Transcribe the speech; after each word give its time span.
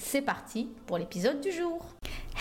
c'est 0.00 0.22
parti 0.22 0.66
pour 0.86 0.98
l'épisode 0.98 1.40
du 1.40 1.52
jour. 1.52 1.84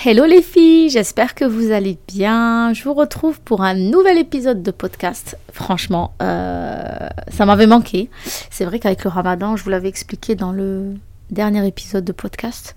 Hello 0.05 0.25
les 0.25 0.41
filles, 0.41 0.89
j'espère 0.89 1.35
que 1.35 1.43
vous 1.43 1.71
allez 1.71 1.97
bien. 2.07 2.73
Je 2.73 2.83
vous 2.83 2.93
retrouve 2.93 3.41
pour 3.41 3.61
un 3.61 3.73
nouvel 3.73 4.17
épisode 4.17 4.63
de 4.63 4.71
podcast. 4.71 5.37
Franchement, 5.51 6.13
euh, 6.21 7.09
ça 7.27 7.45
m'avait 7.45 7.67
manqué. 7.67 8.09
C'est 8.49 8.63
vrai 8.63 8.79
qu'avec 8.79 9.03
le 9.03 9.09
ramadan, 9.09 9.57
je 9.57 9.63
vous 9.63 9.69
l'avais 9.69 9.89
expliqué 9.89 10.35
dans 10.35 10.53
le 10.53 10.95
dernier 11.31 11.67
épisode 11.67 12.05
de 12.05 12.13
podcast, 12.13 12.75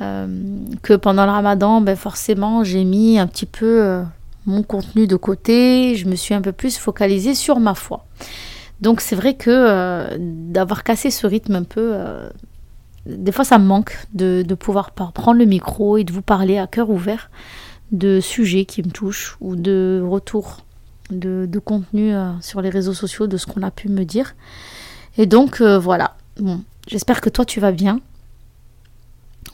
euh, 0.00 0.26
que 0.82 0.94
pendant 0.94 1.26
le 1.26 1.32
ramadan, 1.32 1.80
ben 1.80 1.96
forcément, 1.96 2.62
j'ai 2.62 2.84
mis 2.84 3.18
un 3.18 3.26
petit 3.26 3.46
peu 3.46 3.82
euh, 3.82 4.02
mon 4.46 4.62
contenu 4.62 5.08
de 5.08 5.16
côté. 5.16 5.96
Je 5.96 6.06
me 6.06 6.14
suis 6.14 6.34
un 6.34 6.40
peu 6.40 6.52
plus 6.52 6.78
focalisée 6.78 7.34
sur 7.34 7.58
ma 7.58 7.74
foi. 7.74 8.06
Donc 8.80 9.00
c'est 9.00 9.16
vrai 9.16 9.34
que 9.34 10.16
d'avoir 10.18 10.84
cassé 10.84 11.10
ce 11.10 11.26
rythme 11.26 11.56
un 11.56 11.64
peu 11.64 11.96
des 13.06 13.32
fois, 13.32 13.44
ça 13.44 13.58
me 13.58 13.64
manque 13.64 14.06
de, 14.12 14.42
pouvoir 14.54 14.92
prendre 14.92 15.38
le 15.38 15.44
micro 15.44 15.96
et 15.96 16.04
de 16.04 16.12
vous 16.12 16.22
parler 16.22 16.58
à 16.58 16.66
cœur 16.66 16.90
ouvert 16.90 17.30
de 17.92 18.20
sujets 18.20 18.64
qui 18.64 18.82
me 18.82 18.90
touchent 18.90 19.36
ou 19.40 19.56
de 19.56 20.04
retours 20.06 20.58
de, 21.10 21.58
contenu 21.64 22.14
euh, 22.14 22.32
sur 22.40 22.60
les 22.60 22.68
réseaux 22.70 22.92
sociaux 22.92 23.26
de 23.26 23.36
ce 23.36 23.46
qu'on 23.46 23.62
a 23.62 23.70
pu 23.70 23.88
me 23.88 24.04
dire. 24.04 24.34
Et 25.16 25.26
donc, 25.26 25.60
euh, 25.60 25.78
voilà. 25.78 26.16
J'espère 26.86 27.20
que 27.20 27.30
toi, 27.30 27.44
tu 27.44 27.60
vas 27.60 27.72
bien. 27.72 28.00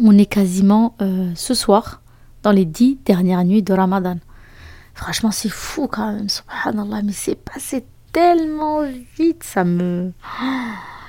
On 0.00 0.18
est 0.18 0.26
quasiment 0.26 0.96
euh, 1.00 1.30
ce 1.36 1.54
soir 1.54 2.02
dans 2.42 2.50
les 2.50 2.64
dix 2.64 2.98
dernières 3.04 3.44
nuits 3.44 3.62
de 3.62 3.72
Ramadan. 3.72 4.18
Franchement, 4.94 5.30
c'est 5.30 5.48
fou 5.48 5.88
quand 5.88 6.12
même, 6.12 6.28
subhanallah, 6.28 7.02
mais 7.02 7.12
c'est 7.12 7.36
passé 7.36 7.84
tellement 8.12 8.82
vite, 9.16 9.42
ça 9.42 9.64
me... 9.64 10.12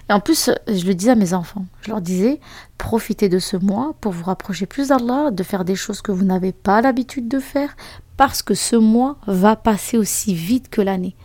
Et 0.09 0.14
en 0.14 0.20
plus, 0.20 0.52
je 0.67 0.86
le 0.86 0.94
disais 0.94 1.11
à 1.11 1.16
mes 1.16 1.34
enfants, 1.34 1.66
je 1.81 1.89
leur 1.89 2.02
disais, 2.02 2.39
profitez 2.78 3.28
de 3.28 3.39
ce 3.39 3.58
mois 3.58 3.95
pour 4.02 4.11
vous 4.11 4.25
rapprocher 4.25 4.67
plus 4.67 4.89
d'Allah, 4.89 5.31
de 5.31 5.44
faire 5.44 5.66
des 5.66 5.75
choses 5.75 6.02
que 6.02 6.11
vous 6.11 6.25
n'avez 6.25 6.52
pas 6.52 6.81
l'habitude 6.81 7.28
de 7.28 7.39
faire, 7.39 7.75
parce 8.16 8.44
que 8.44 8.53
ce 8.53 8.76
mois 8.76 9.17
va 9.26 9.56
passer 9.56 9.98
aussi 9.98 10.36
vite 10.36 10.70
que 10.70 10.81
l'année. 10.81 11.16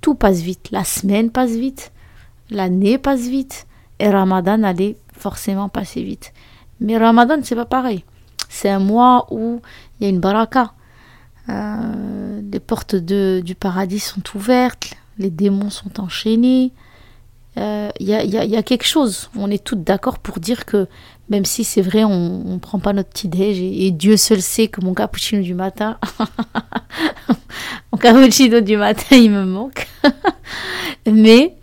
Tout 0.00 0.14
passe 0.14 0.40
vite, 0.40 0.70
la 0.70 0.84
semaine 0.84 1.30
passe 1.30 1.52
vite, 1.52 1.92
l'année 2.50 2.96
passe 2.96 3.20
vite, 3.20 3.66
et 3.98 4.08
Ramadan 4.08 4.62
allait 4.62 4.96
forcément 5.12 5.68
passer 5.68 6.02
vite. 6.02 6.32
Mais 6.80 6.96
Ramadan, 6.96 7.36
c'est 7.42 7.54
pas 7.54 7.66
pareil. 7.66 8.04
C'est 8.48 8.70
un 8.70 8.80
mois 8.80 9.26
où 9.30 9.60
il 10.00 10.04
y 10.04 10.06
a 10.06 10.10
une 10.10 10.20
baraka. 10.20 10.72
Euh, 11.48 12.40
les 12.50 12.60
portes 12.60 12.94
de, 12.94 13.40
du 13.44 13.54
paradis 13.54 14.00
sont 14.00 14.22
ouvertes, 14.34 14.94
les 15.18 15.30
démons 15.30 15.70
sont 15.70 16.00
enchaînés, 16.00 16.72
il 17.56 17.62
euh, 17.62 17.90
y, 18.00 18.56
a, 18.56 18.62
quelque 18.62 18.86
chose. 18.86 19.30
On 19.36 19.50
est 19.50 19.62
toutes 19.62 19.84
d'accord 19.84 20.18
pour 20.18 20.40
dire 20.40 20.64
que 20.64 20.86
même 21.28 21.44
si 21.44 21.64
c'est 21.64 21.82
vrai, 21.82 22.04
on 22.04 22.44
ne 22.44 22.58
prend 22.58 22.78
pas 22.78 22.92
notre 22.92 23.10
petit 23.10 23.28
déj 23.28 23.58
et, 23.60 23.90
Dieu 23.90 24.16
seul 24.16 24.40
sait 24.40 24.68
que 24.68 24.80
mon 24.80 24.94
cappuccino 24.94 25.42
du 25.42 25.54
matin, 25.54 25.98
mon 27.92 27.98
cappuccino 27.98 28.60
du 28.60 28.76
matin, 28.76 29.16
il 29.16 29.30
me 29.30 29.44
manque. 29.44 29.86
Mais 31.06 31.56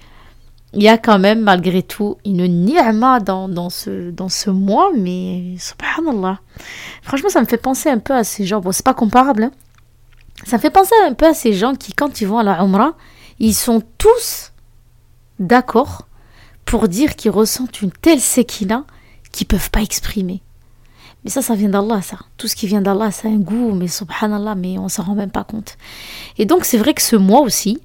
il 0.73 0.83
y 0.83 0.87
a 0.87 0.99
quand 0.99 1.17
même 1.17 1.41
malgré 1.41 1.81
tout 1.81 2.17
une 2.25 2.45
ni'ma 2.47 3.19
dans, 3.19 3.49
dans, 3.49 3.71
ce, 3.71 4.11
dans 4.11 4.29
ce 4.29 4.51
mois, 4.51 4.91
mais 4.95 5.55
subhanallah. 5.57 6.39
Franchement, 7.01 7.29
ça 7.29 7.41
me 7.41 7.47
fait 7.47 7.57
penser 7.57 7.89
un 7.89 7.97
peu 7.97 8.13
à 8.13 8.23
ces 8.23 8.45
gens. 8.45 8.59
Bon, 8.59 8.71
c'est 8.71 8.85
pas 8.85 8.93
comparable. 8.93 9.45
Hein. 9.45 9.51
Ça 10.45 10.57
me 10.57 10.61
fait 10.61 10.69
penser 10.69 10.93
un 11.07 11.13
peu 11.13 11.25
à 11.25 11.33
ces 11.33 11.53
gens 11.53 11.73
qui, 11.73 11.93
quand 11.93 12.21
ils 12.21 12.27
vont 12.27 12.37
à 12.37 12.43
la 12.43 12.61
Umrah, 12.61 12.93
ils 13.39 13.55
sont 13.55 13.81
tous 13.97 14.48
d'accord 15.39 16.07
pour 16.65 16.87
dire 16.87 17.15
qu'ils 17.15 17.31
ressentent 17.31 17.81
une 17.81 17.91
telle 17.91 18.19
séquina 18.19 18.85
qu'ils 19.31 19.47
peuvent 19.47 19.71
pas 19.71 19.81
exprimer. 19.81 20.41
Mais 21.23 21.29
ça, 21.29 21.41
ça 21.41 21.55
vient 21.55 21.69
d'Allah, 21.69 22.01
ça. 22.01 22.17
Tout 22.37 22.47
ce 22.47 22.55
qui 22.55 22.67
vient 22.67 22.81
d'Allah, 22.81 23.11
ça 23.11 23.27
a 23.27 23.31
un 23.31 23.37
goût, 23.37 23.73
mais 23.73 23.87
subhanallah, 23.87 24.55
mais 24.55 24.77
on 24.77 24.87
s'en 24.87 25.03
rend 25.03 25.15
même 25.15 25.31
pas 25.31 25.43
compte. 25.43 25.77
Et 26.37 26.45
donc, 26.45 26.65
c'est 26.65 26.77
vrai 26.77 26.93
que 26.93 27.01
ce 27.01 27.15
mois 27.15 27.41
aussi, 27.41 27.79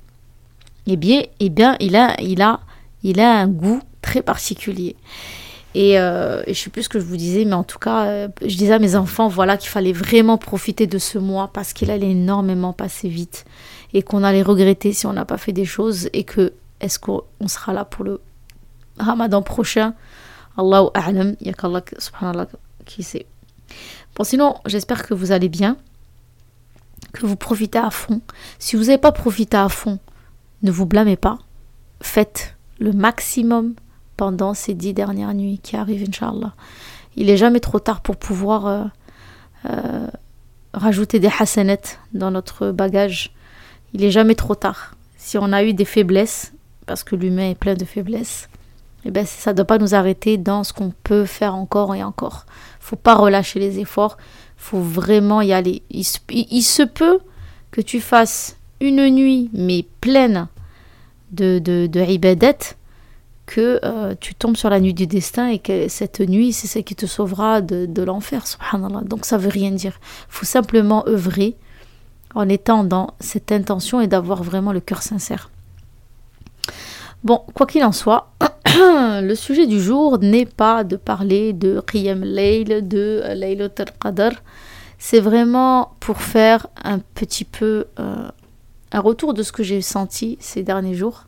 eh 0.87 0.97
bien, 0.97 1.23
eh 1.41 1.49
bien 1.49 1.77
il, 1.81 1.97
a, 1.97 2.15
il, 2.21 2.43
a, 2.43 2.61
il 3.03 3.21
a 3.21 3.33
un 3.39 3.49
goût 3.49 3.81
très 4.03 4.23
particulier. 4.23 4.97
Et, 5.75 5.99
euh, 5.99 6.45
je 6.47 6.53
sais 6.53 6.71
plus 6.71 6.85
ce 6.85 6.89
que 6.89 7.01
je 7.01 7.05
vous 7.05 7.17
disais, 7.17 7.45
mais 7.45 7.55
en 7.55 7.65
tout 7.65 7.81
cas, 7.81 8.05
euh, 8.05 8.29
je 8.43 8.57
disais 8.57 8.75
à 8.75 8.79
mes 8.79 8.95
enfants, 8.95 9.27
voilà, 9.27 9.57
qu'il 9.57 9.71
fallait 9.71 9.93
vraiment 9.93 10.39
profiter 10.39 10.87
de 10.87 10.99
ce 10.99 11.19
mois 11.19 11.51
parce 11.53 11.73
qu'il 11.73 11.91
allait 11.91 12.11
énormément 12.11 12.73
passer 12.73 13.09
vite 13.09 13.45
et 13.93 14.03
qu'on 14.03 14.23
allait 14.23 14.43
regretter 14.43 14.93
si 14.93 15.07
on 15.07 15.13
n'a 15.13 15.25
pas 15.25 15.39
fait 15.39 15.53
des 15.53 15.65
choses 15.65 16.09
et 16.13 16.23
que 16.23 16.53
est-ce 16.85 16.99
qu'on 16.99 17.49
sera 17.49 17.73
là 17.73 17.85
pour 17.85 18.05
le 18.05 18.21
ramadan 18.99 19.43
prochain? 19.43 19.95
Allahu 20.57 20.89
a'lam, 20.95 21.35
il 21.41 21.45
n'y 21.45 21.51
a 21.51 21.55
qu'Allah 21.55 21.83
qui 22.85 23.03
sait. 23.03 23.27
Bon, 24.15 24.25
sinon, 24.25 24.57
j'espère 24.67 25.07
que 25.07 25.15
vous 25.15 25.33
allez 25.33 25.49
bien, 25.49 25.77
que 27.13 27.27
vous 27.27 27.37
profitez 27.37 27.79
à 27.79 27.91
fond. 27.91 28.21
Si 28.59 28.77
vous 28.77 28.85
n'avez 28.85 28.99
pas 28.99 29.13
profité 29.13 29.57
à 29.57 29.69
fond, 29.69 29.99
ne 30.63 30.71
vous 30.71 30.87
blâmez 30.87 31.17
pas. 31.17 31.39
Faites 32.01 32.57
le 32.79 32.93
maximum 32.93 33.75
pendant 34.17 34.55
ces 34.55 34.75
dix 34.75 34.95
dernières 34.95 35.35
nuits 35.35 35.59
qui 35.63 35.77
arrivent, 35.77 36.07
Inch'Allah. 36.09 36.55
Il 37.17 37.27
n'est 37.27 37.37
jamais 37.37 37.61
trop 37.61 37.81
tard 37.81 38.03
pour 38.03 38.17
pouvoir 38.17 38.67
euh, 38.67 38.85
euh, 39.71 40.07
rajouter 40.73 41.19
des 41.19 41.31
hasanettes 41.39 41.99
dans 42.13 42.31
notre 42.31 42.71
bagage. 42.71 43.33
Il 43.93 44.03
n'est 44.03 44.11
jamais 44.11 44.35
trop 44.35 44.55
tard. 44.55 44.95
Si 45.17 45.39
on 45.39 45.53
a 45.53 45.65
eu 45.65 45.73
des 45.73 45.85
faiblesses, 45.85 46.53
parce 46.87 47.05
que 47.05 47.17
l'humain 47.17 47.51
est 47.51 47.55
plein 47.55 47.75
de 47.75 47.85
faiblesses, 47.85 48.49
eh 49.05 49.11
ben 49.11 49.27
ça 49.27 49.53
ne 49.53 49.57
doit 49.57 49.67
pas 49.67 49.79
nous 49.79 49.95
arrêter 49.95 50.39
dans 50.39 50.65
ce 50.65 50.73
qu'on 50.73 50.93
peut 51.03 51.27
faire 51.27 51.55
encore 51.55 51.95
et 51.95 52.03
encore. 52.03 52.47
faut 52.81 52.97
pas 52.97 53.15
relâcher 53.15 53.61
les 53.61 53.79
efforts, 53.79 54.17
faut 54.57 54.81
vraiment 54.81 55.41
y 55.43 55.53
aller. 55.53 55.83
Il, 55.91 56.05
se 56.05 56.83
peut 56.83 57.19
que 57.71 57.81
tu 57.81 58.01
fasses 58.01 58.57
une 58.81 59.09
nuit, 59.11 59.51
mais 59.53 59.85
pleine 60.01 60.49
de, 61.33 61.59
de, 61.59 61.89
que 63.47 63.79
euh, 63.85 64.15
tu 64.19 64.35
tombes 64.35 64.57
sur 64.57 64.71
la 64.71 64.81
nuit 64.81 64.95
du 64.95 65.07
destin 65.07 65.49
et 65.49 65.59
que 65.59 65.89
cette 65.89 66.21
nuit, 66.21 66.53
c'est 66.53 66.67
celle 66.67 66.85
qui 66.85 66.95
te 66.95 67.07
sauvera 67.07 67.61
de, 67.61 68.03
l'enfer. 68.03 68.43
Donc 69.05 69.27
ça 69.27 69.37
veut 69.37 69.51
rien 69.51 69.71
dire. 69.71 70.01
faut 70.29 70.47
simplement 70.47 71.07
œuvrer 71.07 71.57
en 72.35 72.49
étant 72.49 72.85
dans 72.85 73.15
cette 73.21 73.53
intention 73.53 74.01
et 74.01 74.07
d'avoir 74.07 74.43
vraiment 74.43 74.73
le 74.73 74.81
cœur 74.81 75.03
sincère. 75.03 75.51
Bon, 77.25 77.43
quoi 77.55 77.67
qu'il 77.67 77.83
en 77.85 77.93
soit, 77.93 78.35
le 78.67 79.35
sujet 79.35 79.67
du 79.67 79.81
jour 79.81 80.19
n'est 80.19 80.45
pas 80.45 80.85
de 80.85 80.97
parler 80.97 81.55
de 81.55 81.81
Qiyam 81.81 82.23
Layl, 82.23 82.87
de 82.87 83.23
Laylat 83.35 83.71
al-Qadr. 83.79 84.33
C'est 84.99 85.21
vraiment 85.21 85.97
pour 86.01 86.21
faire 86.21 86.67
un 86.85 86.99
petit 86.99 87.47
peu 87.47 87.87
euh, 87.99 88.29
un 88.93 89.01
retour 89.01 89.33
de 89.33 89.43
ce 89.43 89.53
que 89.53 89.63
j'ai 89.63 89.81
senti 89.81 90.37
ces 90.39 90.63
derniers 90.63 90.93
jours, 90.93 91.25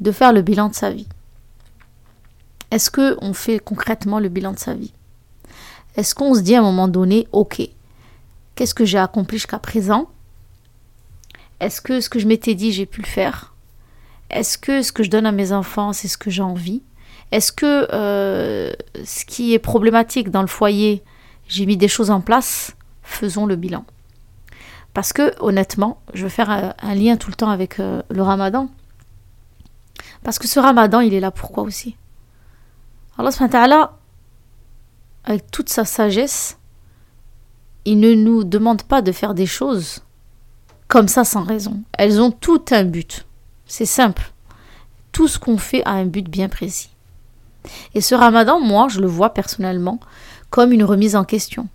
de 0.00 0.10
faire 0.10 0.32
le 0.32 0.42
bilan 0.42 0.68
de 0.68 0.74
sa 0.74 0.90
vie. 0.90 1.06
Est-ce 2.72 2.90
qu'on 2.90 3.32
fait 3.32 3.60
concrètement 3.60 4.18
le 4.18 4.28
bilan 4.28 4.50
de 4.52 4.58
sa 4.58 4.74
vie? 4.74 4.92
Est-ce 5.94 6.16
qu'on 6.16 6.34
se 6.34 6.40
dit 6.40 6.56
à 6.56 6.58
un 6.58 6.62
moment 6.62 6.88
donné, 6.88 7.28
ok, 7.30 7.62
qu'est-ce 8.56 8.74
que 8.74 8.84
j'ai 8.84 8.98
accompli 8.98 9.38
jusqu'à 9.38 9.60
présent? 9.60 10.08
Est-ce 11.60 11.80
que 11.80 12.00
ce 12.00 12.08
que 12.08 12.18
je 12.18 12.26
m'étais 12.26 12.56
dit, 12.56 12.72
j'ai 12.72 12.86
pu 12.86 13.00
le 13.00 13.06
faire? 13.06 13.49
Est-ce 14.30 14.58
que 14.58 14.82
ce 14.82 14.92
que 14.92 15.02
je 15.02 15.10
donne 15.10 15.26
à 15.26 15.32
mes 15.32 15.52
enfants, 15.52 15.92
c'est 15.92 16.08
ce 16.08 16.18
que 16.18 16.30
j'ai 16.30 16.42
envie? 16.42 16.82
Est-ce 17.32 17.52
que 17.52 17.88
euh, 17.92 18.72
ce 19.04 19.24
qui 19.24 19.54
est 19.54 19.58
problématique 19.58 20.30
dans 20.30 20.40
le 20.40 20.48
foyer, 20.48 21.02
j'ai 21.48 21.66
mis 21.66 21.76
des 21.76 21.88
choses 21.88 22.10
en 22.10 22.20
place? 22.20 22.76
Faisons 23.02 23.46
le 23.46 23.56
bilan. 23.56 23.84
Parce 24.94 25.12
que 25.12 25.32
honnêtement, 25.40 26.00
je 26.14 26.24
vais 26.24 26.30
faire 26.30 26.50
un, 26.50 26.94
lien 26.94 27.16
tout 27.16 27.30
le 27.30 27.36
temps 27.36 27.50
avec 27.50 27.78
euh, 27.78 28.02
le 28.10 28.22
ramadan. 28.22 28.68
Parce 30.22 30.38
que 30.38 30.48
ce 30.48 30.58
ramadan, 30.58 31.00
il 31.00 31.14
est 31.14 31.20
là 31.20 31.30
pourquoi 31.30 31.62
aussi? 31.62 31.96
Allah 33.16 33.30
subhanahu 33.30 33.86
avec 35.24 35.50
toute 35.50 35.68
sa 35.68 35.84
sagesse, 35.84 36.58
il 37.84 38.00
ne 38.00 38.14
nous 38.14 38.44
demande 38.44 38.82
pas 38.82 39.02
de 39.02 39.12
faire 39.12 39.34
des 39.34 39.46
choses 39.46 40.02
comme 40.88 41.08
ça 41.08 41.24
sans 41.24 41.44
raison. 41.44 41.82
Elles 41.92 42.20
ont 42.20 42.30
tout 42.30 42.64
un 42.70 42.84
but. 42.84 43.26
C'est 43.70 43.86
simple. 43.86 44.32
Tout 45.12 45.28
ce 45.28 45.38
qu'on 45.38 45.56
fait 45.56 45.84
a 45.84 45.92
un 45.92 46.04
but 46.04 46.28
bien 46.28 46.48
précis. 46.48 46.90
Et 47.94 48.00
ce 48.00 48.16
ramadan, 48.16 48.58
moi, 48.58 48.88
je 48.88 49.00
le 49.00 49.06
vois 49.06 49.32
personnellement 49.32 50.00
comme 50.50 50.72
une 50.72 50.82
remise 50.82 51.14
en 51.14 51.22
question. 51.22 51.68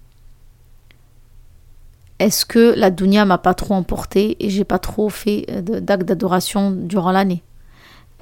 Est-ce 2.19 2.45
que 2.45 2.73
la 2.75 2.91
dunya 2.91 3.23
m'a 3.23 3.37
pas 3.37 3.53
trop 3.53 3.75
emporté 3.75 4.35
et 4.45 4.49
j'ai 4.49 4.65
pas 4.65 4.77
trop 4.77 5.07
fait 5.07 5.45
euh, 5.49 5.61
d'actes 5.61 6.03
d'adoration 6.03 6.71
durant 6.71 7.13
l'année? 7.13 7.43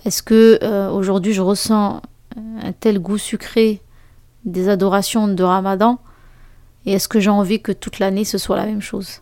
Est-ce 0.05 0.21
que 0.21 0.59
euh, 0.61 0.91
aujourd'hui 0.91 1.33
je 1.33 1.41
ressens 1.41 2.03
un 2.61 2.73
tel 2.73 2.99
goût 2.99 3.17
sucré 3.17 3.81
des 4.45 4.69
adorations 4.69 5.27
de 5.27 5.43
Ramadan? 5.43 5.97
Et 6.85 6.93
est-ce 6.93 7.07
que 7.07 7.19
j'ai 7.19 7.31
envie 7.31 7.59
que 7.59 7.71
toute 7.71 7.97
l'année 7.97 8.23
ce 8.23 8.37
soit 8.37 8.55
la 8.55 8.67
même 8.67 8.81
chose? 8.81 9.21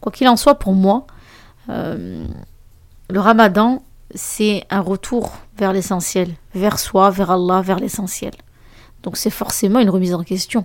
Quoi 0.00 0.10
qu'il 0.10 0.26
en 0.26 0.36
soit, 0.36 0.56
pour 0.56 0.72
moi, 0.72 1.06
euh, 1.68 2.24
le 3.08 3.20
Ramadan 3.20 3.80
c'est 4.14 4.64
un 4.70 4.80
retour 4.80 5.32
vers 5.56 5.72
l'essentiel, 5.72 6.34
vers 6.54 6.78
soi, 6.78 7.10
vers 7.10 7.30
Allah, 7.30 7.62
vers 7.62 7.78
l'essentiel. 7.78 8.32
Donc 9.02 9.16
c'est 9.16 9.30
forcément 9.30 9.80
une 9.80 9.90
remise 9.90 10.14
en 10.14 10.22
question. 10.22 10.64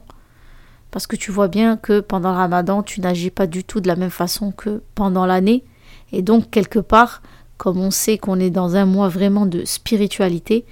Parce 0.92 1.08
que 1.08 1.16
tu 1.16 1.32
vois 1.32 1.48
bien 1.48 1.78
que 1.78 2.00
pendant 2.00 2.32
le 2.32 2.38
ramadan, 2.38 2.84
tu 2.84 3.02
n'agis 3.02 3.30
pas 3.32 3.48
du 3.48 3.64
tout 3.64 3.82
de 3.82 3.88
la 3.88 3.96
même 3.96 4.10
façon 4.10 4.52
que 4.52 4.82
pendant 4.96 5.26
l'année. 5.26 5.64
Et 6.12 6.22
donc, 6.22 6.50
quelque 6.50 6.80
part, 6.80 7.22
comme 7.58 7.80
on 7.80 7.92
sait 7.92 8.18
qu'on 8.18 8.40
est 8.40 8.50
dans 8.50 8.76
un 8.76 8.86
mois 8.86 9.10
vraiment 9.10 9.46
de 9.46 9.66
spiritualité, 9.66 10.66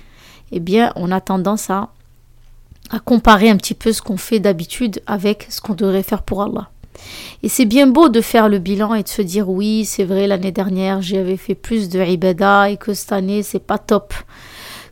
eh 0.51 0.59
bien, 0.59 0.93
on 0.95 1.11
a 1.11 1.19
tendance 1.19 1.69
à, 1.69 1.89
à 2.91 2.99
comparer 2.99 3.49
un 3.49 3.57
petit 3.57 3.73
peu 3.73 3.91
ce 3.91 4.01
qu'on 4.01 4.17
fait 4.17 4.39
d'habitude 4.39 5.01
avec 5.05 5.47
ce 5.49 5.59
qu'on 5.59 5.73
devrait 5.73 6.03
faire 6.03 6.23
pour 6.23 6.41
Allah. 6.43 6.69
Et 7.43 7.49
c'est 7.49 7.65
bien 7.65 7.87
beau 7.87 8.09
de 8.09 8.21
faire 8.21 8.49
le 8.49 8.59
bilan 8.59 8.93
et 8.93 9.03
de 9.03 9.07
se 9.07 9.21
dire 9.21 9.49
oui, 9.49 9.85
c'est 9.85 10.03
vrai, 10.03 10.27
l'année 10.27 10.51
dernière, 10.51 11.01
j'avais 11.01 11.37
fait 11.37 11.55
plus 11.55 11.89
de 11.89 12.03
ibada 12.03 12.69
et 12.69 12.77
que 12.77 12.93
cette 12.93 13.11
année, 13.11 13.43
c'est 13.43 13.59
pas 13.59 13.77
top. 13.77 14.13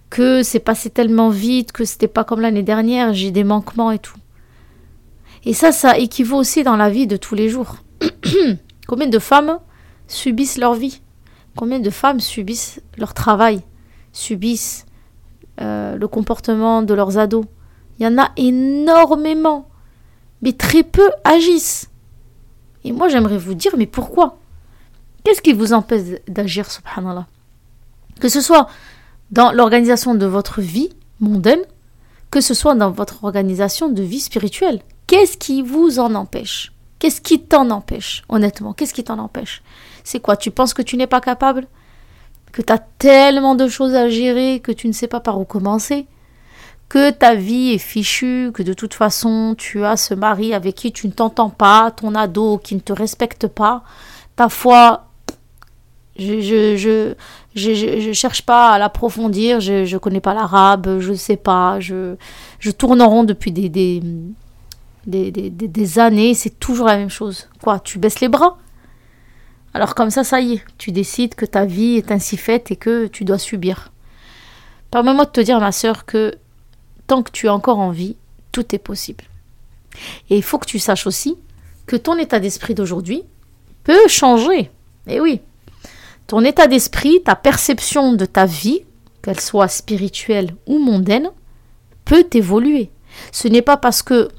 Que 0.10 0.44
c'est 0.44 0.60
passé 0.60 0.90
tellement 0.90 1.30
vite, 1.30 1.72
que 1.72 1.86
c'était 1.86 2.08
pas 2.08 2.24
comme 2.24 2.42
l'année 2.42 2.64
dernière, 2.64 3.14
j'ai 3.14 3.32
des 3.32 3.44
manquements 3.44 3.92
et 3.92 4.00
tout. 4.00 4.18
Et 5.46 5.54
ça, 5.54 5.72
ça 5.72 5.98
équivaut 5.98 6.38
aussi 6.38 6.64
dans 6.64 6.78
la 6.78 6.90
vie 6.90 7.08
de 7.08 7.18
tous 7.18 7.36
les 7.36 7.50
jours. 7.50 7.78
Combien 8.88 9.08
de 9.08 9.20
femmes 9.20 9.60
subissent 10.08 10.58
leur 10.58 10.74
vie? 10.74 11.02
Combien 11.56 11.80
de 11.80 11.90
femmes 11.90 12.20
subissent 12.20 12.82
leur 12.98 13.14
travail? 13.14 13.62
Subissent 14.12 14.86
euh, 15.62 15.98
le 15.98 16.08
comportement 16.08 16.82
de 16.82 16.94
leurs 16.94 17.18
ados? 17.18 17.46
Il 18.00 18.04
y 18.04 18.08
en 18.08 18.18
a 18.18 18.32
énormément. 18.38 19.68
Mais 20.42 20.54
très 20.54 20.84
peu 20.84 21.10
agissent. 21.24 21.90
Et 22.84 22.92
moi, 22.92 23.08
j'aimerais 23.08 23.38
vous 23.38 23.54
dire, 23.54 23.74
mais 23.78 23.88
pourquoi? 23.88 24.38
Qu'est-ce 25.24 25.42
qui 25.42 25.54
vous 25.54 25.74
empêche 25.74 26.20
d'agir, 26.28 26.70
subhanallah? 26.70 27.28
Que 28.20 28.30
ce 28.30 28.42
soit 28.42 28.68
dans 29.32 29.52
l'organisation 29.52 30.16
de 30.16 30.26
votre 30.26 30.62
vie 30.62 30.90
mondaine, 31.20 31.62
que 32.30 32.42
ce 32.42 32.54
soit 32.54 32.76
dans 32.76 32.92
votre 32.92 33.24
organisation 33.24 33.90
de 33.90 34.04
vie 34.04 34.20
spirituelle. 34.20 34.82
Qu'est-ce 35.08 35.38
qui 35.38 35.62
vous 35.62 36.00
en 36.00 36.14
empêche? 36.16 36.74
Qu'est-ce 37.00 37.22
qui 37.22 37.42
t'en 37.42 37.70
empêche 37.70 38.24
Honnêtement, 38.30 38.74
qu'est-ce 38.74 38.94
qui 38.94 39.04
t'en 39.04 39.20
empêche? 39.20 39.62
C'est 40.04 40.20
quoi? 40.20 40.38
Tu 40.38 40.52
penses 40.52 40.74
que 40.74 40.82
tu 40.82 40.98
n'es 40.98 41.08
pas 41.08 41.22
capable? 41.22 41.68
Que 42.52 42.62
tu 42.62 42.72
as 42.72 42.80
tellement 42.80 43.56
de 43.56 43.68
choses 43.68 43.96
à 43.96 44.10
gérer 44.10 44.60
que 44.60 44.72
tu 44.72 44.88
ne 44.88 44.94
sais 44.94 45.08
pas 45.08 45.20
par 45.20 45.40
où 45.40 45.46
commencer? 45.46 46.08
Que 46.94 47.10
ta 47.10 47.34
vie 47.34 47.72
est 47.72 47.80
fichue, 47.80 48.52
que 48.54 48.62
de 48.62 48.74
toute 48.74 48.94
façon 48.94 49.56
tu 49.58 49.84
as 49.84 49.98
ce 49.98 50.14
mari 50.14 50.54
avec 50.54 50.76
qui 50.76 50.92
tu 50.92 51.08
ne 51.08 51.12
t'entends 51.12 51.50
pas, 51.50 51.90
ton 51.90 52.14
ado 52.14 52.60
qui 52.60 52.76
ne 52.76 52.82
te 52.82 52.94
respecte 52.94 53.48
pas, 53.48 53.82
ta 54.36 54.48
foi, 54.48 55.08
je 56.20 56.40
je, 56.42 56.78
je, 57.56 57.74
je, 58.00 58.14
cherche 58.14 58.44
pas 58.44 58.70
à 58.70 58.78
l'approfondir, 58.78 59.60
je 59.60 59.92
ne 59.92 59.98
connais 59.98 60.20
pas 60.20 60.36
l'arabe, 60.36 61.00
je 61.00 61.10
ne 61.10 61.16
sais 61.16 61.36
pas, 61.36 61.80
je, 61.80 62.16
je 62.60 62.70
tourne 62.70 63.02
en 63.02 63.10
rond 63.10 63.24
depuis 63.24 63.52
des, 63.52 63.70
des, 63.70 64.04
des, 65.08 65.32
des, 65.32 65.50
des 65.50 66.00
années, 66.00 66.36
c'est 66.36 66.60
toujours 66.60 66.86
la 66.86 66.98
même 66.98 67.10
chose. 67.10 67.50
Quoi, 67.64 67.80
tu 67.80 67.98
baisses 67.98 68.20
les 68.20 68.30
bras? 68.30 68.60
Alors 69.74 69.96
comme 69.96 70.12
ça, 70.12 70.24
ça 70.24 70.42
y 70.42 70.54
est, 70.54 70.66
tu 70.78 70.92
décides 70.92 71.34
que 71.34 71.48
ta 71.48 71.66
vie 71.66 71.96
est 71.96 72.12
ainsi 72.12 72.38
faite 72.38 72.70
et 72.70 72.76
que 72.76 73.08
tu 73.08 73.26
dois 73.26 73.40
subir. 73.40 73.92
Permets-moi 74.92 75.26
de 75.26 75.32
te 75.32 75.42
dire, 75.42 75.60
ma 75.60 75.72
soeur, 75.72 76.06
que 76.06 76.36
tant 77.08 77.24
que 77.24 77.32
tu 77.32 77.48
as 77.48 77.54
encore 77.54 77.80
envie, 77.80 78.16
tout 78.52 78.76
est 78.76 78.80
possible. 78.80 79.26
Et 80.30 80.38
il 80.38 80.44
faut 80.44 80.58
que 80.58 80.66
tu 80.66 80.80
saches 80.80 81.08
aussi 81.08 81.38
que 81.86 81.96
ton 81.96 82.18
état 82.18 82.40
d'esprit 82.40 82.76
d'aujourd'hui 82.76 83.24
peut 83.84 84.08
changer. 84.08 84.72
Et 85.08 85.16
eh 85.16 85.20
oui, 85.20 85.42
ton 86.28 86.44
état 86.44 86.68
d'esprit, 86.68 87.22
ta 87.24 87.36
perception 87.36 88.14
de 88.14 88.26
ta 88.26 88.46
vie, 88.46 88.84
qu'elle 89.22 89.40
soit 89.40 89.68
spirituelle 89.68 90.56
ou 90.66 90.80
mondaine, 90.80 91.30
peut 92.06 92.28
évoluer. 92.34 92.90
Ce 93.32 93.48
n'est 93.48 93.62
pas 93.62 93.78
parce 93.78 94.02
que 94.02 94.30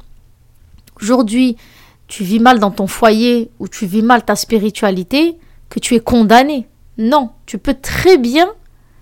aujourd'hui 1.01 1.57
tu 2.07 2.25
vis 2.25 2.39
mal 2.39 2.59
dans 2.59 2.71
ton 2.71 2.87
foyer 2.87 3.51
ou 3.59 3.69
tu 3.69 3.87
vis 3.87 4.03
mal 4.03 4.25
ta 4.25 4.37
spiritualité 4.37 5.39
que 5.69 5.79
tu 5.79 5.95
es 5.95 6.01
condamné. 6.01 6.69
Non, 6.99 7.31
tu 7.47 7.59
peux 7.59 7.75
très 7.75 8.19
bien 8.19 8.53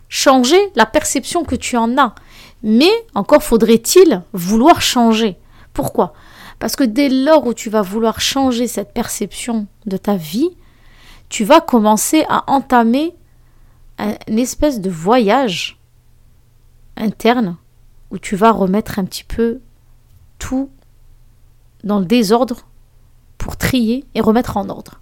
changer 0.09 0.61
la 0.77 0.87
perception 0.87 1.45
que 1.45 1.57
tu 1.57 1.77
en 1.77 1.99
as. 1.99 2.15
Mais 2.63 2.93
encore 3.15 3.43
faudrait-il 3.43 4.23
vouloir 4.33 4.81
changer. 4.81 5.39
Pourquoi? 5.73 6.13
Parce 6.59 6.77
que 6.77 6.85
dès 6.85 7.09
lors 7.09 7.47
où 7.47 7.55
tu 7.55 7.71
vas 7.71 7.83
vouloir 7.83 8.21
changer 8.21 8.69
cette 8.69 8.93
perception 8.93 9.67
de 9.87 9.97
ta 9.97 10.17
vie, 10.17 10.51
tu 11.29 11.45
vas 11.45 11.61
commencer 11.61 12.25
à 12.29 12.45
entamer 12.51 13.15
une 13.99 14.39
espèce 14.39 14.81
de 14.81 14.91
voyage 14.91 15.81
interne 16.97 17.57
où 18.11 18.19
tu 18.19 18.37
vas 18.37 18.53
remettre 18.53 18.99
un 18.99 19.05
petit 19.05 19.25
peu 19.25 19.61
tout 20.39 20.71
dans 21.85 21.99
le 21.99 22.05
désordre 22.05 22.67
pour 23.39 23.57
trier 23.57 24.05
et 24.15 24.21
remettre 24.21 24.57
en 24.57 24.69
ordre. 24.69 25.01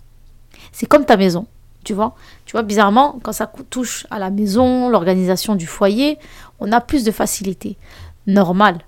C'est 0.73 0.87
comme 0.87 1.05
ta 1.05 1.17
maison, 1.17 1.47
tu 1.85 1.93
vois? 1.95 2.15
Tu 2.47 2.53
vois, 2.53 2.63
bizarrement, 2.63 3.19
quand 3.23 3.33
ça 3.33 3.51
touche 3.69 4.07
à 4.11 4.19
la 4.19 4.31
maison, 4.31 4.89
l'organisation 4.89 5.57
du 5.57 5.67
foyer, 5.67 6.19
on 6.61 6.73
a 6.73 6.81
plus 6.81 7.05
de 7.05 7.11
facilité. 7.11 7.77
Normal. 8.27 8.81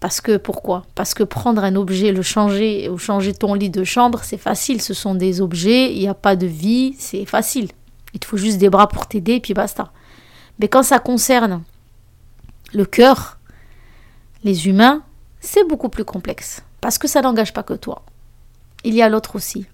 Parce 0.00 0.22
que 0.22 0.38
pourquoi? 0.38 0.86
Parce 0.94 1.12
que 1.12 1.22
prendre 1.22 1.62
un 1.62 1.76
objet, 1.76 2.10
le 2.10 2.22
changer 2.22 2.88
ou 2.88 2.96
changer 2.96 3.34
ton 3.34 3.52
lit 3.52 3.68
de 3.68 3.84
chambre, 3.84 4.20
c'est 4.24 4.38
facile. 4.38 4.80
Ce 4.80 4.94
sont 4.94 5.14
des 5.14 5.42
objets, 5.42 5.92
il 5.92 5.98
n'y 5.98 6.08
a 6.08 6.14
pas 6.14 6.36
de 6.36 6.46
vie, 6.46 6.94
c'est 6.98 7.26
facile. 7.26 7.68
Il 8.14 8.20
te 8.20 8.26
faut 8.26 8.38
juste 8.38 8.58
des 8.58 8.70
bras 8.70 8.88
pour 8.88 9.06
t'aider, 9.06 9.34
et 9.34 9.40
puis 9.40 9.52
basta. 9.52 9.92
Mais 10.58 10.68
quand 10.68 10.82
ça 10.82 10.98
concerne 10.98 11.62
le 12.72 12.86
cœur, 12.86 13.38
les 14.42 14.68
humains, 14.68 15.02
c'est 15.40 15.68
beaucoup 15.68 15.90
plus 15.90 16.04
complexe. 16.04 16.62
Parce 16.80 16.96
que 16.96 17.08
ça 17.08 17.20
n'engage 17.20 17.52
pas 17.52 17.62
que 17.62 17.74
toi. 17.74 18.02
Il 18.84 18.94
y 18.94 19.02
a 19.02 19.08
l'autre 19.10 19.36
aussi. 19.36 19.66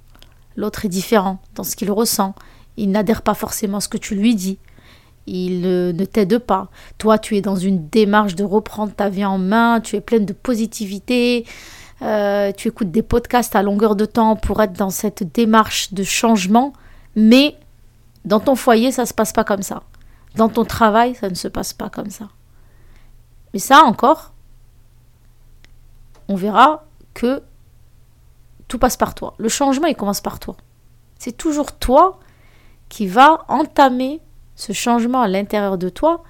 L'autre 0.56 0.84
est 0.86 0.88
différent 0.88 1.38
dans 1.54 1.62
ce 1.62 1.76
qu'il 1.76 1.92
ressent. 1.92 2.34
Il 2.76 2.90
n'adhère 2.90 3.22
pas 3.22 3.34
forcément 3.34 3.78
à 3.78 3.80
ce 3.80 3.88
que 3.88 3.96
tu 3.96 4.16
lui 4.16 4.34
dis 4.34 4.58
il 5.26 5.60
ne 5.60 6.04
t'aide 6.04 6.38
pas. 6.38 6.68
Toi, 6.98 7.18
tu 7.18 7.36
es 7.36 7.40
dans 7.40 7.56
une 7.56 7.88
démarche 7.88 8.34
de 8.34 8.44
reprendre 8.44 8.92
ta 8.92 9.08
vie 9.08 9.24
en 9.24 9.38
main, 9.38 9.80
tu 9.80 9.96
es 9.96 10.00
pleine 10.00 10.24
de 10.24 10.32
positivité, 10.32 11.46
euh, 12.02 12.52
tu 12.52 12.68
écoutes 12.68 12.90
des 12.90 13.02
podcasts 13.02 13.56
à 13.56 13.62
longueur 13.62 13.96
de 13.96 14.04
temps 14.04 14.36
pour 14.36 14.62
être 14.62 14.74
dans 14.74 14.90
cette 14.90 15.32
démarche 15.32 15.92
de 15.94 16.02
changement, 16.02 16.72
mais 17.14 17.56
dans 18.24 18.40
ton 18.40 18.54
foyer, 18.54 18.92
ça 18.92 19.02
ne 19.02 19.06
se 19.06 19.14
passe 19.14 19.32
pas 19.32 19.44
comme 19.44 19.62
ça. 19.62 19.82
Dans 20.34 20.48
ton 20.48 20.64
travail, 20.64 21.14
ça 21.14 21.28
ne 21.28 21.34
se 21.34 21.48
passe 21.48 21.72
pas 21.72 21.88
comme 21.88 22.10
ça. 22.10 22.28
Mais 23.52 23.58
ça 23.58 23.82
encore, 23.84 24.32
on 26.28 26.36
verra 26.36 26.84
que 27.14 27.42
tout 28.68 28.78
passe 28.78 28.96
par 28.96 29.14
toi. 29.14 29.34
Le 29.38 29.48
changement, 29.48 29.86
il 29.86 29.96
commence 29.96 30.20
par 30.20 30.38
toi. 30.40 30.56
C'est 31.18 31.36
toujours 31.36 31.72
toi 31.72 32.18
qui 32.88 33.06
va 33.06 33.44
entamer 33.48 34.20
ce 34.56 34.72
changement 34.72 35.22
à 35.22 35.28
l'intérieur 35.28 35.78
de 35.78 35.88
toi 35.88 36.24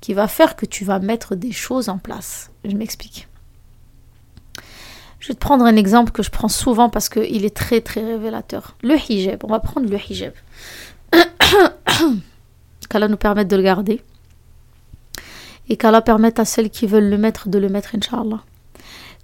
qui 0.00 0.14
va 0.14 0.28
faire 0.28 0.56
que 0.56 0.66
tu 0.66 0.84
vas 0.84 0.98
mettre 0.98 1.34
des 1.34 1.52
choses 1.52 1.88
en 1.88 1.98
place. 1.98 2.50
Je 2.64 2.76
m'explique. 2.76 3.28
Je 5.20 5.28
vais 5.28 5.34
te 5.34 5.40
prendre 5.40 5.64
un 5.64 5.76
exemple 5.76 6.12
que 6.12 6.22
je 6.22 6.30
prends 6.30 6.48
souvent 6.48 6.88
parce 6.88 7.08
qu'il 7.08 7.44
est 7.44 7.56
très 7.56 7.80
très 7.80 8.04
révélateur. 8.04 8.76
Le 8.82 8.96
hijab. 8.96 9.42
On 9.44 9.48
va 9.48 9.60
prendre 9.60 9.88
le 9.88 9.98
hijab. 9.98 10.32
Qu'Allah 12.88 13.08
nous 13.08 13.16
permette 13.16 13.48
de 13.48 13.56
le 13.56 13.62
garder. 13.62 14.02
Et 15.68 15.76
qu'Allah 15.76 16.00
permette 16.00 16.38
à 16.38 16.44
celles 16.44 16.70
qui 16.70 16.86
veulent 16.86 17.08
le 17.08 17.18
mettre 17.18 17.48
de 17.48 17.58
le 17.58 17.68
mettre, 17.68 17.96
Inch'Allah. 17.96 18.44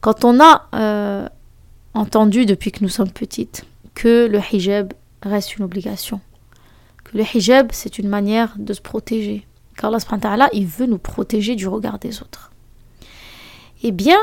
Quand 0.01 0.25
on 0.25 0.41
a 0.41 0.67
euh, 0.75 1.29
entendu 1.95 2.47
depuis 2.47 2.73
que 2.73 2.83
nous 2.83 2.89
sommes 2.89 3.13
petites 3.13 3.65
que 3.95 4.27
le 4.27 4.41
hijab 4.53 4.93
reste 5.23 5.57
une 5.57 5.65
obligation. 5.65 6.21
Le 7.15 7.23
hijab, 7.23 7.69
c'est 7.73 7.99
une 7.99 8.09
manière 8.09 8.55
de 8.59 8.73
se 8.73 8.81
protéger. 8.81 9.47
Car 9.77 9.93
Allah, 10.25 10.49
il 10.53 10.67
veut 10.67 10.87
nous 10.87 10.99
protéger 10.99 11.57
du 11.57 11.67
regard 11.69 11.99
des 11.99 12.23
autres. 12.23 12.53
Eh 13.83 13.91
bien, 13.91 14.19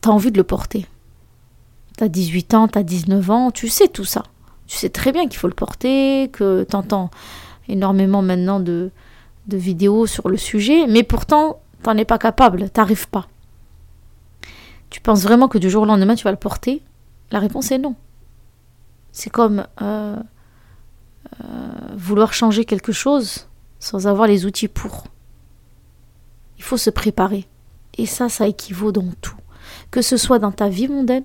tu 0.00 0.08
as 0.08 0.12
envie 0.12 0.30
de 0.30 0.38
le 0.38 0.44
porter. 0.44 0.86
Tu 1.98 2.04
as 2.04 2.08
18 2.08 2.54
ans, 2.54 2.68
tu 2.68 2.78
as 2.78 2.82
19 2.82 3.30
ans, 3.30 3.50
tu 3.50 3.68
sais 3.68 3.88
tout 3.88 4.04
ça. 4.04 4.22
Tu 4.66 4.76
sais 4.76 4.88
très 4.88 5.12
bien 5.12 5.28
qu'il 5.28 5.38
faut 5.38 5.48
le 5.48 5.54
porter, 5.54 6.30
que 6.32 6.66
tu 6.68 6.76
entends 6.76 7.10
énormément 7.68 8.22
maintenant 8.22 8.60
de, 8.60 8.90
vidéos 9.48 10.06
sur 10.06 10.28
le 10.28 10.36
sujet, 10.36 10.86
mais 10.86 11.02
pourtant, 11.02 11.60
tu 11.82 11.90
n'en 11.90 11.96
es 11.96 12.04
pas 12.04 12.18
capable, 12.18 12.70
t'arrives 12.70 13.08
pas. 13.08 13.28
Tu 14.90 15.00
penses 15.00 15.22
vraiment 15.22 15.48
que 15.48 15.58
du 15.58 15.68
jour 15.68 15.82
au 15.82 15.86
lendemain, 15.86 16.14
tu 16.14 16.24
vas 16.24 16.30
le 16.30 16.36
porter? 16.36 16.82
La 17.30 17.40
réponse 17.40 17.70
est 17.72 17.78
non. 17.78 17.94
C'est 19.12 19.30
comme 19.30 19.66
euh, 19.82 20.16
vouloir 21.96 22.32
changer 22.32 22.64
quelque 22.64 22.92
chose 22.92 23.48
sans 23.78 24.06
avoir 24.06 24.26
les 24.26 24.46
outils 24.46 24.68
pour. 24.68 25.04
Il 26.58 26.64
faut 26.64 26.76
se 26.76 26.90
préparer. 26.90 27.46
Et 27.98 28.06
ça, 28.06 28.28
ça 28.28 28.48
équivaut 28.48 28.92
dans 28.92 29.12
tout. 29.20 29.36
Que 29.90 30.02
ce 30.02 30.16
soit 30.16 30.38
dans 30.38 30.52
ta 30.52 30.68
vie 30.68 30.88
mondaine, 30.88 31.24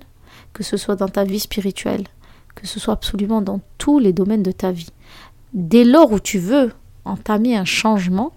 que 0.52 0.62
ce 0.62 0.76
soit 0.76 0.96
dans 0.96 1.08
ta 1.08 1.24
vie 1.24 1.40
spirituelle, 1.40 2.04
que 2.54 2.66
ce 2.66 2.80
soit 2.80 2.94
absolument 2.94 3.40
dans 3.40 3.60
tous 3.78 3.98
les 3.98 4.12
domaines 4.12 4.42
de 4.42 4.52
ta 4.52 4.72
vie. 4.72 4.90
Dès 5.52 5.84
lors 5.84 6.12
où 6.12 6.20
tu 6.20 6.38
veux 6.38 6.72
entamer 7.04 7.56
un 7.56 7.64
changement, 7.64 8.32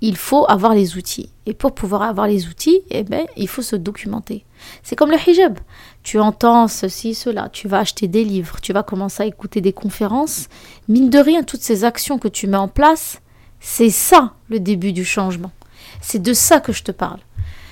il 0.00 0.16
faut 0.16 0.46
avoir 0.48 0.74
les 0.74 0.96
outils. 0.96 1.30
Et 1.46 1.54
pour 1.54 1.74
pouvoir 1.74 2.02
avoir 2.02 2.26
les 2.26 2.46
outils, 2.48 2.80
eh 2.90 3.02
ben, 3.02 3.26
il 3.36 3.48
faut 3.48 3.62
se 3.62 3.76
documenter. 3.76 4.44
C'est 4.82 4.96
comme 4.96 5.10
le 5.10 5.18
hijab. 5.18 5.58
Tu 6.02 6.18
entends 6.18 6.66
ceci, 6.66 7.14
cela, 7.14 7.48
tu 7.52 7.68
vas 7.68 7.80
acheter 7.80 8.08
des 8.08 8.24
livres, 8.24 8.60
tu 8.62 8.72
vas 8.72 8.82
commencer 8.82 9.22
à 9.22 9.26
écouter 9.26 9.60
des 9.60 9.72
conférences. 9.72 10.48
Mine 10.88 11.10
de 11.10 11.18
rien, 11.18 11.42
toutes 11.42 11.62
ces 11.62 11.84
actions 11.84 12.18
que 12.18 12.28
tu 12.28 12.46
mets 12.46 12.56
en 12.56 12.68
place, 12.68 13.20
c'est 13.60 13.90
ça 13.90 14.32
le 14.48 14.60
début 14.60 14.92
du 14.92 15.04
changement. 15.04 15.52
C'est 16.00 16.22
de 16.22 16.32
ça 16.32 16.60
que 16.60 16.72
je 16.72 16.82
te 16.82 16.92
parle. 16.92 17.20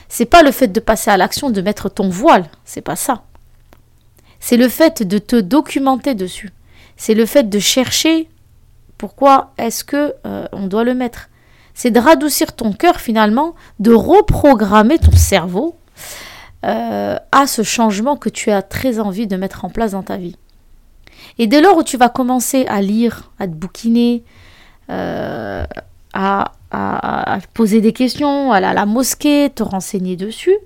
C'est 0.09 0.27
pas 0.27 0.43
le 0.43 0.53
fait 0.53 0.69
de 0.69 0.81
passer 0.81 1.11
à 1.11 1.17
l'action, 1.17 1.51
de 1.51 1.61
mettre 1.61 1.89
ton 1.89 2.09
voile, 2.09 2.47
c'est 2.65 2.83
pas 2.83 2.97
ça. 2.97 3.23
C'est 4.41 4.57
le 4.57 4.69
fait 4.69 5.03
de 5.03 5.19
te 5.19 5.37
documenter 5.37 6.15
dessus. 6.15 6.51
C'est 6.97 7.15
le 7.15 7.27
fait 7.27 7.49
de 7.49 7.59
chercher 7.59 8.29
pourquoi 8.99 9.53
est-ce 9.59 9.85
que 9.85 10.15
euh, 10.27 10.47
on 10.53 10.67
doit 10.67 10.85
le 10.85 10.95
mettre. 10.95 11.29
C'est 11.75 11.91
de 11.91 12.01
radoucir 12.01 12.55
ton 12.55 12.73
cœur 12.73 13.01
finalement, 13.01 13.55
de 13.79 13.93
reprogrammer 13.93 14.99
ton 14.99 15.13
cerveau 15.13 15.78
euh, 16.65 17.17
à 17.31 17.47
ce 17.47 17.63
changement 17.63 18.17
que 18.17 18.29
tu 18.29 18.51
as 18.51 18.63
très 18.63 18.99
envie 18.99 19.27
de 19.27 19.37
mettre 19.37 19.65
en 19.65 19.71
place 19.71 19.93
dans 19.93 20.03
ta 20.03 20.17
vie. 20.17 20.37
Et 21.39 21.47
dès 21.47 21.61
lors 21.61 21.77
où 21.77 21.83
tu 21.83 21.97
vas 21.97 22.09
commencer 22.09 22.67
à 22.67 22.81
lire, 22.81 23.31
à 23.39 23.47
te 23.47 23.53
bouquiner, 23.53 24.25
euh, 24.91 25.65
à, 26.13 26.53
poser 27.55 27.81
des 27.81 27.93
questions, 27.93 28.53
aller 28.53 28.67
à 28.67 28.75
la 28.75 28.87
mosquée, 28.87 29.51
te 29.55 29.63
renseigner 29.63 30.17
dessus, 30.17 30.57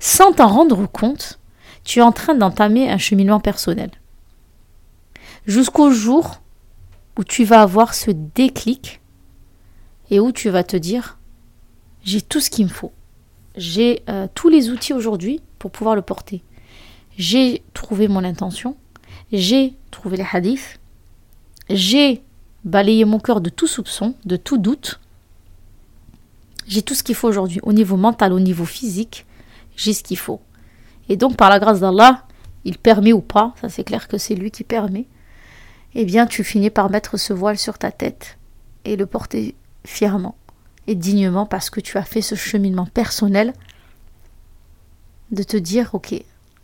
sans 0.00 0.32
t'en 0.32 0.48
rendre 0.48 0.86
compte, 0.86 1.38
tu 1.84 2.00
es 2.00 2.02
en 2.02 2.12
train 2.12 2.34
d'entamer 2.34 2.90
un 2.90 2.98
cheminement 2.98 3.40
personnel. 3.40 3.90
Jusqu'au 5.46 5.90
jour 5.90 6.40
où 7.16 7.24
tu 7.24 7.44
vas 7.44 7.62
avoir 7.62 7.94
ce 7.94 8.10
déclic 8.10 9.00
et 10.10 10.18
où 10.18 10.32
tu 10.32 10.50
vas 10.50 10.64
te 10.64 10.76
dire 10.76 11.18
j'ai 12.02 12.22
tout 12.22 12.40
ce 12.40 12.50
qu'il 12.50 12.66
me 12.66 12.70
faut. 12.70 12.92
J'ai 13.56 14.02
euh, 14.08 14.26
tous 14.34 14.48
les 14.48 14.70
outils 14.70 14.92
aujourd'hui 14.92 15.40
pour 15.58 15.70
pouvoir 15.70 15.96
le 15.96 16.02
porter. 16.02 16.42
J'ai 17.16 17.62
trouvé 17.72 18.08
mon 18.08 18.22
intention, 18.24 18.76
j'ai 19.32 19.74
trouvé 19.90 20.18
les 20.18 20.26
hadiths, 20.30 20.78
j'ai 21.70 22.22
balayé 22.64 23.04
mon 23.04 23.18
cœur 23.18 23.40
de 23.40 23.48
tout 23.48 23.66
soupçon, 23.66 24.14
de 24.26 24.36
tout 24.36 24.58
doute. 24.58 25.00
J'ai 26.66 26.82
tout 26.82 26.94
ce 26.94 27.02
qu'il 27.02 27.14
faut 27.14 27.28
aujourd'hui, 27.28 27.60
au 27.62 27.72
niveau 27.72 27.96
mental, 27.96 28.32
au 28.32 28.40
niveau 28.40 28.66
physique, 28.66 29.24
j'ai 29.76 29.94
ce 29.94 30.02
qu'il 30.02 30.18
faut. 30.18 30.40
Et 31.08 31.16
donc, 31.16 31.36
par 31.36 31.48
la 31.48 31.58
grâce 31.58 31.80
d'Allah, 31.80 32.24
il 32.64 32.76
permet 32.76 33.12
ou 33.12 33.20
pas, 33.20 33.54
ça 33.60 33.68
c'est 33.68 33.84
clair 33.84 34.08
que 34.08 34.18
c'est 34.18 34.34
lui 34.34 34.50
qui 34.50 34.64
permet, 34.64 35.06
eh 35.94 36.04
bien, 36.04 36.26
tu 36.26 36.44
finis 36.44 36.70
par 36.70 36.90
mettre 36.90 37.16
ce 37.16 37.32
voile 37.32 37.56
sur 37.56 37.78
ta 37.78 37.90
tête 37.90 38.36
et 38.84 38.96
le 38.96 39.06
porter 39.06 39.54
fièrement 39.84 40.36
et 40.86 40.94
dignement 40.94 41.46
parce 41.46 41.70
que 41.70 41.80
tu 41.80 41.98
as 41.98 42.02
fait 42.02 42.22
ce 42.22 42.34
cheminement 42.34 42.86
personnel 42.86 43.52
de 45.30 45.42
te 45.42 45.56
dire, 45.56 45.90
ok, 45.92 46.14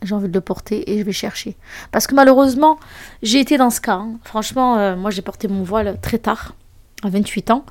j'ai 0.01 0.15
envie 0.15 0.27
de 0.27 0.33
le 0.33 0.41
porter 0.41 0.91
et 0.91 0.99
je 0.99 1.03
vais 1.03 1.11
chercher. 1.11 1.55
Parce 1.91 2.07
que 2.07 2.15
malheureusement, 2.15 2.79
j'ai 3.21 3.39
été 3.39 3.57
dans 3.57 3.69
ce 3.69 3.81
cas. 3.81 3.95
Hein. 3.95 4.19
Franchement, 4.23 4.77
euh, 4.77 4.95
moi 4.95 5.11
j'ai 5.11 5.21
porté 5.21 5.47
mon 5.47 5.63
voile 5.63 5.97
très 6.01 6.17
tard, 6.17 6.55
à 7.03 7.09
28 7.09 7.51
ans. 7.51 7.65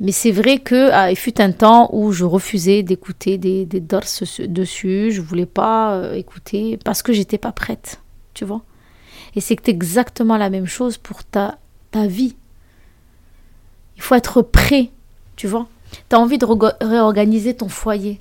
Mais 0.00 0.12
c'est 0.12 0.30
vrai 0.30 0.58
que 0.58 0.90
ah, 0.92 1.10
il 1.10 1.16
fut 1.16 1.40
un 1.40 1.50
temps 1.50 1.90
où 1.92 2.12
je 2.12 2.24
refusais 2.24 2.84
d'écouter 2.84 3.36
des, 3.36 3.66
des 3.66 3.80
dessus. 3.80 5.10
Je 5.10 5.20
voulais 5.20 5.46
pas 5.46 5.94
euh, 5.94 6.14
écouter 6.14 6.78
parce 6.84 7.02
que 7.02 7.12
j'étais 7.12 7.38
pas 7.38 7.50
prête. 7.50 8.00
Tu 8.32 8.44
vois 8.44 8.62
Et 9.34 9.40
c'est 9.40 9.68
exactement 9.68 10.36
la 10.36 10.50
même 10.50 10.66
chose 10.66 10.98
pour 10.98 11.24
ta, 11.24 11.58
ta 11.90 12.06
vie. 12.06 12.36
Il 13.96 14.02
faut 14.02 14.14
être 14.14 14.40
prêt. 14.40 14.90
Tu 15.34 15.48
vois 15.48 15.66
Tu 16.08 16.16
envie 16.16 16.38
de 16.38 16.46
réorganiser 16.80 17.54
ton 17.54 17.68
foyer. 17.68 18.20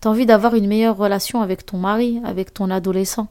Tu 0.00 0.08
envie 0.08 0.26
d'avoir 0.26 0.54
une 0.54 0.66
meilleure 0.66 0.96
relation 0.96 1.42
avec 1.42 1.64
ton 1.64 1.78
mari, 1.78 2.20
avec 2.24 2.52
ton 2.52 2.70
adolescent. 2.70 3.28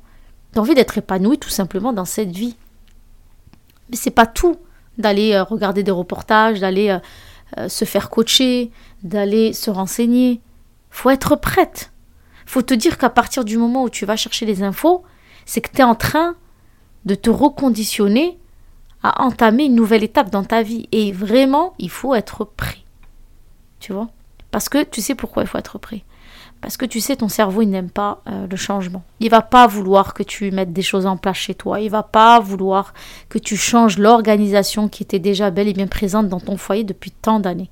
Tu 0.54 0.60
envie 0.60 0.76
d'être 0.76 0.98
épanoui 0.98 1.38
tout 1.38 1.50
simplement 1.50 1.94
dans 1.94 2.06
cette 2.06 2.32
vie. 2.32 2.56
Mais 3.90 3.96
c'est 3.96 4.12
pas 4.12 4.26
tout 4.26 4.58
d'aller 4.98 5.34
euh, 5.34 5.44
regarder 5.44 5.84
des 5.84 5.92
reportages, 5.92 6.60
d'aller 6.60 6.90
euh, 6.90 7.00
euh, 7.58 7.70
se 7.70 7.86
faire 7.86 8.10
coacher, 8.10 8.72
d'aller 9.04 9.54
se 9.54 9.70
renseigner. 9.70 10.42
Faut 10.90 11.10
être 11.10 11.36
prête. 11.36 11.92
Faut 12.46 12.62
te 12.62 12.74
dire 12.74 12.98
qu'à 12.98 13.10
partir 13.10 13.46
du 13.46 13.58
moment 13.58 13.84
où 13.84 13.90
tu 13.90 14.06
vas 14.06 14.16
chercher 14.16 14.46
les 14.46 14.64
infos, 14.64 15.04
c'est 15.46 15.62
que 15.62 15.72
tu 15.72 15.80
es 15.80 15.84
en 15.84 15.96
train 15.96 16.36
de 17.06 17.16
te 17.16 17.30
reconditionner 17.30 18.38
à 19.02 19.24
entamer 19.24 19.66
une 19.66 19.76
nouvelle 19.76 20.04
étape 20.04 20.30
dans 20.30 20.44
ta 20.44 20.62
vie. 20.62 20.88
Et 20.92 21.12
vraiment, 21.12 21.74
il 21.80 21.90
faut 21.90 22.16
être 22.16 22.46
prêt. 22.46 22.83
Tu 23.84 23.92
vois 23.92 24.08
Parce 24.50 24.70
que 24.70 24.82
tu 24.82 25.02
sais 25.02 25.14
pourquoi 25.14 25.44
il 25.44 25.48
faut 25.48 25.58
être 25.58 25.78
prêt. 25.78 26.04
Parce 26.62 26.78
que 26.78 26.86
tu 26.86 27.02
sais, 27.02 27.18
ton 27.18 27.28
cerveau, 27.28 27.64
il 27.64 27.70
n'aime 27.70 27.90
pas 27.90 28.22
euh, 28.30 28.48
le 28.50 28.56
changement. 28.56 29.04
Il 29.20 29.30
va 29.30 29.42
pas 29.42 29.68
vouloir 29.68 30.14
que 30.14 30.24
tu 30.24 30.52
mettes 30.52 30.72
des 30.72 30.82
choses 30.82 31.06
en 31.06 31.18
place 31.18 31.36
chez 31.36 31.54
toi. 31.54 31.82
Il 31.82 31.90
va 31.90 32.02
pas 32.02 32.40
vouloir 32.40 32.94
que 33.28 33.38
tu 33.38 33.58
changes 33.58 33.98
l'organisation 33.98 34.88
qui 34.88 35.04
était 35.04 35.20
déjà 35.20 35.52
belle 35.52 35.68
et 35.68 35.74
bien 35.74 35.88
présente 35.88 36.30
dans 36.30 36.40
ton 36.40 36.56
foyer 36.56 36.86
depuis 36.86 37.12
tant 37.12 37.42
d'années. 37.42 37.70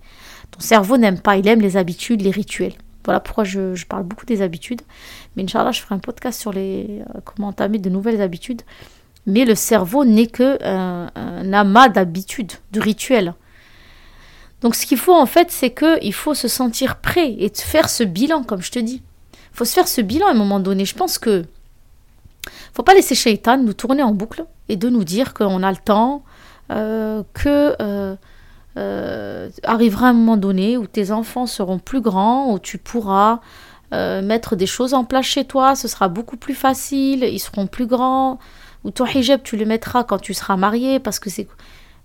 Ton 0.52 0.60
cerveau 0.60 0.98
n'aime 0.98 1.22
pas. 1.22 1.38
Il 1.38 1.48
aime 1.48 1.62
les 1.62 1.78
habitudes, 1.78 2.24
les 2.24 2.30
rituels. 2.30 2.74
Voilà 3.06 3.22
pourquoi 3.22 3.46
je, 3.46 3.86
parle 3.86 4.04
beaucoup 4.04 4.26
des 4.26 4.42
habitudes. 4.42 4.82
Mais 5.38 5.44
Inch'Allah, 5.44 5.72
je 5.72 5.80
ferai 5.80 5.96
un 5.96 6.00
podcast 6.00 6.42
sur 6.42 6.52
les, 6.52 7.04
euh, 7.16 7.22
comment 7.24 7.48
entamer 7.48 7.80
de 7.80 7.90
nouvelles 7.90 8.22
habitudes. 8.22 8.64
Mais 9.26 9.46
le 9.46 9.56
cerveau 9.56 10.04
n'est 10.04 10.28
que 10.28 10.58
euh, 10.62 11.08
un 11.16 11.54
amas 11.54 11.88
d'habitudes, 11.88 12.52
de 12.74 12.82
rituels. 12.82 13.34
Donc 14.62 14.76
ce 14.76 14.86
qu'il 14.86 14.98
faut 14.98 15.16
en 15.16 15.26
fait, 15.26 15.52
c'est 15.52 15.72
qu'il 15.72 16.14
faut 16.14 16.34
se 16.34 16.48
sentir 16.48 16.98
prêt 16.98 17.36
et 17.40 17.52
faire 17.54 17.90
ce 17.90 18.04
bilan, 18.04 18.44
comme 18.44 18.62
je 18.62 18.72
te 18.72 18.80
dis. 18.80 19.02
Il 19.34 19.58
faut 19.58 19.66
se 19.66 19.74
faire 19.74 19.88
ce 19.88 20.02
bilan 20.02 20.28
à 20.28 20.32
un 20.32 20.36
moment 20.36 20.60
donné. 20.60 20.86
Je 20.86 20.96
pense 20.96 21.18
que 21.18 21.46
faut 22.74 22.84
pas 22.84 22.94
laisser 22.94 23.16
Shaitan 23.16 23.58
nous 23.58 23.74
tourner 23.74 24.04
en 24.04 24.12
boucle 24.12 24.46
et 24.70 24.78
de 24.78 24.90
nous 24.90 25.04
dire 25.04 25.34
qu'on 25.34 25.64
a 25.64 25.72
le 25.72 25.78
temps, 25.78 26.24
euh, 26.72 27.24
que 27.34 27.76
euh, 27.82 28.16
euh, 28.78 29.50
arrivera 29.64 30.08
un 30.08 30.14
moment 30.14 30.38
donné 30.38 30.78
où 30.78 30.88
tes 30.88 31.12
enfants 31.12 31.46
seront 31.46 31.80
plus 31.80 32.02
grands, 32.02 32.54
où 32.54 32.60
tu 32.60 32.78
pourras 32.78 33.40
mettre 33.94 34.56
des 34.56 34.68
choses 34.68 34.94
en 34.94 35.04
place 35.04 35.26
chez 35.26 35.44
toi, 35.44 35.76
ce 35.76 35.90
sera 35.90 36.08
beaucoup 36.08 36.38
plus 36.38 36.54
facile, 36.54 37.26
ils 37.26 37.40
seront 37.40 37.68
plus 37.68 37.88
grands, 37.88 38.40
ou 38.86 38.92
ton 38.92 39.06
hijab 39.06 39.42
tu 39.44 39.58
le 39.58 39.66
mettras 39.66 40.06
quand 40.06 40.18
tu 40.18 40.34
seras 40.34 40.56
marié 40.56 41.02
parce 41.02 41.20
que 41.20 41.30
c'est 41.30 41.46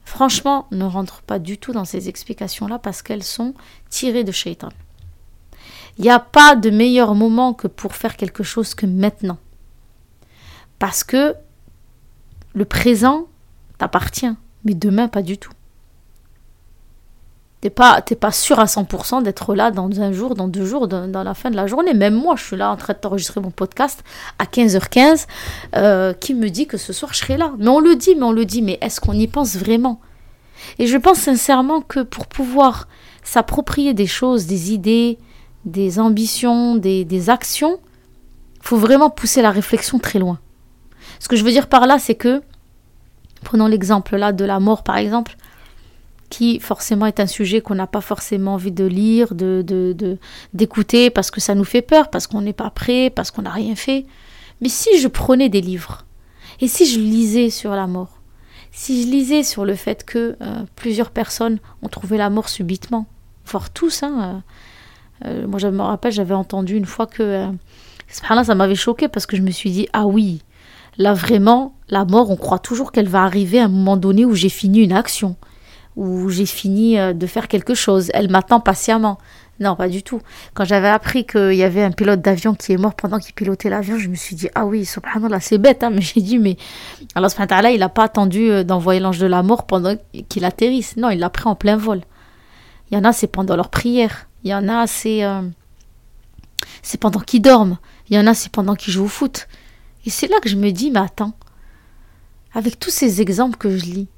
Franchement, 0.07 0.69
ne 0.71 0.85
rentre 0.85 1.21
pas 1.23 1.41
du 1.41 1.59
tout 1.59 1.73
dans 1.73 1.85
ces 1.85 2.09
explications-là 2.09 2.79
parce 2.79 3.03
qu'elles 3.03 3.25
sont 3.25 3.55
tirées 3.91 4.23
de 4.23 4.31
Shaitan. 4.31 4.69
Il 5.99 6.03
n'y 6.03 6.11
a 6.11 6.21
pas 6.21 6.55
de 6.55 6.71
meilleur 6.71 7.17
moment 7.17 7.53
que 7.53 7.67
pour 7.67 7.95
faire 7.97 8.17
quelque 8.17 8.45
chose 8.45 8.75
que 8.75 8.87
maintenant. 8.87 9.37
Parce 10.79 11.03
que 11.03 11.35
le 12.55 12.65
présent 12.65 13.27
t'appartient, 13.79 14.33
mais 14.65 14.75
demain 14.75 15.09
pas 15.09 15.23
du 15.23 15.39
tout. 15.39 15.53
T'es 17.63 17.71
pas, 17.71 18.03
pas 18.03 18.33
sûr 18.33 18.61
à 18.61 18.67
100% 18.67 19.23
d'être 19.23 19.55
là 19.55 19.71
dans 19.71 20.01
un 20.01 20.13
jour, 20.13 20.35
dans 20.35 20.47
deux 20.47 20.67
jours, 20.67 20.89
dans, 20.89 21.23
la 21.23 21.35
fin 21.35 21.51
de 21.51 21.57
la 21.57 21.67
journée. 21.67 21.95
Même 21.95 22.15
moi, 22.15 22.37
je 22.37 22.45
suis 22.45 22.57
là 22.57 22.71
en 22.71 22.77
train 22.77 22.95
d'enregistrer 23.01 23.41
mon 23.41 23.51
podcast 23.51 24.05
à 24.39 24.45
15h15. 24.45 25.27
Euh, 25.75 26.13
qui 26.13 26.35
me 26.35 26.51
dit 26.51 26.67
que 26.67 26.77
ce 26.77 26.93
soir, 26.93 27.13
je 27.15 27.19
serai 27.19 27.37
là 27.37 27.53
Mais 27.59 27.69
on 27.69 27.81
le 27.81 27.97
dit, 27.97 28.15
mais 28.15 28.25
on 28.25 28.33
le 28.33 28.45
dit. 28.45 28.61
Mais 28.61 28.79
est-ce 28.83 29.01
qu'on 29.01 29.15
y 29.15 29.27
pense 29.27 29.57
vraiment? 29.57 30.01
Et 30.79 30.87
je 30.87 30.97
pense 30.99 31.19
sincèrement 31.19 31.81
que 31.81 32.01
pour 32.01 32.27
pouvoir 32.27 32.89
s'approprier 33.23 33.95
des 33.95 34.07
choses, 34.07 34.47
des 34.47 34.73
idées, 34.73 35.19
des 35.65 35.99
ambitions, 35.99 36.77
des, 36.77 37.05
des 37.05 37.31
actions, 37.31 37.81
faut 38.61 38.77
vraiment 38.77 39.11
pousser 39.11 39.43
la 39.43 39.51
réflexion 39.51 39.99
très 39.99 40.19
loin. 40.19 40.39
Ce 41.21 41.29
que 41.29 41.37
je 41.37 41.45
veux 41.45 41.51
dire 41.51 41.69
par 41.69 41.87
là, 41.87 41.99
c'est 41.99 42.15
que, 42.15 42.43
prenons 43.43 43.67
l'exemple 43.67 44.17
là 44.17 44.33
de 44.33 44.45
la 44.45 44.61
mort 44.61 44.83
par 44.83 44.97
exemple, 44.97 45.37
qui 46.29 46.61
forcément 46.61 47.07
est 47.07 47.21
un 47.21 47.27
sujet 47.27 47.61
qu'on 47.61 47.75
n'a 47.75 47.87
pas 47.87 48.01
forcément 48.01 48.55
envie 48.55 48.73
de 48.73 48.85
lire, 48.85 49.35
de, 49.35 49.65
d'écouter, 50.55 51.11
parce 51.11 51.31
que 51.31 51.41
ça 51.41 51.55
nous 51.55 51.65
fait 51.65 51.83
peur, 51.83 52.11
parce 52.11 52.27
qu'on 52.27 52.41
n'est 52.41 52.53
pas 52.53 52.71
prêt, 52.71 53.11
parce 53.11 53.31
qu'on 53.31 53.43
n'a 53.43 53.51
rien 53.51 53.75
fait. 53.75 54.07
Mais 54.61 54.69
si 54.69 54.99
je 54.99 55.09
prenais 55.09 55.49
des 55.49 55.61
livres, 55.61 56.05
et 56.61 56.69
si 56.69 56.87
je 56.87 56.99
lisais 56.99 57.51
sur 57.51 57.73
la 57.73 57.87
mort, 57.87 58.21
si 58.73 59.03
je 59.03 59.09
lisais 59.09 59.43
sur 59.43 59.65
le 59.65 59.75
fait 59.75 60.05
que 60.05 60.37
euh, 60.41 60.65
plusieurs 60.75 61.11
personnes 61.11 61.59
ont 61.83 61.89
trouvé 61.89 62.19
la 62.19 62.31
mort 62.31 62.49
subitement, 62.49 63.07
voire 63.47 63.71
tous, 63.71 64.03
hein, 64.03 64.43
euh, 65.25 65.29
euh, 65.29 65.47
moi 65.47 65.59
je 65.59 65.69
me 65.69 65.83
rappelle, 65.83 66.13
j'avais 66.13 66.35
entendu 66.35 66.77
une 66.77 66.87
fois 66.87 67.07
que, 67.07 67.47
ça 68.09 68.55
m'avait 68.55 68.75
choqué 68.75 69.09
parce 69.09 69.27
que 69.27 69.37
je 69.37 69.43
me 69.43 69.51
suis 69.51 69.71
dit, 69.71 69.89
ah 69.93 70.07
oui, 70.07 70.43
là 70.99 71.13
vraiment, 71.13 71.75
la 71.89 72.05
mort, 72.05 72.31
on 72.31 72.37
croit 72.37 72.59
toujours 72.59 72.93
qu'elle 72.93 73.09
va 73.09 73.23
arriver 73.25 73.59
à 73.59 73.65
un 73.65 73.69
moment 73.69 73.97
donné 73.97 74.25
où 74.25 74.35
j'ai 74.35 74.49
fini 74.49 74.81
une 74.81 74.93
action 74.93 75.37
où 75.97 76.29
j'ai 76.29 76.47
fini 76.47 76.99
euh, 76.99 77.13
de 77.13 77.27
faire 77.27 77.49
quelque 77.49 77.75
chose. 77.75 78.11
Elle 78.15 78.31
m'attend 78.31 78.61
patiemment. 78.61 79.19
Non, 79.59 79.75
pas 79.75 79.89
du 79.89 80.03
tout. 80.03 80.21
Quand 80.53 80.67
j'avais 80.67 80.89
appris 80.89 81.25
qu'il 81.25 81.55
y 81.55 81.63
avait 81.63 81.83
un 81.83 81.91
pilote 81.91 82.21
d'avion 82.21 82.55
qui 82.55 82.73
est 82.73 82.77
mort 82.77 82.95
pendant 82.95 83.19
qu'il 83.19 83.35
pilotait 83.35 83.71
l'avion, 83.71 83.99
je 83.99 84.09
me 84.09 84.15
suis 84.15 84.37
dit, 84.37 84.49
ah 84.55 84.67
oui, 84.67 84.85
subhanallah, 84.85 85.41
c'est 85.41 85.57
bête, 85.57 85.83
hein, 85.83 85.91
mais 85.91 86.01
j'ai 86.03 86.21
dit, 86.21 86.39
mais 86.39 86.59
Allah 87.15 87.31
subhanallah, 87.31 87.71
il 87.71 87.81
n'a 87.81 87.89
pas 87.89 88.05
attendu 88.05 88.51
euh, 88.51 88.65
d'envoyer 88.65 89.01
l'ange 89.01 89.19
de 89.19 89.27
la 89.27 89.43
mort 89.43 89.67
pendant 89.67 89.97
qu'il 90.29 90.45
atterrisse. 90.45 90.97
Non, 90.97 91.11
il 91.11 91.19
l'a 91.19 91.31
pris 91.31 91.49
en 91.49 91.55
plein 91.55 91.77
vol. 91.77 92.03
Il 92.91 92.95
y 92.95 93.01
en 93.01 93.05
a, 93.05 93.13
c'est 93.13 93.27
pendant 93.27 93.57
leur 93.57 93.71
prière. 93.71 94.29
Il 94.45 94.51
y 94.51 94.55
en 94.55 94.69
a, 94.69 94.87
c'est 94.87 95.25
euh, 95.25 95.43
c'est 96.83 96.99
pendant 96.99 97.21
qu'ils 97.21 97.43
dorment. 97.43 97.79
Il 98.09 98.17
y 98.17 98.19
en 98.19 98.27
a, 98.27 98.35
c'est 98.35 98.53
pendant 98.53 98.75
qu'ils 98.75 98.93
jouent 98.93 99.05
au 99.05 99.09
foot. 99.09 99.49
Et 100.05 100.11
c'est 100.11 100.29
là 100.29 100.39
que 100.41 100.49
je 100.49 100.57
me 100.57 100.71
dis, 100.71 100.91
mais 100.91 101.01
attends, 101.01 101.33
avec 102.55 102.79
tous 102.79 102.91
ces 102.91 103.21
exemples 103.21 103.57
que 103.57 103.77
je 103.77 103.85
lis, 103.85 104.09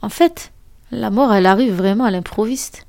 en 0.00 0.08
fait, 0.08 0.52
la 0.90 1.10
mort, 1.10 1.32
elle 1.32 1.46
arrive 1.46 1.74
vraiment 1.74 2.04
à 2.04 2.10
l'improviste. 2.10 2.86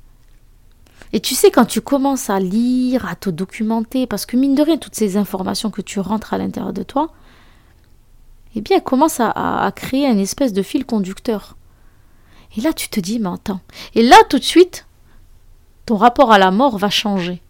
Et 1.12 1.20
tu 1.20 1.34
sais, 1.34 1.50
quand 1.50 1.66
tu 1.66 1.80
commences 1.80 2.30
à 2.30 2.40
lire, 2.40 3.06
à 3.06 3.14
te 3.14 3.28
documenter, 3.28 4.06
parce 4.06 4.24
que 4.26 4.36
mine 4.36 4.54
de 4.54 4.62
rien, 4.62 4.78
toutes 4.78 4.94
ces 4.94 5.16
informations 5.16 5.70
que 5.70 5.82
tu 5.82 6.00
rentres 6.00 6.32
à 6.32 6.38
l'intérieur 6.38 6.72
de 6.72 6.82
toi, 6.82 7.10
eh 8.54 8.60
bien, 8.60 8.78
elles 8.78 8.82
commencent 8.82 9.20
à, 9.20 9.72
créer 9.74 10.06
une 10.06 10.18
espèce 10.18 10.52
de 10.52 10.62
fil 10.62 10.84
conducteur. 10.84 11.56
Et 12.56 12.60
là, 12.60 12.72
tu 12.72 12.88
te 12.88 13.00
dis, 13.00 13.18
mais 13.18 13.30
attends. 13.30 13.60
Et 13.94 14.02
là, 14.02 14.16
tout 14.28 14.38
de 14.38 14.44
suite, 14.44 14.86
ton 15.86 15.96
rapport 15.96 16.32
à 16.32 16.38
la 16.38 16.50
mort 16.50 16.78
va 16.78 16.90
changer. 16.90 17.40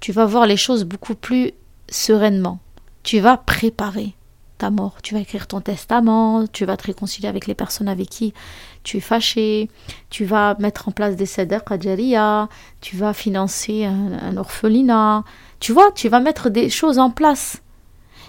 Tu 0.00 0.12
vas 0.12 0.26
voir 0.26 0.46
les 0.46 0.56
choses 0.56 0.84
beaucoup 0.84 1.14
plus 1.14 1.52
sereinement. 1.88 2.58
Tu 3.02 3.20
vas 3.20 3.36
préparer 3.36 4.14
ta 4.56 4.70
mort. 4.70 5.02
Tu 5.02 5.14
vas 5.14 5.20
écrire 5.20 5.46
ton 5.46 5.60
testament, 5.60 6.46
tu 6.46 6.64
vas 6.64 6.76
te 6.76 6.86
réconcilier 6.86 7.28
avec 7.28 7.46
les 7.46 7.54
personnes 7.54 7.88
avec 7.88 8.08
qui 8.08 8.34
tu 8.82 8.98
es 8.98 9.00
fâché, 9.00 9.70
tu 10.10 10.24
vas 10.24 10.56
mettre 10.58 10.88
en 10.88 10.92
place 10.92 11.16
des 11.16 11.26
cédères 11.26 11.64
qadjariya, 11.64 12.48
tu 12.80 12.96
vas 12.96 13.12
financer 13.12 13.84
un, 13.84 14.36
orphelinat, 14.36 15.24
tu 15.60 15.72
vois, 15.72 15.90
tu 15.92 16.08
vas 16.08 16.20
mettre 16.20 16.50
des 16.50 16.70
choses 16.70 16.98
en 16.98 17.10
place. 17.10 17.62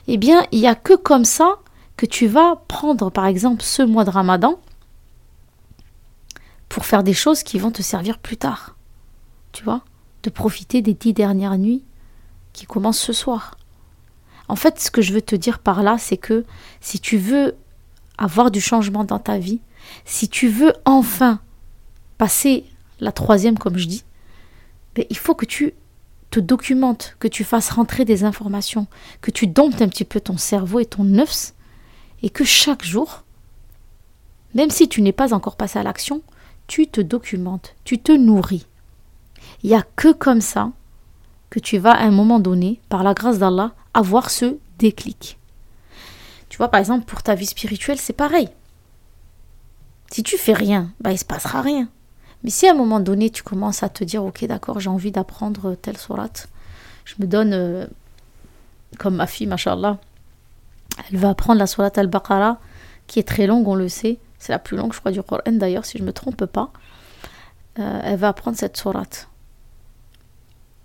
Eh 0.07 0.17
bien, 0.17 0.45
il 0.51 0.59
n'y 0.59 0.67
a 0.67 0.75
que 0.75 0.95
comme 0.95 1.25
ça 1.25 1.57
que 1.97 2.05
tu 2.05 2.27
vas 2.27 2.61
prendre, 2.67 3.09
par 3.09 3.25
exemple, 3.25 3.63
ce 3.63 3.81
mois 3.81 4.05
de 4.05 4.09
ramadan 4.09 4.59
pour 6.69 6.85
faire 6.85 7.03
des 7.03 7.13
choses 7.13 7.43
qui 7.43 7.59
vont 7.59 7.71
te 7.71 7.81
servir 7.81 8.19
plus 8.19 8.37
tard. 8.37 8.75
Tu 9.51 9.63
vois, 9.63 9.81
de 10.23 10.29
profiter 10.29 10.81
des 10.81 10.93
dix 10.93 11.13
dernières 11.13 11.57
nuits 11.57 11.83
qui 12.53 12.65
commencent 12.65 12.99
ce 12.99 13.13
soir. 13.13 13.56
En 14.47 14.55
fait, 14.55 14.79
ce 14.79 14.91
que 14.91 15.01
je 15.01 15.13
veux 15.13 15.21
te 15.21 15.35
dire 15.35 15.59
par 15.59 15.83
là, 15.83 15.97
c'est 15.97 16.17
que 16.17 16.45
si 16.81 16.99
tu 16.99 17.17
veux 17.17 17.55
avoir 18.17 18.51
du 18.51 18.61
changement 18.61 19.03
dans 19.03 19.19
ta 19.19 19.37
vie, 19.37 19.59
si 20.05 20.29
tu 20.29 20.47
veux 20.47 20.73
enfin 20.85 21.39
passer 22.17 22.65
la 22.99 23.11
troisième, 23.11 23.57
comme 23.57 23.77
je 23.77 23.87
dis, 23.87 24.03
ben, 24.95 25.05
il 25.09 25.17
faut 25.17 25.35
que 25.35 25.45
tu 25.45 25.73
te 26.31 26.39
documentes, 26.39 27.15
que 27.19 27.27
tu 27.27 27.43
fasses 27.43 27.69
rentrer 27.69 28.05
des 28.05 28.23
informations, 28.23 28.87
que 29.21 29.31
tu 29.31 29.47
domptes 29.47 29.81
un 29.81 29.87
petit 29.87 30.05
peu 30.05 30.19
ton 30.19 30.37
cerveau 30.37 30.79
et 30.79 30.85
ton 30.85 31.03
neuf, 31.03 31.53
et 32.23 32.29
que 32.29 32.43
chaque 32.43 32.83
jour, 32.83 33.23
même 34.53 34.69
si 34.69 34.89
tu 34.89 35.01
n'es 35.01 35.11
pas 35.11 35.33
encore 35.33 35.55
passé 35.55 35.79
à 35.79 35.83
l'action, 35.83 36.21
tu 36.67 36.87
te 36.87 36.99
documentes, 36.99 37.75
tu 37.83 37.99
te 37.99 38.11
nourris. 38.11 38.65
Il 39.63 39.69
n'y 39.69 39.75
a 39.75 39.85
que 39.95 40.11
comme 40.11 40.41
ça 40.41 40.71
que 41.49 41.59
tu 41.59 41.77
vas 41.77 41.93
à 41.93 42.03
un 42.03 42.11
moment 42.11 42.39
donné, 42.39 42.81
par 42.89 43.03
la 43.03 43.13
grâce 43.13 43.39
d'Allah, 43.39 43.71
avoir 43.93 44.29
ce 44.29 44.57
déclic. 44.79 45.37
Tu 46.49 46.57
vois, 46.57 46.69
par 46.69 46.79
exemple, 46.79 47.05
pour 47.05 47.23
ta 47.23 47.35
vie 47.35 47.45
spirituelle, 47.45 47.99
c'est 47.99 48.13
pareil. 48.13 48.49
Si 50.11 50.23
tu 50.23 50.37
fais 50.37 50.53
rien, 50.53 50.91
bah, 51.01 51.11
il 51.11 51.17
se 51.17 51.25
passera 51.25 51.61
rien. 51.61 51.89
Mais 52.43 52.49
si 52.49 52.67
à 52.67 52.71
un 52.71 52.75
moment 52.75 52.99
donné, 52.99 53.29
tu 53.29 53.43
commences 53.43 53.83
à 53.83 53.89
te 53.89 54.03
dire, 54.03 54.23
ok, 54.23 54.45
d'accord, 54.45 54.79
j'ai 54.79 54.89
envie 54.89 55.11
d'apprendre 55.11 55.75
telle 55.75 55.97
sourate, 55.97 56.47
je 57.05 57.15
me 57.19 57.25
donne, 57.25 57.53
euh, 57.53 57.87
comme 58.97 59.15
ma 59.15 59.27
fille, 59.27 59.47
machallah, 59.47 59.97
elle 61.09 61.17
va 61.17 61.29
apprendre 61.29 61.59
la 61.59 61.67
sourate 61.67 61.97
al-Baqarah, 61.97 62.59
qui 63.07 63.19
est 63.19 63.27
très 63.27 63.47
longue, 63.47 63.67
on 63.67 63.75
le 63.75 63.89
sait. 63.89 64.19
C'est 64.39 64.51
la 64.51 64.59
plus 64.59 64.77
longue, 64.77 64.93
je 64.93 64.99
crois, 64.99 65.11
du 65.11 65.21
Coran 65.23 65.41
d'ailleurs, 65.47 65.85
si 65.85 65.97
je 65.97 66.03
ne 66.03 66.07
me 66.07 66.13
trompe 66.13 66.45
pas. 66.45 66.71
Euh, 67.79 68.01
elle 68.03 68.17
va 68.17 68.29
apprendre 68.29 68.57
cette 68.57 68.77
sourate. 68.77 69.29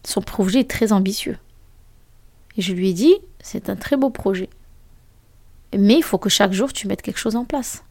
Son 0.05 0.21
projet 0.21 0.61
est 0.61 0.71
très 0.71 0.93
ambitieux. 0.93 1.39
Et 2.57 2.63
je 2.63 2.73
lui 2.73 2.91
ai 2.91 2.93
dit, 2.93 3.15
c'est 3.41 3.71
un 3.71 3.77
très 3.77 3.97
beau 3.97 4.11
projet. 4.11 4.51
Mais 5.77 5.95
il 5.95 6.03
faut 6.03 6.19
que 6.19 6.29
chaque 6.29 6.53
jour 6.53 6.73
tu 6.73 6.87
mettes 6.87 7.03
quelque 7.03 7.19
chose 7.19 7.37
en 7.37 7.45
place. 7.45 7.85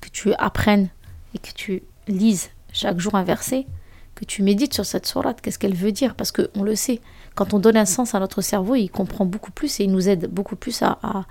Que 0.00 0.08
tu 0.08 0.32
apprennes 0.34 0.88
et 1.34 1.38
que 1.38 1.52
tu 1.54 1.82
lises 2.08 2.50
chaque 2.72 2.98
jour 2.98 3.14
un 3.14 3.22
verset, 3.22 3.66
que 4.14 4.24
tu 4.24 4.42
médites 4.42 4.74
sur 4.74 4.84
cette 4.84 5.06
sourate, 5.06 5.40
qu'est-ce 5.40 5.58
qu'elle 5.58 5.74
veut 5.74 5.92
dire, 5.92 6.14
parce 6.14 6.32
qu'on 6.32 6.62
le 6.62 6.74
sait, 6.74 7.00
quand 7.34 7.54
on 7.54 7.58
donne 7.58 7.76
un 7.76 7.84
sens 7.84 8.14
à 8.14 8.20
notre 8.20 8.42
cerveau, 8.42 8.74
il 8.74 8.88
comprend 8.88 9.24
beaucoup 9.24 9.52
plus 9.52 9.80
et 9.80 9.84
il 9.84 9.92
nous 9.92 10.08
aide 10.08 10.26
beaucoup 10.26 10.56
plus 10.56 10.82
à, 10.82 11.26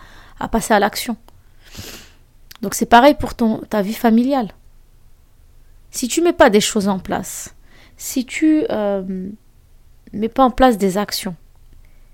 passer 0.52 0.74
à 0.74 0.80
l'action. 0.80 1.18
Donc 2.62 2.74
c'est 2.74 2.86
pareil 2.86 3.16
pour 3.16 3.36
ton, 3.36 3.60
ta 3.70 3.82
vie 3.82 3.94
familiale. 3.94 4.50
Si 5.92 6.08
tu 6.08 6.22
mets 6.22 6.34
pas 6.34 6.50
des 6.50 6.62
choses 6.62 6.88
en 6.88 7.00
place, 7.00 7.54
si 7.98 8.26
tu 8.26 8.66
euh, 8.70 9.30
mets 10.14 10.30
pas 10.30 10.44
en 10.44 10.52
place 10.52 10.78
des 10.78 10.98
actions, 10.98 11.36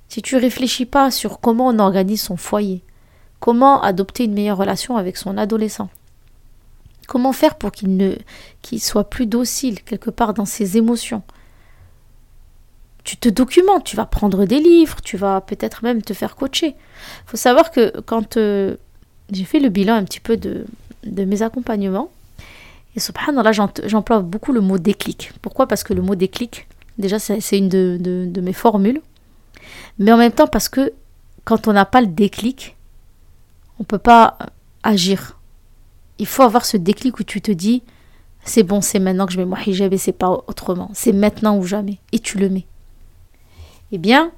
si 0.07 0.21
tu 0.21 0.37
réfléchis 0.37 0.85
pas 0.85 1.11
sur 1.11 1.39
comment 1.39 1.67
on 1.67 1.79
organise 1.79 2.21
son 2.21 2.37
foyer, 2.37 2.81
comment 3.39 3.81
adopter 3.81 4.25
une 4.25 4.33
meilleure 4.33 4.57
relation 4.57 4.97
avec 4.97 5.17
son 5.17 5.37
adolescent, 5.37 5.89
comment 7.07 7.33
faire 7.33 7.55
pour 7.55 7.71
qu'il 7.71 7.95
ne 7.95 8.15
qu'il 8.61 8.81
soit 8.81 9.09
plus 9.09 9.27
docile 9.27 9.81
quelque 9.83 10.09
part 10.09 10.33
dans 10.33 10.45
ses 10.45 10.77
émotions. 10.77 11.23
Tu 13.03 13.17
te 13.17 13.29
documentes, 13.29 13.85
tu 13.85 13.95
vas 13.95 14.05
prendre 14.05 14.45
des 14.45 14.59
livres, 14.59 15.01
tu 15.01 15.17
vas 15.17 15.41
peut-être 15.41 15.83
même 15.83 16.01
te 16.01 16.13
faire 16.13 16.35
coacher. 16.35 16.75
Il 16.75 17.29
faut 17.29 17.37
savoir 17.37 17.71
que 17.71 18.01
quand 18.01 18.37
euh, 18.37 18.75
j'ai 19.31 19.45
fait 19.45 19.59
le 19.59 19.69
bilan 19.69 19.95
un 19.95 20.03
petit 20.03 20.19
peu 20.19 20.37
de, 20.37 20.65
de 21.03 21.23
mes 21.23 21.41
accompagnements, 21.41 22.09
et 22.95 22.99
subhanallah, 22.99 23.51
j'emploie 23.85 24.19
beaucoup 24.19 24.51
le 24.51 24.61
mot 24.61 24.77
déclic. 24.77 25.31
Pourquoi? 25.41 25.67
Parce 25.67 25.83
que 25.83 25.93
le 25.93 26.01
mot 26.01 26.15
déclic, 26.15 26.67
déjà, 26.99 27.17
c'est 27.17 27.57
une 27.57 27.69
de, 27.69 28.41
mes 28.41 28.53
formules 28.53 29.01
mais 29.97 30.13
en 30.13 30.17
même 30.17 30.31
temps 30.31 30.47
parce 30.47 30.69
que 30.69 30.93
quand 31.43 31.67
on 31.67 31.73
n'a 31.73 31.85
pas 31.85 32.01
le 32.01 32.07
déclic, 32.07 32.77
on 33.79 33.83
ne 33.83 33.85
peut 33.85 33.97
pas 33.97 34.37
agir. 34.83 35.37
Il 36.17 36.25
faut 36.25 36.43
avoir 36.43 36.65
ce 36.65 36.77
déclic 36.77 37.19
où 37.19 37.23
tu 37.23 37.41
te 37.41 37.51
dis 37.51 37.83
c'est 38.43 38.63
bon, 38.63 38.81
c'est 38.81 38.99
maintenant 38.99 39.25
que 39.25 39.33
je 39.33 39.37
mets 39.37 39.45
mon 39.45 39.57
hijab 39.57 39.93
et 39.93 39.97
c'est 39.97 40.13
pas 40.13 40.29
autrement. 40.47 40.89
C'est 40.93 41.11
maintenant 41.11 41.57
ou 41.57 41.63
jamais. 41.63 41.99
Et 42.13 42.19
tu 42.19 42.37
le 42.37 42.49
mets. 42.49 42.65
Eh 43.91 43.97
bien, 43.97 44.31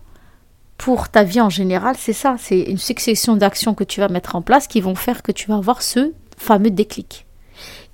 pour 0.77 1.09
ta 1.09 1.23
vie 1.23 1.41
en 1.41 1.49
général, 1.49 1.95
c'est 1.97 2.13
ça. 2.13 2.35
C'est 2.39 2.61
une 2.61 2.77
succession 2.77 3.35
d'actions 3.35 3.75
que 3.75 3.83
tu 3.83 3.99
vas 3.99 4.07
mettre 4.07 4.35
en 4.35 4.41
place 4.41 4.67
qui 4.67 4.81
vont 4.81 4.95
faire 4.95 5.21
que 5.21 5.31
tu 5.31 5.47
vas 5.47 5.57
avoir 5.57 5.81
ce 5.81 6.13
fameux 6.37 6.71
déclic. 6.71 7.27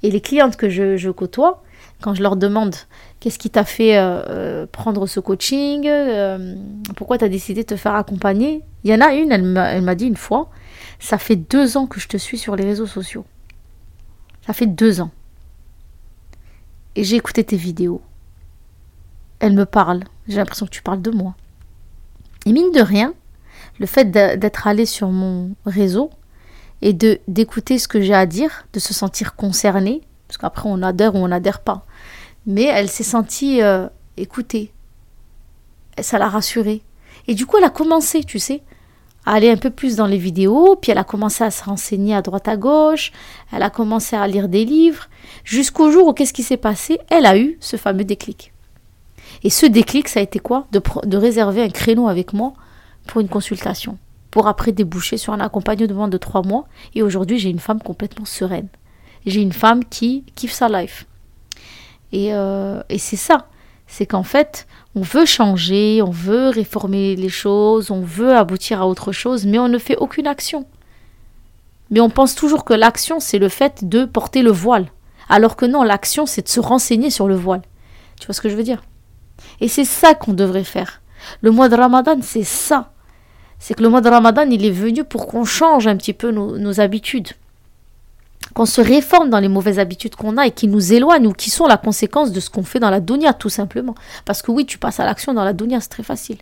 Et 0.03 0.12
les 0.12 0.21
clientes 0.21 0.56
que 0.56 0.69
je 0.69 1.10
côtoie, 1.10 1.63
quand 2.01 2.13
je 2.13 2.21
leur 2.21 2.36
demande 2.36 2.75
qu'est-ce 3.19 3.39
qui 3.39 3.49
t'a 3.49 3.63
fait 3.63 3.97
euh, 3.97 4.21
euh, 4.29 4.65
prendre 4.71 5.07
ce 5.07 5.19
coaching, 5.19 5.88
euh, 5.88 6.55
pourquoi 6.95 7.17
tu 7.17 7.25
as 7.25 7.29
décidé 7.29 7.63
de 7.63 7.67
te 7.67 7.75
faire 7.75 7.95
accompagner, 7.95 8.63
il 8.83 8.91
y 8.91 8.93
en 8.93 9.01
a 9.01 9.13
une, 9.13 9.31
elle 9.31 9.81
m'a 9.81 9.95
dit 9.95 10.05
une 10.05 10.17
fois, 10.17 10.49
ça 10.99 11.17
fait 11.17 11.36
deux 11.36 11.77
ans 11.77 11.88
que 11.88 11.99
je 11.99 12.07
te 12.07 12.17
suis 12.17 12.38
sur 12.38 12.55
les 12.55 12.63
réseaux 12.63 12.88
sociaux. 12.88 13.25
Ça 14.45 14.53
fait 14.53 14.67
deux 14.67 15.01
ans. 15.01 15.12
Et 16.95 17.03
j'ai 17.03 17.15
écouté 17.15 17.43
tes 17.43 17.57
vidéos. 17.57 18.01
Elle 19.39 19.53
me 19.53 19.65
parle. 19.65 20.03
J'ai 20.27 20.38
l'impression 20.38 20.65
que 20.65 20.71
tu 20.71 20.81
parles 20.81 21.01
de 21.01 21.12
moi. 21.12 21.36
Et 22.45 22.53
mine 22.53 22.71
de 22.71 22.81
rien, 22.81 23.13
le 23.79 23.86
fait 23.86 24.10
d'être 24.10 24.67
allé 24.67 24.86
sur 24.86 25.10
mon 25.10 25.51
réseau 25.65 26.10
et 26.81 26.93
de 26.93 27.19
d'écouter 27.27 27.77
ce 27.77 27.88
que 27.88 28.01
j'ai 28.01 28.13
à 28.13 28.25
dire, 28.25 28.67
de 28.73 28.79
se 28.79 28.93
sentir 28.93 29.36
concerné, 29.36 30.01
parce 30.27 30.37
qu'après 30.37 30.69
on 30.69 30.81
adhère 30.81 31.15
ou 31.15 31.19
on 31.19 31.27
n'adhère 31.27 31.59
pas. 31.59 31.85
Mais 32.45 32.63
elle 32.63 32.89
s'est 32.89 33.03
sentie 33.03 33.61
euh, 33.61 33.87
écoutée. 34.15 34.71
Ça 35.99 36.17
l'a 36.19 36.29
rassurée. 36.29 36.81
Et 37.27 37.35
du 37.35 37.45
coup, 37.45 37.57
elle 37.57 37.63
a 37.63 37.69
commencé, 37.69 38.23
tu 38.23 38.39
sais, 38.39 38.61
à 39.25 39.33
aller 39.33 39.49
un 39.49 39.57
peu 39.57 39.69
plus 39.69 39.97
dans 39.97 40.07
les 40.07 40.17
vidéos, 40.17 40.77
puis 40.77 40.91
elle 40.91 40.97
a 40.97 41.03
commencé 41.03 41.43
à 41.43 41.51
se 41.51 41.63
renseigner 41.63 42.15
à 42.15 42.21
droite 42.21 42.47
à 42.47 42.55
gauche, 42.55 43.11
elle 43.51 43.63
a 43.63 43.69
commencé 43.69 44.15
à 44.15 44.25
lire 44.27 44.47
des 44.47 44.63
livres, 44.63 45.07
jusqu'au 45.43 45.91
jour 45.91 46.07
où 46.07 46.13
qu'est-ce 46.13 46.31
qui 46.31 46.43
s'est 46.43 46.55
passé? 46.55 46.99
Elle 47.09 47.25
a 47.25 47.37
eu 47.37 47.57
ce 47.59 47.75
fameux 47.75 48.05
déclic. 48.05 48.53
Et 49.43 49.49
ce 49.49 49.65
déclic, 49.65 50.07
ça 50.07 50.21
a 50.21 50.23
été 50.23 50.39
quoi? 50.39 50.67
De, 50.71 50.81
de 51.05 51.17
réserver 51.17 51.61
un 51.61 51.69
créneau 51.69 52.07
avec 52.07 52.31
moi 52.31 52.53
pour 53.05 53.19
une 53.19 53.27
consultation, 53.27 53.97
pour 54.31 54.47
après 54.47 54.71
déboucher 54.71 55.17
sur 55.17 55.33
un 55.33 55.41
accompagnement 55.41 56.07
de 56.07 56.17
trois 56.17 56.43
mois. 56.43 56.65
Et 56.95 57.03
aujourd'hui, 57.03 57.37
j'ai 57.37 57.49
une 57.49 57.59
femme 57.59 57.81
complètement 57.81 58.25
sereine. 58.25 58.69
J'ai 59.27 59.41
une 59.41 59.51
femme 59.51 59.83
qui 59.83 60.23
kiffe 60.35 60.53
sa 60.53 60.69
life. 60.69 61.05
Et, 62.13 62.33
euh, 62.33 62.81
et 62.87 62.97
c'est 62.97 63.17
ça. 63.17 63.47
C'est 63.85 64.05
qu'en 64.05 64.23
fait, 64.23 64.67
on 64.95 65.01
veut 65.01 65.25
changer, 65.25 66.01
on 66.01 66.11
veut 66.11 66.47
réformer 66.47 67.17
les 67.17 67.27
choses, 67.27 67.91
on 67.91 68.01
veut 68.01 68.33
aboutir 68.33 68.81
à 68.81 68.87
autre 68.87 69.11
chose, 69.11 69.45
mais 69.45 69.59
on 69.59 69.67
ne 69.67 69.77
fait 69.79 69.97
aucune 69.97 70.27
action. 70.27 70.65
Mais 71.89 71.99
on 71.99 72.09
pense 72.09 72.35
toujours 72.35 72.63
que 72.63 72.73
l'action, 72.73 73.19
c'est 73.19 73.37
le 73.37 73.49
fait 73.49 73.87
de 73.87 74.05
porter 74.05 74.41
le 74.41 74.51
voile. 74.51 74.87
Alors 75.27 75.57
que 75.57 75.65
non, 75.65 75.83
l'action, 75.83 76.25
c'est 76.25 76.43
de 76.43 76.49
se 76.49 76.61
renseigner 76.61 77.09
sur 77.09 77.27
le 77.27 77.35
voile. 77.35 77.63
Tu 78.19 78.27
vois 78.27 78.33
ce 78.33 78.41
que 78.41 78.49
je 78.49 78.55
veux 78.55 78.63
dire? 78.63 78.81
Et 79.59 79.67
c'est 79.67 79.85
ça 79.85 80.13
qu'on 80.15 80.33
devrait 80.33 80.63
faire. 80.63 81.01
Le 81.41 81.51
mois 81.51 81.67
de 81.67 81.75
Ramadan, 81.75 82.19
c'est 82.21 82.43
ça. 82.43 82.93
C'est 83.59 83.73
que 83.73 83.83
le 83.83 83.89
mois 83.89 84.01
de 84.01 84.09
Ramadan, 84.09 84.49
il 84.49 84.65
est 84.65 84.71
venu 84.71 85.03
pour 85.03 85.27
qu'on 85.27 85.43
change 85.43 85.85
un 85.85 85.97
petit 85.97 86.13
peu 86.13 86.31
nos, 86.31 86.57
nos 86.57 86.79
habitudes 86.79 87.33
qu'on 88.57 88.65
se 88.65 88.81
réforme 88.81 89.29
dans 89.29 89.39
les 89.39 89.49
mauvaises 89.49 89.77
habitudes 89.77 90.15
qu'on 90.15 90.35
a 90.35 90.47
et 90.47 90.51
qui 90.51 90.67
nous 90.67 90.91
éloignent 90.91 91.27
ou 91.27 91.31
qui 91.31 91.51
sont 91.51 91.67
la 91.67 91.77
conséquence 91.77 92.31
de 92.31 92.39
ce 92.39 92.49
qu'on 92.49 92.63
fait 92.63 92.79
dans 92.79 92.89
la 92.89 92.99
dunya, 92.99 93.33
tout 93.33 93.49
simplement. 93.49 93.93
Parce 94.25 94.41
que 94.41 94.49
oui, 94.49 94.65
tu 94.65 94.79
passes 94.79 94.99
à 94.99 95.05
l'action 95.05 95.31
dans 95.35 95.43
la 95.43 95.53
dunya, 95.53 95.79
c'est 95.79 95.89
très 95.89 96.01
facile. 96.01 96.37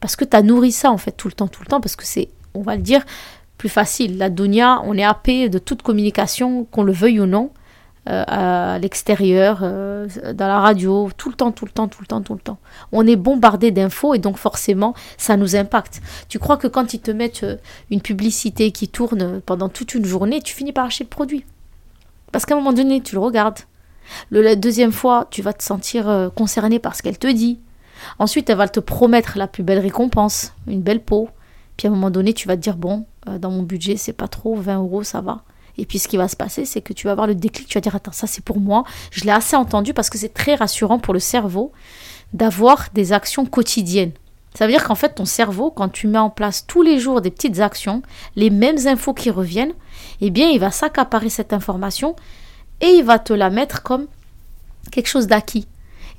Parce 0.00 0.16
que 0.16 0.24
tu 0.24 0.34
as 0.34 0.40
nourri 0.40 0.72
ça, 0.72 0.90
en 0.90 0.96
fait, 0.96 1.12
tout 1.12 1.28
le 1.28 1.34
temps, 1.34 1.46
tout 1.46 1.60
le 1.60 1.66
temps, 1.66 1.82
parce 1.82 1.96
que 1.96 2.06
c'est, 2.06 2.30
on 2.54 2.62
va 2.62 2.76
le 2.76 2.80
dire, 2.80 3.04
plus 3.58 3.68
facile. 3.68 4.16
La 4.16 4.30
dunya, 4.30 4.80
on 4.86 4.96
est 4.96 5.04
happé 5.04 5.50
de 5.50 5.58
toute 5.58 5.82
communication, 5.82 6.64
qu'on 6.64 6.82
le 6.82 6.92
veuille 6.92 7.20
ou 7.20 7.26
non. 7.26 7.50
Euh, 8.06 8.22
à 8.26 8.78
l'extérieur, 8.78 9.60
euh, 9.62 10.06
dans 10.34 10.46
la 10.46 10.60
radio, 10.60 11.08
tout 11.16 11.30
le 11.30 11.34
temps, 11.34 11.52
tout 11.52 11.64
le 11.64 11.70
temps, 11.70 11.88
tout 11.88 12.02
le 12.02 12.06
temps, 12.06 12.20
tout 12.20 12.34
le 12.34 12.40
temps. 12.40 12.58
On 12.92 13.06
est 13.06 13.16
bombardé 13.16 13.70
d'infos 13.70 14.12
et 14.12 14.18
donc 14.18 14.36
forcément, 14.36 14.92
ça 15.16 15.38
nous 15.38 15.56
impacte. 15.56 16.02
Tu 16.28 16.38
crois 16.38 16.58
que 16.58 16.66
quand 16.66 16.92
ils 16.92 17.00
te 17.00 17.10
mettent 17.10 17.44
euh, 17.44 17.56
une 17.90 18.02
publicité 18.02 18.72
qui 18.72 18.88
tourne 18.88 19.40
pendant 19.40 19.70
toute 19.70 19.94
une 19.94 20.04
journée, 20.04 20.42
tu 20.42 20.54
finis 20.54 20.72
par 20.72 20.84
acheter 20.84 21.04
le 21.04 21.08
produit? 21.08 21.46
Parce 22.30 22.44
qu'à 22.44 22.54
un 22.54 22.58
moment 22.58 22.74
donné, 22.74 23.00
tu 23.00 23.14
le 23.14 23.22
regardes. 23.22 23.60
La 24.30 24.54
deuxième 24.54 24.92
fois, 24.92 25.26
tu 25.30 25.40
vas 25.40 25.54
te 25.54 25.62
sentir 25.62 26.30
concerné 26.34 26.78
par 26.78 26.94
ce 26.94 27.02
qu'elle 27.02 27.16
te 27.16 27.32
dit. 27.32 27.58
Ensuite, 28.18 28.50
elle 28.50 28.58
va 28.58 28.68
te 28.68 28.80
promettre 28.80 29.38
la 29.38 29.46
plus 29.46 29.62
belle 29.62 29.78
récompense, 29.78 30.52
une 30.66 30.82
belle 30.82 31.00
peau. 31.00 31.30
Puis 31.78 31.88
à 31.88 31.90
un 31.90 31.94
moment 31.94 32.10
donné, 32.10 32.34
tu 32.34 32.46
vas 32.46 32.56
te 32.56 32.60
dire, 32.60 32.76
bon, 32.76 33.06
dans 33.26 33.50
mon 33.50 33.62
budget, 33.62 33.96
c'est 33.96 34.12
pas 34.12 34.28
trop, 34.28 34.56
20 34.56 34.76
euros, 34.76 35.04
ça 35.04 35.22
va. 35.22 35.42
Et 35.78 35.86
puis 35.86 35.98
ce 35.98 36.08
qui 36.08 36.16
va 36.16 36.28
se 36.28 36.36
passer, 36.36 36.64
c'est 36.64 36.80
que 36.80 36.92
tu 36.92 37.06
vas 37.06 37.12
avoir 37.12 37.26
le 37.26 37.34
déclic, 37.34 37.66
tu 37.66 37.74
vas 37.74 37.80
dire, 37.80 37.94
attends, 37.94 38.12
ça 38.12 38.26
c'est 38.26 38.44
pour 38.44 38.60
moi. 38.60 38.84
Je 39.10 39.24
l'ai 39.24 39.30
assez 39.30 39.56
entendu 39.56 39.94
parce 39.94 40.10
que 40.10 40.18
c'est 40.18 40.32
très 40.32 40.54
rassurant 40.54 40.98
pour 40.98 41.14
le 41.14 41.20
cerveau 41.20 41.72
d'avoir 42.32 42.88
des 42.94 43.12
actions 43.12 43.46
quotidiennes. 43.46 44.12
Ça 44.56 44.66
veut 44.66 44.72
dire 44.72 44.84
qu'en 44.84 44.94
fait, 44.94 45.16
ton 45.16 45.24
cerveau, 45.24 45.70
quand 45.72 45.88
tu 45.88 46.06
mets 46.06 46.18
en 46.18 46.30
place 46.30 46.64
tous 46.66 46.82
les 46.82 47.00
jours 47.00 47.20
des 47.20 47.32
petites 47.32 47.58
actions, 47.58 48.02
les 48.36 48.50
mêmes 48.50 48.86
infos 48.86 49.12
qui 49.12 49.30
reviennent, 49.30 49.72
eh 50.20 50.30
bien, 50.30 50.48
il 50.48 50.60
va 50.60 50.70
s'accaparer 50.70 51.28
cette 51.28 51.52
information 51.52 52.14
et 52.80 52.86
il 52.86 53.04
va 53.04 53.18
te 53.18 53.32
la 53.32 53.50
mettre 53.50 53.82
comme 53.82 54.06
quelque 54.92 55.08
chose 55.08 55.26
d'acquis. 55.26 55.66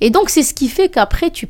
Et 0.02 0.10
donc, 0.10 0.28
c'est 0.28 0.42
ce 0.42 0.52
qui 0.52 0.68
fait 0.68 0.90
qu'après, 0.90 1.30
tu, 1.30 1.48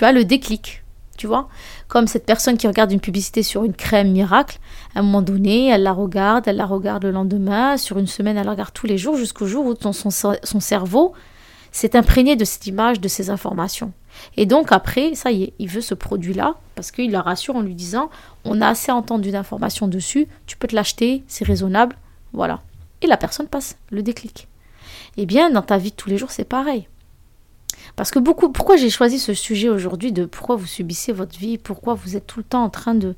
as 0.00 0.12
le 0.12 0.24
déclic. 0.24 0.82
Tu 1.16 1.28
vois? 1.28 1.48
Comme 1.88 2.06
cette 2.06 2.26
personne 2.26 2.56
qui 2.56 2.66
regarde 2.66 2.92
une 2.92 3.00
publicité 3.00 3.42
sur 3.42 3.64
une 3.64 3.74
crème 3.74 4.12
miracle, 4.12 4.58
à 4.94 5.00
un 5.00 5.02
moment 5.02 5.22
donné, 5.22 5.68
elle 5.68 5.82
la 5.82 5.92
regarde, 5.92 6.48
elle 6.48 6.56
la 6.56 6.66
regarde 6.66 7.04
le 7.04 7.10
lendemain, 7.10 7.76
sur 7.76 7.98
une 7.98 8.06
semaine, 8.06 8.36
elle 8.36 8.46
la 8.46 8.52
regarde 8.52 8.72
tous 8.72 8.86
les 8.86 8.98
jours, 8.98 9.16
jusqu'au 9.16 9.46
jour 9.46 9.66
où 9.66 9.74
son, 9.92 10.60
cerveau 10.60 11.12
s'est 11.72 11.96
imprégné 11.96 12.36
de 12.36 12.44
cette 12.44 12.66
image, 12.66 13.00
de 13.00 13.08
ces 13.08 13.30
informations. 13.30 13.92
Et 14.36 14.46
donc 14.46 14.72
après, 14.72 15.14
ça 15.14 15.32
y 15.32 15.44
est, 15.44 15.52
il 15.58 15.68
veut 15.68 15.80
ce 15.80 15.94
produit-là, 15.94 16.54
parce 16.74 16.90
qu'il 16.90 17.10
la 17.10 17.20
rassure 17.20 17.56
en 17.56 17.62
lui 17.62 17.74
disant, 17.74 18.10
on 18.44 18.60
a 18.60 18.68
assez 18.68 18.92
entendu 18.92 19.30
d'informations 19.30 19.88
dessus, 19.88 20.28
tu 20.46 20.56
peux 20.56 20.68
te 20.68 20.74
l'acheter, 20.74 21.22
c'est 21.26 21.44
raisonnable, 21.44 21.96
voilà. 22.32 22.62
Et 23.02 23.06
la 23.06 23.16
personne 23.16 23.48
passe 23.48 23.76
le 23.90 24.02
déclic. 24.02 24.48
Eh 25.16 25.26
bien, 25.26 25.50
dans 25.50 25.62
ta 25.62 25.78
vie 25.78 25.90
de 25.90 25.96
tous 25.96 26.08
les 26.08 26.16
jours, 26.16 26.30
c'est 26.30 26.44
pareil. 26.44 26.88
Parce 27.96 28.10
que 28.10 28.18
beaucoup, 28.18 28.50
pourquoi 28.50 28.76
j'ai 28.76 28.90
choisi 28.90 29.18
ce 29.18 29.34
sujet 29.34 29.68
aujourd'hui 29.68 30.12
de 30.12 30.24
pourquoi 30.24 30.56
vous 30.56 30.66
subissez 30.66 31.12
votre 31.12 31.38
vie, 31.38 31.58
pourquoi 31.58 31.94
vous 31.94 32.16
êtes 32.16 32.26
tout 32.26 32.40
le 32.40 32.44
temps 32.44 32.64
en 32.64 32.70
train 32.70 32.94
de... 32.94 33.14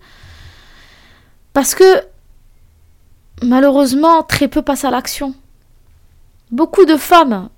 Parce 1.53 1.75
que 1.75 2.03
malheureusement, 3.43 4.23
très 4.23 4.49
peu 4.49 4.63
passent 4.63 4.85
à 4.85 4.91
l'action. 4.91 5.35
Beaucoup 6.51 6.85
de 6.85 6.97
femmes 6.97 7.49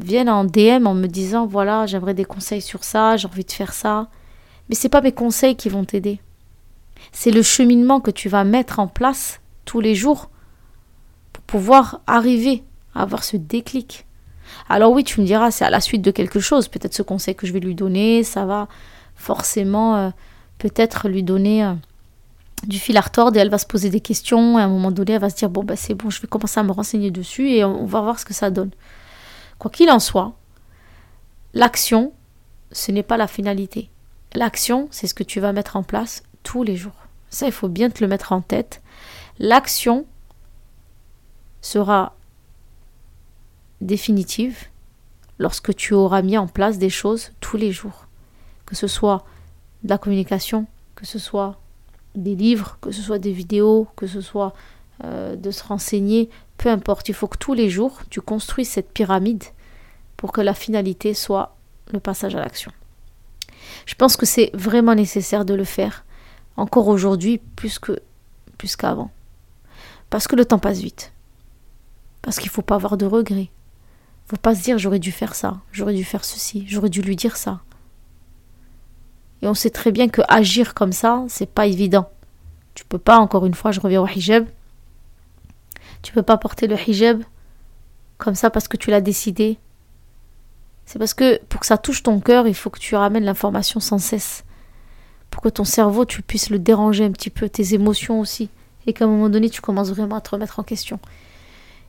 viennent 0.00 0.28
en 0.28 0.44
DM 0.44 0.86
en 0.86 0.94
me 0.94 1.06
disant 1.06 1.46
voilà, 1.46 1.86
j'aimerais 1.86 2.14
des 2.14 2.24
conseils 2.24 2.60
sur 2.60 2.84
ça, 2.84 3.16
j'ai 3.16 3.28
envie 3.28 3.44
de 3.44 3.52
faire 3.52 3.72
ça. 3.72 4.08
Mais 4.68 4.74
ce 4.74 4.84
n'est 4.84 4.90
pas 4.90 5.00
mes 5.00 5.12
conseils 5.12 5.56
qui 5.56 5.68
vont 5.68 5.84
t'aider. 5.84 6.20
C'est 7.12 7.30
le 7.30 7.42
cheminement 7.42 8.00
que 8.00 8.10
tu 8.10 8.28
vas 8.28 8.44
mettre 8.44 8.80
en 8.80 8.88
place 8.88 9.40
tous 9.64 9.80
les 9.80 9.94
jours 9.94 10.30
pour 11.32 11.44
pouvoir 11.44 12.00
arriver 12.06 12.64
à 12.94 13.02
avoir 13.02 13.22
ce 13.22 13.36
déclic. 13.36 14.07
Alors 14.68 14.92
oui, 14.92 15.04
tu 15.04 15.20
me 15.20 15.26
diras, 15.26 15.50
c'est 15.50 15.64
à 15.64 15.70
la 15.70 15.80
suite 15.80 16.02
de 16.02 16.10
quelque 16.10 16.40
chose. 16.40 16.68
Peut-être 16.68 16.94
ce 16.94 17.02
conseil 17.02 17.34
que 17.34 17.46
je 17.46 17.52
vais 17.52 17.60
lui 17.60 17.74
donner, 17.74 18.22
ça 18.24 18.44
va 18.44 18.68
forcément 19.14 19.96
euh, 19.96 20.10
peut-être 20.58 21.08
lui 21.08 21.22
donner 21.22 21.64
euh, 21.64 21.74
du 22.66 22.78
fil 22.78 22.96
à 22.96 23.00
retordre 23.00 23.36
et 23.36 23.40
elle 23.40 23.50
va 23.50 23.58
se 23.58 23.66
poser 23.66 23.90
des 23.90 24.00
questions. 24.00 24.58
Et 24.58 24.62
à 24.62 24.64
un 24.64 24.68
moment 24.68 24.90
donné, 24.90 25.12
elle 25.12 25.20
va 25.20 25.30
se 25.30 25.36
dire, 25.36 25.50
bon, 25.50 25.64
bah, 25.64 25.76
c'est 25.76 25.94
bon, 25.94 26.10
je 26.10 26.20
vais 26.20 26.28
commencer 26.28 26.60
à 26.60 26.62
me 26.62 26.72
renseigner 26.72 27.10
dessus 27.10 27.50
et 27.50 27.64
on 27.64 27.86
va 27.86 28.00
voir 28.00 28.18
ce 28.18 28.24
que 28.24 28.34
ça 28.34 28.50
donne. 28.50 28.70
Quoi 29.58 29.70
qu'il 29.70 29.90
en 29.90 29.98
soit, 29.98 30.34
l'action, 31.52 32.12
ce 32.70 32.92
n'est 32.92 33.02
pas 33.02 33.16
la 33.16 33.26
finalité. 33.26 33.90
L'action, 34.34 34.88
c'est 34.90 35.06
ce 35.06 35.14
que 35.14 35.24
tu 35.24 35.40
vas 35.40 35.52
mettre 35.52 35.76
en 35.76 35.82
place 35.82 36.22
tous 36.42 36.62
les 36.62 36.76
jours. 36.76 36.92
Ça, 37.30 37.46
il 37.46 37.52
faut 37.52 37.68
bien 37.68 37.90
te 37.90 38.02
le 38.02 38.08
mettre 38.08 38.32
en 38.32 38.40
tête. 38.40 38.82
L'action 39.38 40.06
sera 41.60 42.14
définitive 43.80 44.66
lorsque 45.38 45.74
tu 45.74 45.94
auras 45.94 46.22
mis 46.22 46.36
en 46.36 46.46
place 46.46 46.78
des 46.78 46.90
choses 46.90 47.32
tous 47.40 47.56
les 47.56 47.72
jours. 47.72 48.06
Que 48.66 48.74
ce 48.74 48.86
soit 48.86 49.24
de 49.82 49.88
la 49.88 49.98
communication, 49.98 50.66
que 50.94 51.06
ce 51.06 51.18
soit 51.18 51.60
des 52.14 52.34
livres, 52.34 52.78
que 52.80 52.90
ce 52.90 53.02
soit 53.02 53.18
des 53.18 53.32
vidéos, 53.32 53.86
que 53.96 54.06
ce 54.06 54.20
soit 54.20 54.52
euh, 55.04 55.36
de 55.36 55.50
se 55.50 55.62
renseigner, 55.62 56.28
peu 56.56 56.68
importe. 56.68 57.08
Il 57.08 57.14
faut 57.14 57.28
que 57.28 57.38
tous 57.38 57.54
les 57.54 57.70
jours, 57.70 58.00
tu 58.10 58.20
construises 58.20 58.68
cette 58.68 58.92
pyramide 58.92 59.44
pour 60.16 60.32
que 60.32 60.40
la 60.40 60.54
finalité 60.54 61.14
soit 61.14 61.56
le 61.92 62.00
passage 62.00 62.34
à 62.34 62.40
l'action. 62.40 62.72
Je 63.86 63.94
pense 63.94 64.16
que 64.16 64.26
c'est 64.26 64.50
vraiment 64.54 64.94
nécessaire 64.94 65.44
de 65.44 65.54
le 65.54 65.64
faire, 65.64 66.04
encore 66.56 66.88
aujourd'hui, 66.88 67.38
plus 67.56 67.78
que 67.78 68.00
plus 68.58 68.74
qu'avant. 68.74 69.10
Parce 70.10 70.26
que 70.26 70.34
le 70.34 70.44
temps 70.44 70.58
passe 70.58 70.80
vite. 70.80 71.12
Parce 72.22 72.38
qu'il 72.38 72.48
ne 72.48 72.52
faut 72.52 72.62
pas 72.62 72.74
avoir 72.74 72.96
de 72.96 73.06
regrets. 73.06 73.50
Faut 74.28 74.36
pas 74.36 74.54
se 74.54 74.62
dire 74.62 74.78
j'aurais 74.78 74.98
dû 74.98 75.10
faire 75.10 75.34
ça, 75.34 75.58
j'aurais 75.72 75.94
dû 75.94 76.04
faire 76.04 76.24
ceci, 76.24 76.64
j'aurais 76.68 76.90
dû 76.90 77.00
lui 77.00 77.16
dire 77.16 77.36
ça. 77.36 77.60
Et 79.40 79.48
on 79.48 79.54
sait 79.54 79.70
très 79.70 79.90
bien 79.90 80.08
que 80.08 80.20
agir 80.28 80.74
comme 80.74 80.92
ça, 80.92 81.24
c'est 81.28 81.48
pas 81.48 81.66
évident. 81.66 82.10
Tu 82.74 82.84
peux 82.84 82.98
pas, 82.98 83.18
encore 83.18 83.46
une 83.46 83.54
fois, 83.54 83.72
je 83.72 83.80
reviens 83.80 84.02
au 84.02 84.06
hijab. 84.06 84.46
Tu 86.02 86.12
peux 86.12 86.22
pas 86.22 86.36
porter 86.36 86.66
le 86.66 86.76
hijab 86.76 87.22
comme 88.18 88.34
ça 88.34 88.50
parce 88.50 88.68
que 88.68 88.76
tu 88.76 88.90
l'as 88.90 89.00
décidé. 89.00 89.58
C'est 90.84 90.98
parce 90.98 91.14
que 91.14 91.42
pour 91.44 91.60
que 91.60 91.66
ça 91.66 91.78
touche 91.78 92.02
ton 92.02 92.20
cœur, 92.20 92.46
il 92.46 92.54
faut 92.54 92.70
que 92.70 92.78
tu 92.78 92.96
ramènes 92.96 93.24
l'information 93.24 93.80
sans 93.80 93.98
cesse. 93.98 94.44
Pour 95.30 95.42
que 95.42 95.48
ton 95.48 95.64
cerveau, 95.64 96.04
tu 96.04 96.22
puisses 96.22 96.50
le 96.50 96.58
déranger 96.58 97.04
un 97.04 97.12
petit 97.12 97.30
peu, 97.30 97.48
tes 97.48 97.74
émotions 97.74 98.20
aussi. 98.20 98.50
Et 98.86 98.92
qu'à 98.92 99.04
un 99.04 99.08
moment 99.08 99.28
donné, 99.28 99.50
tu 99.50 99.60
commences 99.60 99.90
vraiment 99.90 100.16
à 100.16 100.20
te 100.20 100.30
remettre 100.30 100.58
en 100.58 100.62
question. 100.64 100.98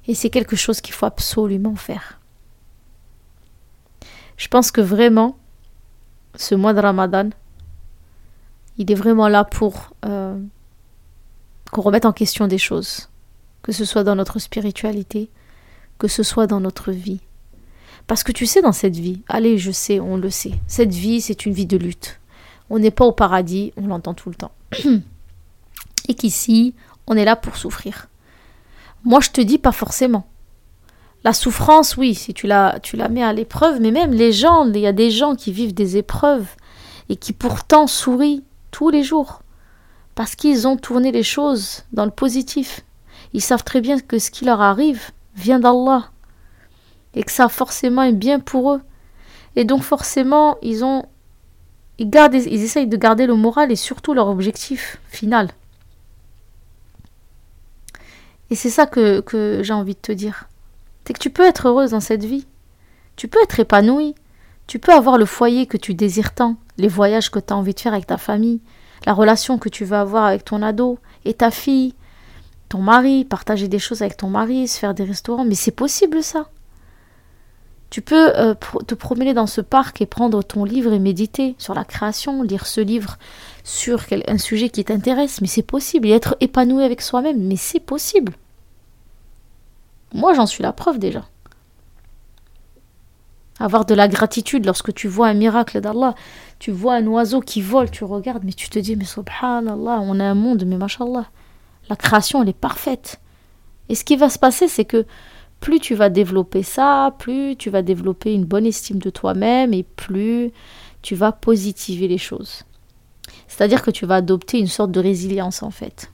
Et 0.07 0.15
c'est 0.15 0.29
quelque 0.29 0.55
chose 0.55 0.81
qu'il 0.81 0.93
faut 0.93 1.05
absolument 1.05 1.75
faire. 1.75 2.18
Je 4.39 4.47
pense 4.47 4.71
que 4.71 4.79
vraiment, 4.79 5.37
ce 6.35 6.55
mois 6.55 6.73
de 6.73 6.79
Ramadan, 6.79 7.29
il 8.77 8.89
est 8.89 8.95
vraiment 8.95 9.27
là 9.27 9.43
pour 9.43 9.93
euh, 10.05 10.39
qu'on 11.71 11.81
remette 11.81 12.05
en 12.05 12.13
question 12.13 12.47
des 12.47 12.57
choses, 12.57 13.09
que 13.63 13.73
ce 13.73 13.83
soit 13.83 14.05
dans 14.05 14.15
notre 14.15 14.39
spiritualité, 14.39 15.29
que 15.97 16.07
ce 16.07 16.23
soit 16.23 16.47
dans 16.47 16.61
notre 16.61 16.93
vie. 16.93 17.19
Parce 18.07 18.23
que 18.23 18.31
tu 18.31 18.45
sais, 18.45 18.61
dans 18.61 18.71
cette 18.71 18.95
vie, 18.95 19.21
allez, 19.27 19.57
je 19.57 19.71
sais, 19.71 19.99
on 19.99 20.15
le 20.15 20.29
sait, 20.29 20.53
cette 20.67 20.93
vie, 20.93 21.19
c'est 21.19 21.45
une 21.45 21.53
vie 21.53 21.65
de 21.65 21.77
lutte. 21.77 22.21
On 22.69 22.79
n'est 22.79 22.91
pas 22.91 23.05
au 23.05 23.11
paradis, 23.11 23.73
on 23.75 23.87
l'entend 23.87 24.13
tout 24.13 24.29
le 24.29 24.35
temps. 24.35 24.53
Et 26.07 26.13
qu'ici, 26.13 26.75
on 27.07 27.17
est 27.17 27.25
là 27.25 27.35
pour 27.35 27.57
souffrir. 27.57 28.07
Moi, 29.03 29.19
je 29.19 29.31
te 29.31 29.41
dis 29.41 29.57
pas 29.57 29.73
forcément. 29.73 30.29
La 31.23 31.33
souffrance, 31.33 31.97
oui, 31.97 32.15
si 32.15 32.33
tu 32.33 32.47
la, 32.47 32.79
tu 32.81 32.95
la 32.95 33.09
mets 33.09 33.23
à 33.23 33.33
l'épreuve, 33.33 33.81
mais 33.81 33.91
même 33.91 34.11
les 34.11 34.31
gens, 34.31 34.65
il 34.65 34.79
y 34.79 34.87
a 34.87 34.93
des 34.93 35.11
gens 35.11 35.35
qui 35.35 35.51
vivent 35.51 35.73
des 35.73 35.97
épreuves 35.97 36.47
et 37.09 37.17
qui 37.17 37.33
pourtant 37.33 37.87
sourient 37.87 38.43
tous 38.71 38.89
les 38.89 39.03
jours. 39.03 39.41
Parce 40.15 40.35
qu'ils 40.35 40.67
ont 40.67 40.77
tourné 40.77 41.11
les 41.11 41.23
choses 41.23 41.83
dans 41.91 42.05
le 42.05 42.11
positif. 42.11 42.81
Ils 43.33 43.41
savent 43.41 43.63
très 43.63 43.81
bien 43.81 43.99
que 43.99 44.19
ce 44.19 44.31
qui 44.31 44.45
leur 44.45 44.61
arrive 44.61 45.11
vient 45.35 45.59
d'Allah. 45.59 46.09
Et 47.15 47.23
que 47.23 47.31
ça 47.31 47.49
forcément 47.49 48.03
est 48.03 48.13
bien 48.13 48.39
pour 48.39 48.73
eux. 48.73 48.81
Et 49.55 49.65
donc 49.65 49.81
forcément, 49.81 50.57
ils 50.61 50.83
ont. 50.83 51.05
Ils, 51.97 52.09
gardent, 52.09 52.35
ils 52.35 52.63
essayent 52.63 52.87
de 52.87 52.97
garder 52.97 53.27
le 53.27 53.35
moral 53.35 53.71
et 53.71 53.75
surtout 53.75 54.13
leur 54.13 54.27
objectif 54.27 54.99
final. 55.09 55.49
Et 58.49 58.55
c'est 58.55 58.69
ça 58.69 58.85
que, 58.85 59.19
que 59.19 59.61
j'ai 59.63 59.73
envie 59.73 59.95
de 59.95 59.99
te 59.99 60.11
dire. 60.11 60.48
C'est 61.09 61.13
que 61.13 61.19
tu 61.19 61.31
peux 61.31 61.47
être 61.47 61.67
heureuse 61.67 61.89
dans 61.89 62.01
cette 62.01 62.23
vie. 62.23 62.45
Tu 63.15 63.27
peux 63.27 63.41
être 63.41 63.59
épanouie. 63.59 64.13
Tu 64.67 64.77
peux 64.77 64.93
avoir 64.93 65.17
le 65.17 65.25
foyer 65.25 65.65
que 65.65 65.75
tu 65.75 65.95
désires 65.95 66.35
tant, 66.35 66.57
les 66.77 66.87
voyages 66.87 67.31
que 67.31 67.39
tu 67.39 67.51
as 67.51 67.57
envie 67.57 67.73
de 67.73 67.79
faire 67.79 67.95
avec 67.95 68.05
ta 68.05 68.19
famille, 68.19 68.61
la 69.07 69.13
relation 69.13 69.57
que 69.57 69.69
tu 69.69 69.85
veux 69.85 69.97
avoir 69.97 70.25
avec 70.25 70.45
ton 70.45 70.61
ado 70.61 70.99
et 71.25 71.33
ta 71.33 71.49
fille, 71.49 71.95
ton 72.69 72.77
mari, 72.77 73.25
partager 73.25 73.67
des 73.67 73.79
choses 73.79 74.03
avec 74.03 74.17
ton 74.17 74.29
mari, 74.29 74.67
se 74.67 74.77
faire 74.77 74.93
des 74.93 75.03
restaurants. 75.03 75.45
Mais 75.45 75.55
c'est 75.55 75.71
possible 75.71 76.21
ça. 76.21 76.51
Tu 77.89 78.03
peux 78.03 78.37
euh, 78.37 78.53
te 78.85 78.93
promener 78.93 79.33
dans 79.33 79.47
ce 79.47 79.61
parc 79.61 80.03
et 80.03 80.05
prendre 80.05 80.43
ton 80.43 80.63
livre 80.63 80.93
et 80.93 80.99
méditer 80.99 81.55
sur 81.57 81.73
la 81.73 81.85
création, 81.85 82.43
lire 82.43 82.67
ce 82.67 82.81
livre 82.81 83.17
sur 83.63 84.05
un 84.27 84.37
sujet 84.37 84.69
qui 84.69 84.85
t'intéresse, 84.85 85.41
mais 85.41 85.47
c'est 85.47 85.63
possible. 85.63 86.07
Et 86.07 86.11
être 86.11 86.37
épanoui 86.39 86.83
avec 86.83 87.01
soi-même, 87.01 87.41
mais 87.47 87.55
c'est 87.55 87.79
possible. 87.79 88.33
Moi, 90.13 90.33
j'en 90.33 90.45
suis 90.45 90.63
la 90.63 90.73
preuve 90.73 90.99
déjà. 90.99 91.25
Avoir 93.59 93.85
de 93.85 93.93
la 93.93 94.07
gratitude 94.07 94.65
lorsque 94.65 94.93
tu 94.93 95.07
vois 95.07 95.27
un 95.27 95.33
miracle 95.33 95.81
d'Allah, 95.81 96.15
tu 96.59 96.71
vois 96.71 96.95
un 96.95 97.05
oiseau 97.07 97.41
qui 97.41 97.61
vole, 97.61 97.91
tu 97.91 98.05
regardes, 98.05 98.43
mais 98.45 98.53
tu 98.53 98.69
te 98.69 98.79
dis, 98.79 98.95
mais 98.95 99.05
subhanallah, 99.05 99.99
on 100.01 100.19
a 100.19 100.23
un 100.23 100.35
monde, 100.35 100.63
mais 100.65 100.77
mashallah, 100.77 101.29
la 101.89 101.95
création, 101.95 102.41
elle 102.41 102.49
est 102.49 102.53
parfaite. 102.53 103.19
Et 103.89 103.95
ce 103.95 104.05
qui 104.05 104.15
va 104.15 104.29
se 104.29 104.39
passer, 104.39 104.67
c'est 104.67 104.85
que 104.85 105.05
plus 105.59 105.79
tu 105.79 105.95
vas 105.95 106.09
développer 106.09 106.63
ça, 106.63 107.13
plus 107.19 107.55
tu 107.57 107.69
vas 107.69 107.81
développer 107.81 108.33
une 108.33 108.45
bonne 108.45 108.65
estime 108.65 108.99
de 108.99 109.09
toi-même 109.09 109.73
et 109.73 109.83
plus 109.83 110.51
tu 111.01 111.15
vas 111.15 111.31
positiver 111.31 112.07
les 112.07 112.17
choses. 112.17 112.63
C'est-à-dire 113.47 113.81
que 113.81 113.91
tu 113.91 114.05
vas 114.05 114.15
adopter 114.15 114.59
une 114.59 114.67
sorte 114.67 114.91
de 114.91 114.99
résilience 114.99 115.63
en 115.63 115.71
fait. 115.71 116.11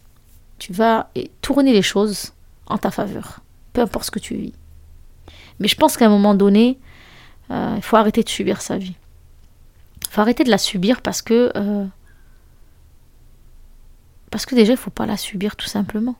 Tu 0.58 0.73
vas 0.73 1.10
tourner 1.41 1.73
les 1.73 1.81
choses 1.81 2.31
en 2.67 2.77
ta 2.77 2.91
faveur, 2.91 3.41
peu 3.75 3.81
importe 3.81 4.05
ce 4.05 4.11
que 4.11 4.19
tu 4.19 4.35
vis. 4.35 4.53
Mais 5.59 5.67
je 5.67 5.75
pense 5.75 5.97
qu'à 5.97 6.05
un 6.05 6.09
moment 6.09 6.33
donné, 6.33 6.79
euh, 7.51 7.73
il 7.75 7.83
faut 7.83 7.97
arrêter 7.97 8.23
de 8.23 8.29
subir 8.29 8.61
sa 8.61 8.77
vie. 8.77 8.95
Il 10.03 10.09
faut 10.09 10.21
arrêter 10.21 10.43
de 10.43 10.49
la 10.49 10.57
subir 10.57 11.01
parce 11.01 11.21
que... 11.21 11.51
Euh, 11.55 11.85
parce 14.31 14.45
que 14.45 14.55
déjà, 14.55 14.71
il 14.73 14.75
ne 14.75 14.79
faut 14.79 14.91
pas 14.91 15.05
la 15.05 15.17
subir 15.17 15.55
tout 15.55 15.67
simplement. 15.67 16.15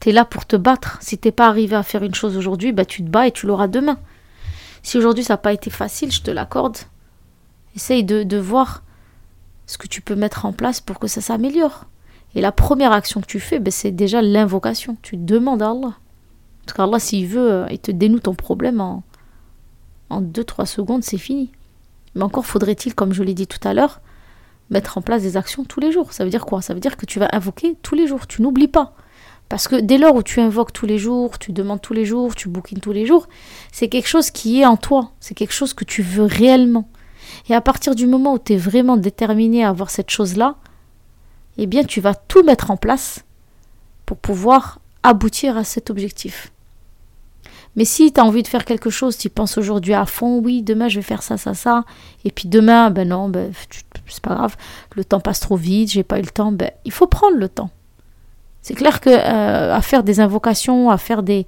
Tu 0.00 0.10
es 0.10 0.12
là 0.12 0.24
pour 0.24 0.46
te 0.46 0.56
battre. 0.56 0.98
Si 1.00 1.18
t'es 1.18 1.32
pas 1.32 1.48
arrivé 1.48 1.76
à 1.76 1.82
faire 1.82 2.04
une 2.04 2.14
chose 2.14 2.36
aujourd'hui, 2.36 2.72
bah, 2.72 2.84
tu 2.84 3.02
te 3.02 3.08
bats 3.08 3.26
et 3.26 3.32
tu 3.32 3.46
l'auras 3.46 3.68
demain. 3.68 3.98
Si 4.82 4.96
aujourd'hui 4.96 5.24
ça 5.24 5.34
n'a 5.34 5.38
pas 5.38 5.52
été 5.52 5.70
facile, 5.70 6.12
je 6.12 6.22
te 6.22 6.30
l'accorde. 6.30 6.78
Essaye 7.74 8.04
de, 8.04 8.38
voir 8.38 8.82
ce 9.66 9.78
que 9.78 9.86
tu 9.88 10.00
peux 10.00 10.14
mettre 10.14 10.46
en 10.46 10.52
place 10.52 10.80
pour 10.80 10.98
que 10.98 11.08
ça 11.08 11.20
s'améliore. 11.20 11.84
Et 12.34 12.40
la 12.40 12.52
première 12.52 12.92
action 12.92 13.20
que 13.20 13.26
tu 13.26 13.40
fais, 13.40 13.58
ben, 13.58 13.70
c'est 13.70 13.90
déjà 13.90 14.22
l'invocation. 14.22 14.96
Tu 15.02 15.16
demandes 15.16 15.62
à 15.62 15.70
Allah. 15.70 15.94
Parce 16.68 16.76
qu'Allah, 16.76 16.98
s'il 16.98 17.26
veut, 17.26 17.50
euh, 17.50 17.66
il 17.70 17.78
te 17.78 17.90
dénoue 17.90 18.18
ton 18.18 18.34
problème 18.34 18.82
en, 18.82 19.02
en 20.10 20.20
2-3 20.20 20.66
secondes, 20.66 21.02
c'est 21.02 21.16
fini. 21.16 21.50
Mais 22.14 22.22
encore 22.22 22.44
faudrait-il, 22.44 22.94
comme 22.94 23.14
je 23.14 23.22
l'ai 23.22 23.32
dit 23.32 23.46
tout 23.46 23.66
à 23.66 23.72
l'heure, 23.72 24.02
mettre 24.68 24.98
en 24.98 25.00
place 25.00 25.22
des 25.22 25.38
actions 25.38 25.64
tous 25.64 25.80
les 25.80 25.92
jours. 25.92 26.12
Ça 26.12 26.24
veut 26.24 26.30
dire 26.30 26.44
quoi? 26.44 26.60
Ça 26.60 26.74
veut 26.74 26.80
dire 26.80 26.98
que 26.98 27.06
tu 27.06 27.18
vas 27.18 27.28
invoquer 27.32 27.76
tous 27.82 27.94
les 27.94 28.06
jours. 28.06 28.26
Tu 28.26 28.42
n'oublies 28.42 28.68
pas. 28.68 28.92
Parce 29.48 29.66
que 29.66 29.76
dès 29.76 29.96
lors 29.96 30.14
où 30.14 30.22
tu 30.22 30.40
invoques 30.40 30.74
tous 30.74 30.84
les 30.84 30.98
jours, 30.98 31.38
tu 31.38 31.52
demandes 31.52 31.80
tous 31.80 31.94
les 31.94 32.04
jours, 32.04 32.34
tu 32.34 32.50
bouquines 32.50 32.80
tous 32.80 32.92
les 32.92 33.06
jours, 33.06 33.28
c'est 33.72 33.88
quelque 33.88 34.08
chose 34.08 34.30
qui 34.30 34.60
est 34.60 34.66
en 34.66 34.76
toi, 34.76 35.12
c'est 35.20 35.34
quelque 35.34 35.54
chose 35.54 35.72
que 35.72 35.84
tu 35.84 36.02
veux 36.02 36.26
réellement. 36.26 36.86
Et 37.48 37.54
à 37.54 37.62
partir 37.62 37.94
du 37.94 38.06
moment 38.06 38.34
où 38.34 38.38
tu 38.38 38.52
es 38.52 38.56
vraiment 38.58 38.98
déterminé 38.98 39.64
à 39.64 39.70
avoir 39.70 39.88
cette 39.88 40.10
chose-là, 40.10 40.56
eh 41.56 41.66
bien 41.66 41.82
tu 41.84 42.02
vas 42.02 42.14
tout 42.14 42.42
mettre 42.42 42.70
en 42.70 42.76
place 42.76 43.24
pour 44.04 44.18
pouvoir 44.18 44.80
aboutir 45.02 45.56
à 45.56 45.64
cet 45.64 45.88
objectif. 45.88 46.52
Mais 47.78 47.84
si 47.84 48.12
tu 48.12 48.20
as 48.20 48.24
envie 48.24 48.42
de 48.42 48.48
faire 48.48 48.64
quelque 48.64 48.90
chose, 48.90 49.16
tu 49.16 49.30
penses 49.30 49.56
aujourd'hui 49.56 49.94
à 49.94 50.04
fond, 50.04 50.40
oui, 50.42 50.64
demain 50.64 50.88
je 50.88 50.96
vais 50.96 51.02
faire 51.02 51.22
ça, 51.22 51.36
ça, 51.36 51.54
ça, 51.54 51.84
et 52.24 52.32
puis 52.32 52.48
demain, 52.48 52.90
ben 52.90 53.06
non, 53.06 53.28
ben, 53.28 53.52
c'est 54.08 54.20
pas 54.20 54.34
grave, 54.34 54.56
le 54.96 55.04
temps 55.04 55.20
passe 55.20 55.38
trop 55.38 55.54
vite, 55.54 55.92
j'ai 55.92 56.02
pas 56.02 56.18
eu 56.18 56.22
le 56.22 56.30
temps, 56.30 56.50
ben 56.50 56.72
il 56.84 56.90
faut 56.90 57.06
prendre 57.06 57.36
le 57.36 57.48
temps. 57.48 57.70
C'est 58.62 58.74
clair 58.74 59.00
que 59.00 59.10
euh, 59.10 59.72
à 59.72 59.80
faire 59.80 60.02
des 60.02 60.18
invocations, 60.18 60.90
à 60.90 60.98
faire 60.98 61.22
des, 61.22 61.46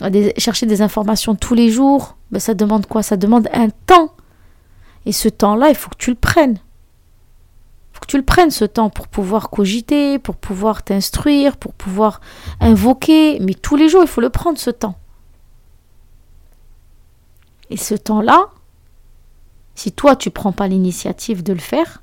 à 0.00 0.08
chercher 0.38 0.66
des 0.66 0.80
informations 0.80 1.34
tous 1.34 1.54
les 1.54 1.72
jours, 1.72 2.16
ben 2.30 2.38
ça 2.38 2.54
demande 2.54 2.86
quoi? 2.86 3.02
Ça 3.02 3.16
demande 3.16 3.48
un 3.52 3.70
temps. 3.86 4.12
Et 5.06 5.12
ce 5.12 5.28
temps-là, 5.28 5.70
il 5.70 5.74
faut 5.74 5.90
que 5.90 5.96
tu 5.98 6.10
le 6.10 6.16
prennes. 6.16 6.60
Il 6.60 7.94
faut 7.94 8.00
que 8.02 8.06
tu 8.06 8.16
le 8.16 8.24
prennes 8.24 8.52
ce 8.52 8.64
temps 8.64 8.90
pour 8.90 9.08
pouvoir 9.08 9.50
cogiter, 9.50 10.20
pour 10.20 10.36
pouvoir 10.36 10.84
t'instruire, 10.84 11.56
pour 11.56 11.72
pouvoir 11.72 12.20
invoquer. 12.60 13.40
Mais 13.40 13.54
tous 13.54 13.74
les 13.74 13.88
jours, 13.88 14.02
il 14.02 14.08
faut 14.08 14.20
le 14.20 14.30
prendre 14.30 14.56
ce 14.56 14.70
temps. 14.70 14.94
Et 17.70 17.76
ce 17.76 17.94
temps-là, 17.94 18.48
si 19.74 19.92
toi 19.92 20.16
tu 20.16 20.30
prends 20.30 20.52
pas 20.52 20.68
l'initiative 20.68 21.42
de 21.42 21.52
le 21.52 21.58
faire, 21.58 22.02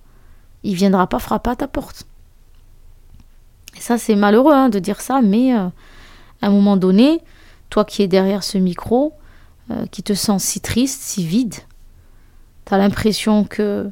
il 0.63 0.75
viendra 0.75 1.07
pas 1.07 1.19
frapper 1.19 1.51
à 1.51 1.55
ta 1.55 1.67
porte. 1.67 2.05
Et 3.77 3.81
ça, 3.81 3.97
c'est 3.97 4.15
malheureux 4.15 4.53
hein, 4.53 4.69
de 4.69 4.79
dire 4.79 5.01
ça, 5.01 5.21
mais 5.21 5.53
euh, 5.53 5.67
à 6.41 6.47
un 6.47 6.49
moment 6.49 6.77
donné, 6.77 7.19
toi 7.69 7.85
qui 7.85 8.01
es 8.01 8.07
derrière 8.07 8.43
ce 8.43 8.57
micro, 8.57 9.13
euh, 9.71 9.85
qui 9.87 10.03
te 10.03 10.13
sens 10.13 10.43
si 10.43 10.61
triste, 10.61 11.01
si 11.01 11.25
vide, 11.25 11.55
tu 12.65 12.73
as 12.73 12.77
l'impression 12.77 13.43
que, 13.43 13.89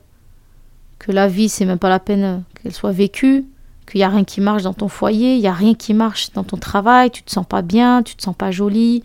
que 0.99 1.11
la 1.11 1.27
vie, 1.27 1.49
c'est 1.49 1.65
même 1.65 1.79
pas 1.79 1.89
la 1.89 1.99
peine 1.99 2.43
qu'elle 2.55 2.73
soit 2.73 2.91
vécue, 2.91 3.45
qu'il 3.85 3.99
n'y 3.99 4.05
a 4.05 4.09
rien 4.09 4.23
qui 4.23 4.39
marche 4.39 4.63
dans 4.63 4.73
ton 4.73 4.87
foyer, 4.87 5.35
il 5.35 5.41
n'y 5.41 5.47
a 5.47 5.53
rien 5.53 5.73
qui 5.75 5.93
marche 5.93 6.31
dans 6.31 6.43
ton 6.43 6.57
travail, 6.57 7.11
tu 7.11 7.23
te 7.23 7.31
sens 7.31 7.45
pas 7.45 7.61
bien, 7.61 8.03
tu 8.03 8.15
te 8.15 8.23
sens 8.23 8.35
pas 8.35 8.51
jolie, 8.51 9.03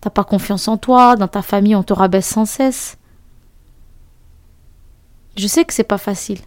t'as 0.00 0.10
pas 0.10 0.24
confiance 0.24 0.68
en 0.68 0.76
toi, 0.76 1.16
dans 1.16 1.28
ta 1.28 1.42
famille, 1.42 1.74
on 1.76 1.82
te 1.82 1.92
rabaisse 1.92 2.26
sans 2.28 2.44
cesse. 2.44 2.98
Je 5.36 5.46
sais 5.46 5.64
que 5.64 5.72
c'est 5.72 5.84
pas 5.84 5.98
facile. 5.98 6.40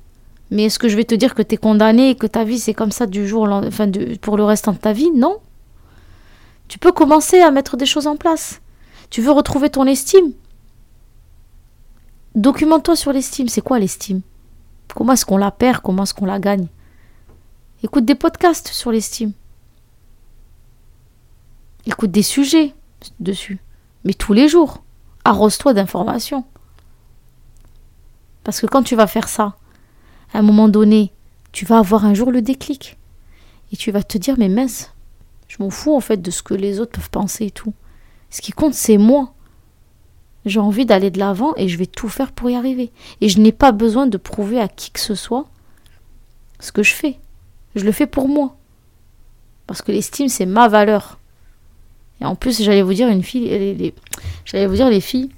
Mais 0.50 0.64
est-ce 0.64 0.80
que 0.80 0.90
je 0.90 0.98
vais 0.98 1.06
te 1.06 1.16
dire 1.16 1.34
que 1.34 1.42
tu 1.42 1.56
es 1.56 1.58
condamné 1.58 2.10
et 2.10 2.16
que 2.16 2.28
ta 2.28 2.44
vie 2.44 2.60
c'est 2.60 2.74
comme 2.74 2.92
ça 2.92 3.06
du 3.06 3.26
jour 3.26 3.48
enfin 3.50 3.90
pour 4.20 4.36
le 4.36 4.44
restant 4.44 4.74
de 4.74 4.78
ta 4.78 4.92
vie? 4.92 5.10
Non. 5.12 5.38
Tu 6.68 6.78
peux 6.78 6.92
commencer 6.92 7.40
à 7.40 7.52
mettre 7.52 7.78
des 7.78 7.86
choses 7.86 8.08
en 8.08 8.18
place. 8.18 8.62
Tu 9.10 9.22
veux 9.22 9.32
retrouver 9.32 9.70
ton 9.70 9.86
estime? 9.86 10.34
Documente-toi 12.36 12.96
sur 12.96 13.14
l'estime. 13.14 13.48
C'est 13.48 13.62
quoi 13.62 13.80
l'estime? 13.80 14.22
Comment 14.94 15.14
est-ce 15.14 15.26
qu'on 15.26 15.38
la 15.38 15.52
perd? 15.52 15.82
Comment 15.82 16.04
est-ce 16.04 16.14
qu'on 16.14 16.26
la 16.26 16.40
gagne? 16.40 16.68
Écoute 17.84 18.06
des 18.06 18.16
podcasts 18.16 18.70
sur 18.70 18.92
l'estime. 18.92 19.32
Écoute 21.86 22.12
des 22.12 22.24
sujets 22.24 22.74
dessus. 23.20 23.60
Mais 24.04 24.14
tous 24.14 24.34
les 24.34 24.48
jours. 24.48 24.84
Arrose-toi 25.24 25.74
d'informations. 25.74 26.46
Parce 28.44 28.60
que 28.60 28.66
quand 28.66 28.84
tu 28.84 28.96
vas 28.96 29.08
faire 29.08 29.28
ça, 29.28 29.56
à 30.34 30.40
un 30.40 30.42
moment 30.42 30.68
donné, 30.68 31.12
tu 31.52 31.66
vas 31.66 31.78
avoir 31.78 32.06
un 32.06 32.14
jour 32.14 32.32
le 32.32 32.42
déclic. 32.42 32.98
Et 33.72 33.78
tu 33.78 33.92
vas 33.92 34.04
te 34.04 34.18
dire, 34.18 34.36
mais 34.38 34.50
mince, 34.50 34.94
je 35.48 35.58
m'en 35.60 35.70
fous 35.70 35.96
en 35.96 36.00
fait 36.00 36.22
de 36.22 36.32
ce 36.32 36.44
que 36.44 36.54
les 36.54 36.80
autres 36.80 36.94
peuvent 36.94 37.10
penser 37.10 37.46
et 37.46 37.52
tout. 37.52 37.74
Ce 38.30 38.42
qui 38.42 38.52
compte, 38.52 38.74
c'est 38.74 38.98
moi. 38.98 39.34
J'ai 40.46 40.60
envie 40.60 40.86
d'aller 40.86 41.12
de 41.12 41.20
l'avant 41.20 41.54
et 41.56 41.68
je 41.68 41.78
vais 41.78 41.86
tout 41.86 42.10
faire 42.10 42.32
pour 42.32 42.50
y 42.50 42.56
arriver. 42.56 42.92
Et 43.22 43.30
je 43.30 43.40
n'ai 43.40 43.52
pas 43.52 43.72
besoin 43.72 44.08
de 44.08 44.18
prouver 44.18 44.60
à 44.60 44.68
qui 44.68 44.92
que 44.92 45.00
ce 45.00 45.14
soit 45.14 45.46
ce 46.60 46.72
que 46.72 46.84
je 46.84 46.94
fais. 46.94 47.20
Je 47.76 47.84
le 47.84 47.92
fais 47.92 48.08
pour 48.08 48.28
moi. 48.28 48.56
Parce 49.68 49.82
que 49.82 49.92
l'estime, 49.92 50.30
c'est 50.30 50.46
ma 50.46 50.68
valeur. 50.68 51.20
Et 52.22 52.26
en 52.26 52.36
plus, 52.36 52.62
j'allais 52.62 52.84
vous 52.84 52.94
dire 52.94 53.08
une 53.08 53.24
fille, 53.24 53.94
j'allais 54.46 54.68
vous 54.68 54.76
dire 54.76 54.90
les 54.90 55.02
filles, 55.02 55.32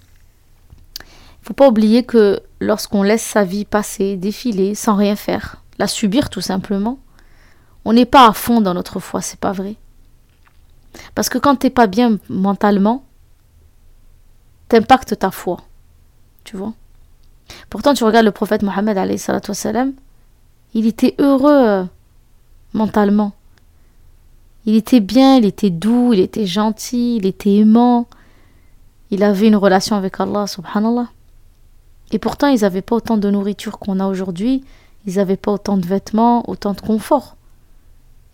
il 1.00 1.48
faut 1.48 1.54
pas 1.54 1.68
oublier 1.68 2.04
que 2.04 2.42
lorsqu'on 2.60 3.04
laisse 3.04 3.24
sa 3.24 3.44
vie 3.44 3.66
passer, 3.66 4.18
défiler, 4.18 4.76
sans 4.76 4.96
rien 4.96 5.16
faire, 5.16 5.64
la 5.80 5.88
subir 5.88 6.30
tout 6.30 6.42
simplement, 6.42 7.00
on 7.86 7.94
n'est 7.94 8.06
pas 8.06 8.28
à 8.28 8.34
fond 8.34 8.62
dans 8.62 8.74
notre 8.74 9.00
foi, 9.00 9.22
c'est 9.22 9.40
pas 9.40 9.52
vrai. 9.52 9.76
Parce 11.16 11.30
que 11.30 11.38
quand 11.38 11.56
t'es 11.56 11.70
pas 11.70 11.88
bien 11.88 12.18
mentalement, 12.30 13.04
t'impactes 14.70 15.18
ta 15.20 15.32
foi. 15.32 15.58
Tu 16.44 16.58
vois 16.58 16.74
Pourtant, 17.70 17.94
tu 17.94 18.04
regardes 18.04 18.26
le 18.26 18.32
prophète 18.32 18.64
Mohammed, 18.64 18.98
il 20.74 20.88
était 20.88 21.16
heureux 21.20 21.68
euh, 21.68 21.84
mentalement. 22.74 23.34
Il 24.66 24.76
était 24.76 25.02
bien, 25.02 25.38
il 25.38 25.46
était 25.46 25.70
doux, 25.70 26.14
il 26.14 26.20
était 26.20 26.46
gentil, 26.46 27.18
il 27.18 27.26
était 27.26 27.56
aimant. 27.56 28.08
Il 29.12 29.24
avait 29.24 29.48
une 29.48 29.58
relation 29.58 29.96
avec 29.96 30.20
Allah, 30.20 30.48
subhanallah. 30.48 31.10
Et 32.12 32.20
pourtant, 32.20 32.48
ils 32.48 32.62
n'avaient 32.62 32.82
pas 32.82 32.96
autant 32.96 33.18
de 33.18 33.30
nourriture 33.30 33.80
qu'on 33.80 34.00
a 34.00 34.08
aujourd'hui. 34.08 34.64
ils 35.06 35.16
n'avaient 35.16 35.38
pas 35.38 35.52
autant 35.52 35.78
de 35.78 35.86
vêtements, 35.86 36.50
autant 36.50 36.74
de 36.74 36.82
confort. 36.82 37.36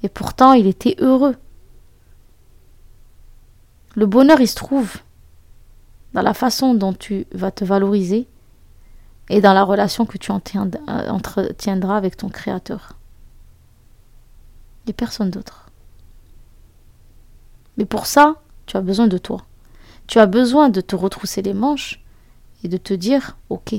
Et 0.03 0.09
pourtant, 0.09 0.53
il 0.53 0.67
était 0.67 0.95
heureux. 0.99 1.35
Le 3.95 4.05
bonheur, 4.05 4.39
il 4.39 4.47
se 4.47 4.55
trouve 4.55 4.97
dans 6.13 6.21
la 6.21 6.33
façon 6.33 6.73
dont 6.73 6.93
tu 6.93 7.25
vas 7.33 7.51
te 7.51 7.65
valoriser 7.65 8.27
et 9.29 9.41
dans 9.41 9.53
la 9.53 9.63
relation 9.63 10.05
que 10.05 10.17
tu 10.17 10.31
entretiendras 10.31 11.97
avec 11.97 12.17
ton 12.17 12.29
Créateur. 12.29 12.93
Et 14.87 14.93
personne 14.93 15.29
d'autre. 15.29 15.68
Mais 17.79 17.85
pour 17.85 18.05
ça, 18.05 18.35
tu 18.65 18.75
as 18.75 18.81
besoin 18.81 19.07
de 19.07 19.17
toi. 19.17 19.45
Tu 20.05 20.19
as 20.19 20.25
besoin 20.25 20.69
de 20.69 20.81
te 20.81 20.97
retrousser 20.97 21.41
les 21.41 21.53
manches 21.53 22.03
et 22.63 22.67
de 22.67 22.75
te 22.77 22.93
dire, 22.93 23.37
ok, 23.49 23.73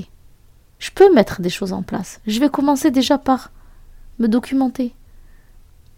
je 0.79 0.89
peux 0.89 1.13
mettre 1.13 1.39
des 1.41 1.51
choses 1.51 1.71
en 1.71 1.83
place. 1.83 2.19
Je 2.25 2.39
vais 2.39 2.49
commencer 2.49 2.89
déjà 2.89 3.19
par 3.19 3.51
me 4.17 4.27
documenter. 4.27 4.95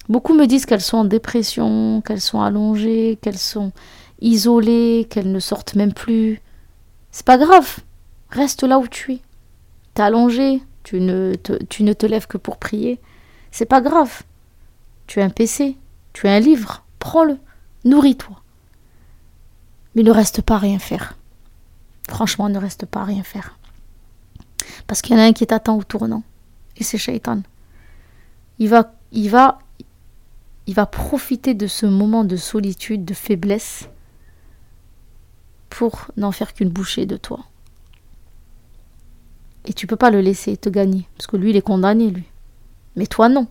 Beaucoup 0.10 0.34
me 0.34 0.48
disent 0.48 0.66
qu'elles 0.66 0.82
sont 0.82 0.98
en 0.98 1.06
dépression, 1.06 2.02
qu'elles 2.02 2.20
sont 2.20 2.42
allongées, 2.42 3.18
qu'elles 3.22 3.38
sont 3.38 3.72
isolées, 4.20 5.08
qu'elles 5.10 5.32
ne 5.32 5.39
sortent 5.39 5.76
même 5.76 5.94
plus. 5.94 6.42
C'est 7.12 7.26
pas 7.26 7.38
grave. 7.38 7.78
Reste 8.32 8.63
là 8.63 8.80
où 8.80 8.88
tu 8.89 9.13
es. 9.13 9.22
T'es 9.94 10.02
allongé, 10.02 10.62
tu 10.84 11.00
ne, 11.00 11.36
te, 11.36 11.54
tu 11.63 11.84
ne 11.84 11.94
te 11.94 12.06
lèves 12.06 12.28
que 12.28 12.38
pour 12.38 12.58
prier. 12.58 13.00
C'est 13.52 13.66
pas 13.66 13.80
grave. 13.80 14.24
Tu 15.08 15.22
as 15.22 15.24
un 15.24 15.30
PC, 15.30 15.78
tu 16.12 16.28
as 16.28 16.34
un 16.34 16.39
livre, 16.42 16.84
prends-le, 17.00 17.38
nourris-toi. 17.86 18.41
Mais 19.96 20.04
ne 20.04 20.12
reste 20.12 20.41
pas 20.41 20.56
à 20.56 20.60
rien 20.60 20.80
faire. 20.80 21.15
Franchement, 22.10 22.50
ne 22.50 22.58
reste 22.58 22.86
pas 22.86 23.02
à 23.02 23.06
rien 23.06 23.24
faire. 23.24 23.58
Parce 24.88 25.02
qu'il 25.02 25.15
y 25.15 25.19
en 25.19 25.22
a 25.22 25.26
un 25.26 25.34
qui 25.34 25.48
t'attend 25.48 25.78
au 25.78 25.84
tournant. 25.84 26.24
Et 26.78 26.84
c'est 26.84 26.98
Shaitan. 26.98 27.41
Il 28.60 28.69
va, 28.69 28.93
il 29.12 29.30
va, 29.30 29.60
il 30.67 30.74
va 30.74 30.86
profiter 30.86 31.54
de 31.54 31.67
ce 31.67 31.86
moment 31.86 32.24
de 32.24 32.36
solitude, 32.36 33.06
de 33.06 33.13
faiblesse, 33.13 33.89
pour 35.69 36.12
n'en 36.17 36.32
faire 36.32 36.54
qu'une 36.54 36.69
bouchée 36.69 37.06
de 37.06 37.17
toi. 37.17 37.46
Et 39.65 39.74
tu 39.74 39.88
peux 39.88 39.96
pas 39.96 40.12
le 40.12 40.22
laisser 40.22 40.58
te 40.58 40.69
gagner, 40.69 41.08
parce 41.17 41.28
que 41.28 41.38
lui, 41.38 41.52
il 41.52 41.56
est 41.56 41.62
condamné, 41.62 42.10
lui. 42.10 42.26
Mais 42.96 43.08
toi, 43.08 43.30
non. 43.30 43.48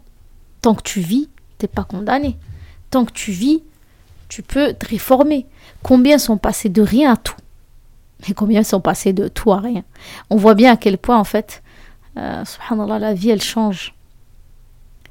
Tant 0.60 0.74
que 0.74 0.82
tu 0.82 1.00
vis, 1.00 1.28
t'es 1.58 1.66
pas 1.68 1.84
condamné. 1.84 2.36
Tant 2.90 3.04
que 3.04 3.12
tu 3.12 3.32
vis, 3.32 3.62
tu 4.32 4.42
peux 4.42 4.72
te 4.72 4.88
réformer. 4.88 5.44
Combien 5.82 6.16
sont 6.16 6.38
passés 6.38 6.70
de 6.70 6.80
rien 6.80 7.12
à 7.12 7.16
tout? 7.18 7.36
Mais 8.26 8.32
combien 8.32 8.62
sont 8.62 8.80
passés 8.80 9.12
de 9.12 9.28
tout 9.28 9.52
à 9.52 9.58
rien? 9.58 9.82
On 10.30 10.36
voit 10.36 10.54
bien 10.54 10.72
à 10.72 10.78
quel 10.78 10.96
point, 10.96 11.18
en 11.18 11.24
fait, 11.24 11.62
euh, 12.16 12.42
subhanallah, 12.42 12.98
la 12.98 13.12
vie, 13.12 13.28
elle 13.28 13.42
change. 13.42 13.94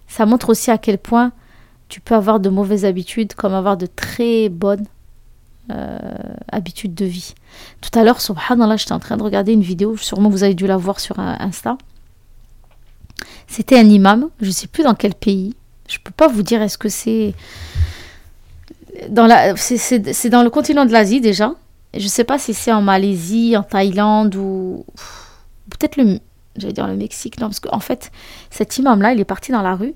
Ça 0.08 0.26
montre 0.26 0.50
aussi 0.50 0.72
à 0.72 0.80
quel 0.80 0.98
point 0.98 1.34
tu 1.88 2.02
peux 2.02 2.16
avoir 2.16 2.40
de 2.40 2.50
mauvaises 2.50 2.84
habitudes 2.84 3.36
comme 3.36 3.54
avoir 3.54 3.78
de 3.78 3.86
très 3.86 4.50
bonnes 4.50 4.88
euh, 5.70 6.00
habitudes 6.52 6.96
de 6.96 7.06
vie. 7.06 7.36
Tout 7.80 8.00
à 8.00 8.04
l'heure, 8.04 8.22
subhanallah, 8.22 8.78
j'étais 8.78 8.94
en 8.94 9.00
train 9.00 9.18
de 9.18 9.24
regarder 9.24 9.54
une 9.54 9.62
vidéo, 9.62 9.98
sûrement 9.98 10.32
vous 10.32 10.42
avez 10.42 10.56
dû 10.56 10.66
la 10.66 10.78
voir 10.78 11.00
sur 11.00 11.20
Insta. 11.20 11.78
C'était 13.46 13.78
un 13.78 13.88
imam, 13.88 14.30
je 14.42 14.48
ne 14.48 14.52
sais 14.52 14.68
plus 14.68 14.84
dans 14.84 14.96
quel 14.96 15.14
pays. 15.14 15.56
Je 15.88 16.00
ne 16.00 16.04
peux 16.06 16.12
pas 16.12 16.28
vous 16.28 16.42
dire 16.42 16.64
est-ce 16.64 16.80
que 16.80 16.90
c'est 16.90 17.36
dans 19.10 19.28
la 19.28 19.56
c'est 19.56 20.30
dans 20.30 20.44
le 20.44 20.50
continent 20.50 20.86
de 20.86 20.92
l'Asie 20.92 21.22
déjà. 21.22 21.54
Je 21.94 22.04
ne 22.04 22.10
sais 22.10 22.24
pas 22.24 22.40
si 22.40 22.54
c'est 22.54 22.72
en 22.72 22.82
Malaisie, 22.82 23.56
en 23.58 23.64
Thaïlande 23.64 24.36
ou 24.36 24.86
peut-être 25.70 25.98
le 25.98 26.20
j'allais 26.56 26.74
dire 26.74 26.88
le 26.88 26.96
Mexique 26.96 27.40
non 27.40 27.50
parce 27.50 27.62
fait 27.84 28.12
cet 28.50 28.78
imam 28.78 29.02
là, 29.02 29.14
il 29.14 29.20
est 29.20 29.26
parti 29.26 29.52
dans 29.52 29.62
la 29.62 29.76
rue 29.76 29.94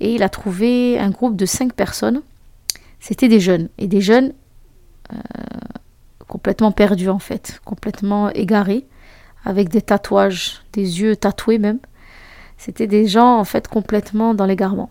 et 0.00 0.14
il 0.14 0.22
a 0.22 0.28
trouvé 0.28 0.98
un 0.98 1.10
groupe 1.10 1.36
de 1.36 1.46
cinq 1.46 1.72
personnes. 1.72 2.22
C'était 3.00 3.28
des 3.28 3.40
jeunes 3.40 3.68
et 3.78 3.86
des 3.86 4.00
jeunes 4.00 4.32
euh, 5.12 5.16
complètement 6.26 6.72
perdus 6.72 7.10
en 7.10 7.18
fait, 7.18 7.60
complètement 7.64 8.30
égarés, 8.30 8.86
avec 9.44 9.68
des 9.68 9.82
tatouages, 9.82 10.62
des 10.72 11.00
yeux 11.00 11.16
tatoués 11.16 11.58
même. 11.58 11.78
C'était 12.56 12.86
des 12.86 13.06
gens 13.06 13.38
en 13.38 13.44
fait 13.44 13.68
complètement 13.68 14.34
dans 14.34 14.46
l'égarement. 14.46 14.90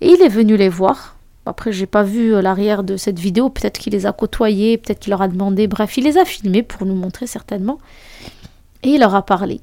Et 0.00 0.12
il 0.12 0.22
est 0.22 0.28
venu 0.28 0.56
les 0.56 0.68
voir. 0.68 1.17
Après, 1.48 1.72
j'ai 1.72 1.86
pas 1.86 2.02
vu 2.02 2.34
euh, 2.34 2.42
l'arrière 2.42 2.82
de 2.82 2.96
cette 2.96 3.18
vidéo. 3.18 3.48
Peut-être 3.48 3.78
qu'il 3.78 3.92
les 3.92 4.06
a 4.06 4.12
côtoyés, 4.12 4.78
peut-être 4.78 5.00
qu'il 5.00 5.10
leur 5.10 5.22
a 5.22 5.28
demandé. 5.28 5.66
Bref, 5.66 5.96
il 5.96 6.04
les 6.04 6.18
a 6.18 6.24
filmés 6.24 6.62
pour 6.62 6.86
nous 6.86 6.94
montrer 6.94 7.26
certainement. 7.26 7.78
Et 8.82 8.90
il 8.90 9.00
leur 9.00 9.14
a 9.14 9.24
parlé. 9.24 9.60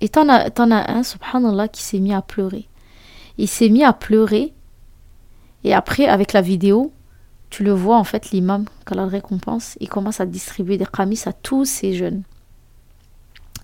Et 0.00 0.08
t'en 0.08 0.28
as, 0.28 0.50
as 0.54 0.92
un, 0.92 1.02
subhanallah, 1.02 1.68
qui 1.68 1.82
s'est 1.82 2.00
mis 2.00 2.12
à 2.12 2.22
pleurer. 2.22 2.68
Il 3.38 3.48
s'est 3.48 3.68
mis 3.68 3.84
à 3.84 3.92
pleurer. 3.92 4.52
Et 5.64 5.74
après, 5.74 6.06
avec 6.06 6.32
la 6.32 6.42
vidéo, 6.42 6.92
tu 7.50 7.64
le 7.64 7.72
vois 7.72 7.96
en 7.96 8.04
fait, 8.04 8.30
l'imam, 8.30 8.66
quand 8.84 8.96
la 8.96 9.06
récompense, 9.06 9.76
il 9.80 9.88
commence 9.88 10.20
à 10.20 10.26
distribuer 10.26 10.76
des 10.76 10.86
kamis 10.86 11.22
à 11.26 11.32
tous 11.32 11.64
ces 11.64 11.94
jeunes. 11.94 12.22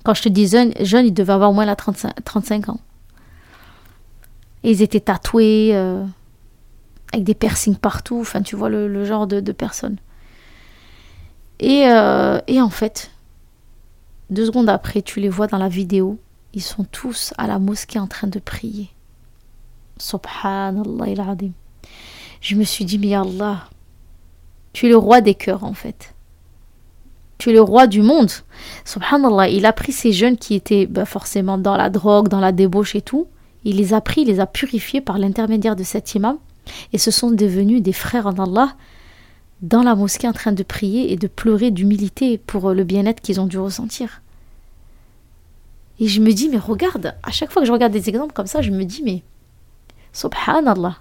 Quand 0.05 0.15
je 0.15 0.23
te 0.23 0.29
dis 0.29 0.49
jeunes, 0.49 0.73
jeunes 0.81 1.07
ils 1.07 1.15
devaient 1.15 1.33
avoir 1.33 1.51
au 1.51 1.53
moins 1.53 1.65
la 1.65 1.77
35, 1.77 2.25
35 2.25 2.69
ans. 2.71 2.81
Et 4.65 4.71
ils 4.71 4.83
étaient 4.83 5.01
tatoués, 5.01 5.71
euh, 5.75 6.05
avec 7.13 7.25
des 7.25 7.35
piercings 7.35 7.77
partout, 7.77 8.21
enfin 8.21 8.43
tu 8.43 8.57
vois 8.57 8.69
le, 8.69 9.05
genre 9.05 9.27
de, 9.27 9.53
personnes. 9.53 9.99
Et, 11.61 11.85
euh, 11.87 12.41
et 12.47 12.61
en 12.61 12.71
fait, 12.71 13.11
deux 14.31 14.47
secondes 14.47 14.69
après, 14.69 15.03
tu 15.03 15.21
les 15.21 15.29
vois 15.29 15.47
dans 15.47 15.59
la 15.59 15.69
vidéo, 15.69 16.19
ils 16.55 16.63
sont 16.63 16.85
tous 16.85 17.33
à 17.39 17.47
la 17.47 17.59
mosquée 17.59 17.99
en 17.99 18.07
train 18.07 18.29
de 18.29 18.39
prier. 18.39 18.91
Subhanallah 19.99 21.07
il 21.07 21.53
Je 22.41 22.57
me 22.57 22.65
suis 22.65 22.85
dit, 22.85 22.99
mais 22.99 23.15
Allah, 23.15 23.69
tu 24.73 24.87
es 24.87 24.89
le 24.89 24.97
roi 24.97 25.21
des 25.21 25.35
cœurs 25.35 25.65
en 25.65 25.75
fait. 25.75 26.15
Tu 27.39 27.51
es 27.51 27.53
le 27.53 27.63
roi 27.63 27.87
du 27.87 28.03
monde. 28.03 28.31
Subhanallah, 28.85 29.49
il 29.49 29.67
a 29.67 29.73
pris 29.73 29.93
ces 29.93 30.13
jeunes 30.13 30.37
qui 30.37 30.55
étaient 30.55 30.87
bah, 30.87 31.05
forcément 31.05 31.59
dans 31.59 31.77
la 31.77 31.91
drogue, 31.91 32.29
dans 32.29 32.41
la 32.41 32.53
débauche 32.53 32.95
et 32.95 33.03
tout. 33.03 33.27
Il 33.65 33.77
les 33.77 33.95
a 33.95 34.01
pris, 34.01 34.23
il 34.23 34.29
les 34.29 34.41
a 34.41 34.47
purifiés 34.47 35.01
par 35.01 35.19
l'intermédiaire 35.19 35.77
de 35.77 35.85
cet 35.85 36.15
imam. 36.15 36.39
Et 36.93 36.99
ce 36.99 37.11
sont 37.11 37.31
devenus 37.31 37.83
des 37.83 37.93
frères 37.93 38.27
en 38.27 38.35
Allah 38.35 38.77
dans 39.63 39.83
la 39.83 39.95
mosquée 39.95 40.29
en 40.29 40.33
train 40.33 40.53
de 40.53 40.63
prier 40.63 41.13
et 41.13 41.17
de 41.17 41.29
pleurer 41.29 41.71
d'humilité 41.71 42.37
pour 42.39 42.73
le 42.73 42.85
bien-être 42.85 43.21
qu'ils 43.21 43.41
ont 43.41 43.47
dû 43.47 43.59
ressentir. 43.59 44.23
Et 46.01 46.09
je 46.09 46.21
me 46.21 46.33
dis, 46.33 46.49
mais 46.49 46.59
regarde, 46.59 47.15
à 47.23 47.31
chaque 47.31 47.53
fois 47.53 47.63
que 47.63 47.69
je 47.69 47.73
regarde 47.73 47.93
des 47.93 48.09
exemples 48.09 48.33
comme 48.33 48.47
ça, 48.47 48.61
je 48.61 48.71
me 48.71 48.85
dis, 48.85 49.03
mais 49.05 49.23
subhanallah. 50.13 50.97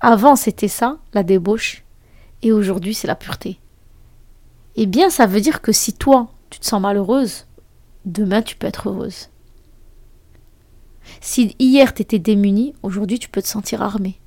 Avant, 0.00 0.36
c'était 0.36 0.68
ça, 0.68 0.98
la 1.12 1.24
débauche, 1.24 1.82
et 2.42 2.52
aujourd'hui, 2.52 2.94
c'est 2.94 3.08
la 3.08 3.16
pureté. 3.16 3.58
Eh 4.76 4.86
bien, 4.86 5.10
ça 5.10 5.26
veut 5.26 5.40
dire 5.40 5.62
que 5.62 5.72
si 5.72 5.92
toi, 5.92 6.28
tu 6.50 6.60
te 6.60 6.66
sens 6.66 6.80
malheureuse, 6.80 7.46
demain, 8.04 8.42
tu 8.42 8.56
peux 8.56 8.66
être 8.66 8.90
heureuse. 8.90 9.30
Si 11.20 11.56
hier, 11.58 11.94
tu 11.94 12.02
étais 12.02 12.18
démunie, 12.18 12.74
aujourd'hui, 12.82 13.18
tu 13.18 13.28
peux 13.28 13.42
te 13.42 13.48
sentir 13.48 13.82
armée. 13.82 14.20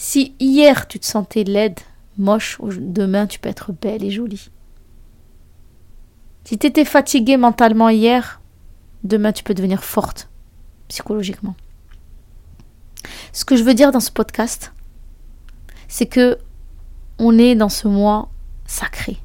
Si 0.00 0.36
hier 0.38 0.86
tu 0.86 1.00
te 1.00 1.04
sentais 1.04 1.42
laide, 1.42 1.80
moche, 2.18 2.58
demain 2.62 3.26
tu 3.26 3.40
peux 3.40 3.48
être 3.48 3.72
belle 3.72 4.04
et 4.04 4.12
jolie. 4.12 4.48
Si 6.44 6.56
tu 6.56 6.68
étais 6.68 6.84
fatiguée 6.84 7.36
mentalement 7.36 7.88
hier, 7.88 8.40
demain 9.02 9.32
tu 9.32 9.42
peux 9.42 9.54
devenir 9.54 9.82
forte 9.82 10.30
psychologiquement. 10.86 11.56
Ce 13.32 13.44
que 13.44 13.56
je 13.56 13.64
veux 13.64 13.74
dire 13.74 13.90
dans 13.90 14.00
ce 14.00 14.12
podcast, 14.12 14.72
c'est 15.88 16.06
que 16.06 16.38
on 17.18 17.36
est 17.36 17.56
dans 17.56 17.68
ce 17.68 17.88
mois 17.88 18.30
sacré. 18.66 19.18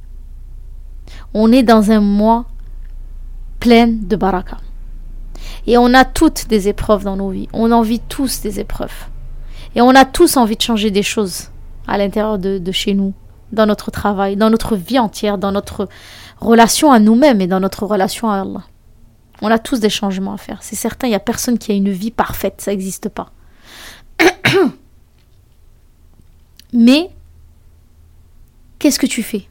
On 1.36 1.52
est 1.52 1.64
dans 1.64 1.92
un 1.92 2.02
mois 2.02 2.48
plein 3.60 3.88
de 3.88 4.16
baraka. 4.16 4.58
Et 5.68 5.78
on 5.78 5.94
a 5.94 6.04
toutes 6.04 6.48
des 6.48 6.68
épreuves 6.68 7.04
dans 7.04 7.16
nos 7.16 7.30
vies. 7.30 7.48
On 7.54 7.72
en 7.72 7.84
vit 7.84 8.00
tous 8.00 8.42
des 8.42 8.60
épreuves. 8.60 9.13
Et 9.76 9.82
on 9.82 9.90
a 9.90 10.06
tous 10.06 10.38
envie 10.38 10.56
de 10.56 10.62
changer 10.62 10.92
des 10.92 11.04
choses 11.04 11.50
à 11.88 11.98
l'intérieur 11.98 12.38
de, 12.38 12.72
chez 12.72 12.94
nous, 12.94 13.14
dans 13.52 13.66
notre 13.66 13.92
travail, 13.92 14.36
dans 14.36 14.50
notre 14.50 14.76
vie 14.76 15.00
entière, 15.00 15.38
dans 15.38 15.52
notre 15.52 15.90
relation 16.40 16.92
à 16.92 17.00
nous-mêmes 17.00 17.42
et 17.42 17.48
dans 17.48 17.60
notre 17.60 17.86
relation 17.86 18.30
à 18.30 18.42
Allah. 18.42 18.64
On 19.42 19.52
a 19.52 19.60
tous 19.60 19.80
des 19.80 19.90
changements 19.90 20.34
à 20.34 20.38
faire. 20.38 20.62
C'est 20.62 20.76
certain, 20.76 21.08
il 21.08 21.12
n'y 21.12 21.16
a 21.16 21.20
personne 21.20 21.58
qui 21.58 21.72
a 21.72 21.76
une 21.76 21.92
vie 21.92 22.12
parfaite, 22.12 22.62
ça 22.62 22.72
n'existe 22.72 23.10
pas. 23.10 23.32
Mais, 26.74 27.10
qu'est-ce 28.80 29.00
que 29.00 29.06
tu 29.06 29.24
fais 29.24 29.48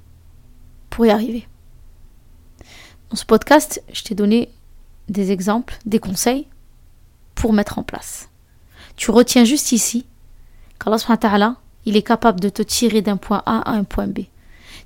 pour 0.88 1.04
y 1.04 1.10
arriver? 1.10 1.46
Dans 3.10 3.16
ce 3.16 3.26
podcast, 3.26 3.82
je 3.92 4.02
t'ai 4.02 4.14
donné 4.14 4.50
des 5.08 5.32
exemples, 5.32 5.76
des 5.84 5.98
conseils 5.98 6.46
pour 7.34 7.52
mettre 7.52 7.78
en 7.78 7.82
place. 7.82 8.30
Tu 8.96 9.10
retiens 9.10 9.44
juste 9.44 9.72
ici 9.72 10.06
qu'Allah 10.82 11.56
il 11.84 11.96
est 11.96 12.02
capable 12.02 12.40
de 12.40 12.48
te 12.48 12.62
tirer 12.62 13.02
d'un 13.02 13.16
point 13.16 13.42
A 13.46 13.70
à 13.70 13.72
un 13.72 13.84
point 13.84 14.06
B. 14.06 14.20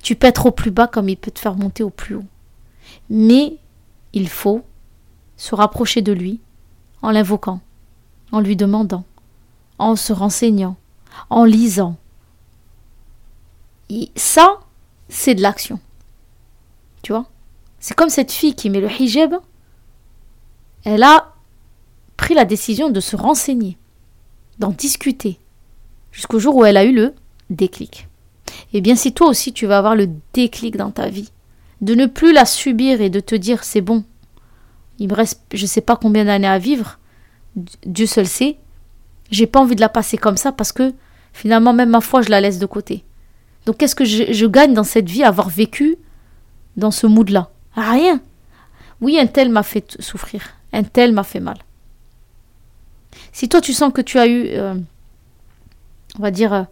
Tu 0.03 0.17
peux 0.17 0.27
être 0.27 0.47
au 0.47 0.51
plus 0.51 0.71
bas 0.71 0.87
comme 0.87 1.09
il 1.09 1.17
peut 1.17 1.31
te 1.31 1.39
faire 1.39 1.57
monter 1.57 1.83
au 1.83 1.91
plus 1.91 2.15
haut. 2.15 2.25
Mais 3.11 3.59
il 4.13 4.29
faut 4.29 4.65
se 5.37 5.55
rapprocher 5.55 6.03
de 6.03 6.13
lui 6.13 6.41
En 7.03 7.11
l'invoquant, 7.11 7.61
en 8.33 8.41
lui 8.41 8.57
demandant, 8.57 9.05
en 9.79 9.97
se 9.97 10.13
renseignant, 10.13 10.77
en 11.29 11.45
lisant. 11.45 11.97
Ça, 14.17 14.61
c'est 15.09 15.35
de 15.35 15.43
l'action. 15.43 15.79
Tu 17.03 17.13
vois? 17.13 17.27
C'est 17.79 17.95
comme 17.95 18.09
cette 18.09 18.33
fille 18.33 18.55
qui 18.55 18.71
met 18.71 18.81
le 18.81 18.91
hijab. 18.91 19.37
Elle 20.85 21.03
a 21.03 21.35
pris 22.17 22.35
la 22.35 22.45
décision 22.45 22.89
de 22.89 23.01
se 23.01 23.17
renseigner, 23.17 23.77
d'en 24.59 24.71
discuter, 24.71 25.39
jusqu'au 26.17 26.39
jour 26.39 26.57
où 26.57 26.65
elle 26.65 26.79
a 26.79 26.85
eu 26.85 26.95
le 26.95 27.13
déclic. 27.51 28.09
Eh 28.73 28.81
bien 28.81 28.97
si 28.97 29.13
toi 29.13 29.29
aussi 29.29 29.53
tu 29.53 29.67
vas 29.67 29.79
avoir 29.79 29.95
le 29.95 30.09
déclic 30.33 30.77
dans 30.77 30.91
ta 30.91 31.09
vie, 31.09 31.31
de 31.83 31.95
ne 31.95 32.07
plus 32.07 32.33
la 32.33 32.47
subir 32.47 33.03
et 33.03 33.11
de 33.11 33.21
te 33.21 33.35
dire 33.35 33.65
c'est 33.65 33.83
bon, 33.83 34.03
il 34.99 35.09
me 35.09 35.15
reste 35.15 35.43
je 35.53 35.63
ne 35.63 35.69
sais 35.69 35.83
pas 35.83 35.95
combien 35.95 36.25
d'années 36.25 36.49
à 36.49 36.59
vivre, 36.59 36.99
Dieu 37.85 38.07
seul 38.07 38.27
sait, 38.27 38.57
j'ai 39.31 39.47
pas 39.47 39.61
envie 39.61 39.77
de 39.77 39.81
la 39.81 39.91
passer 39.91 40.17
comme 40.17 40.39
ça 40.39 40.53
parce 40.53 40.73
que 40.73 40.95
finalement 41.35 41.75
même 41.75 41.91
ma 41.91 42.01
foi 42.01 42.23
je 42.23 42.31
la 42.31 42.41
laisse 42.41 42.59
de 42.59 42.67
côté. 42.67 43.05
Donc 43.67 43.77
qu'est-ce 43.77 43.95
que 43.95 44.07
je, 44.07 44.47
gagne 44.47 44.73
dans 44.73 44.85
cette 44.85 45.11
vie 45.11 45.23
avoir 45.23 45.51
vécu 45.51 45.97
dans 46.79 46.93
ce 46.93 47.07
mood-là? 47.07 47.51
Rien. 47.75 48.21
Oui, 49.03 49.19
un 49.19 49.27
tel 49.27 49.51
m'a 49.51 49.63
fait 49.63 50.01
souffrir, 50.01 50.55
un 50.73 50.83
tel 50.83 51.13
m'a 51.13 51.25
fait 51.25 51.41
mal. 51.41 51.59
Si 53.33 53.51
toi 53.51 53.61
tu 53.61 53.75
sens 53.75 53.93
que 53.93 54.01
tu 54.01 54.19
as 54.19 54.27
eu, 54.27 54.47
euh, 54.53 54.77
on 56.19 56.23
va 56.23 56.31
dire, 56.31 56.53
euh, 56.53 56.63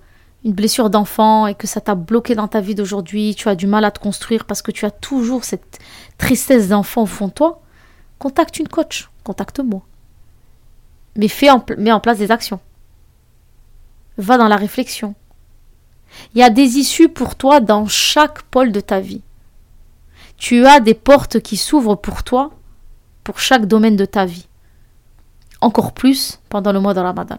une 0.45 0.53
blessure 0.53 0.91
d'enfant 0.91 1.47
et 1.47 1.55
que 1.55 1.67
ça 1.67 1.81
t'a 1.81 1.95
bloqué 1.95 2.35
dans 2.35 2.49
ta 2.49 2.61
vie 2.61 2.75
d'aujourd'hui, 2.75 3.35
tu 3.35 3.49
as 3.49 3.55
du 3.55 3.67
mal 3.67 3.85
à 3.85 3.91
te 3.91 3.99
construire 3.99 4.45
parce 4.45 4.63
que 4.63 4.71
tu 4.71 4.85
as 4.85 4.91
toujours 4.91 5.45
cette 5.45 5.79
tristesse 6.19 6.69
d'enfant 6.69 7.03
au 7.03 7.07
fond 7.07 7.29
de 7.29 7.33
toi, 7.33 7.63
contacte 8.19 8.59
une 8.59 8.69
coach, 8.69 9.09
contacte-moi. 9.25 9.83
Mais 11.17 11.29
fais 11.29 11.49
mets 11.79 11.93
en 11.93 12.01
place 12.01 12.19
des 12.19 12.31
actions. 12.31 12.61
Va 14.19 14.37
dans 14.37 14.49
la 14.49 14.57
réflexion. 14.57 15.15
Il 16.35 16.41
y 16.41 16.43
a 16.43 16.51
des 16.51 16.77
issues 16.79 17.09
pour 17.09 17.37
toi 17.37 17.61
dans 17.61 17.87
chaque 17.87 18.43
pôle 18.43 18.71
de 18.71 18.81
ta 18.81 19.01
vie. 19.01 19.23
Tu 20.37 20.67
as 20.67 20.81
des 20.81 20.95
portes 20.95 21.41
qui 21.41 21.57
s'ouvrent 21.57 21.97
pour 21.97 22.23
toi 22.23 22.51
pour 23.23 23.41
chaque 23.41 23.67
domaine 23.67 23.97
de 23.97 24.05
ta 24.05 24.27
vie. 24.27 24.47
Encore 25.61 25.93
plus 25.93 26.41
pendant 26.51 26.73
le 26.73 26.81
mois 26.81 26.95
de 26.95 27.01
Ramadan. 27.01 27.39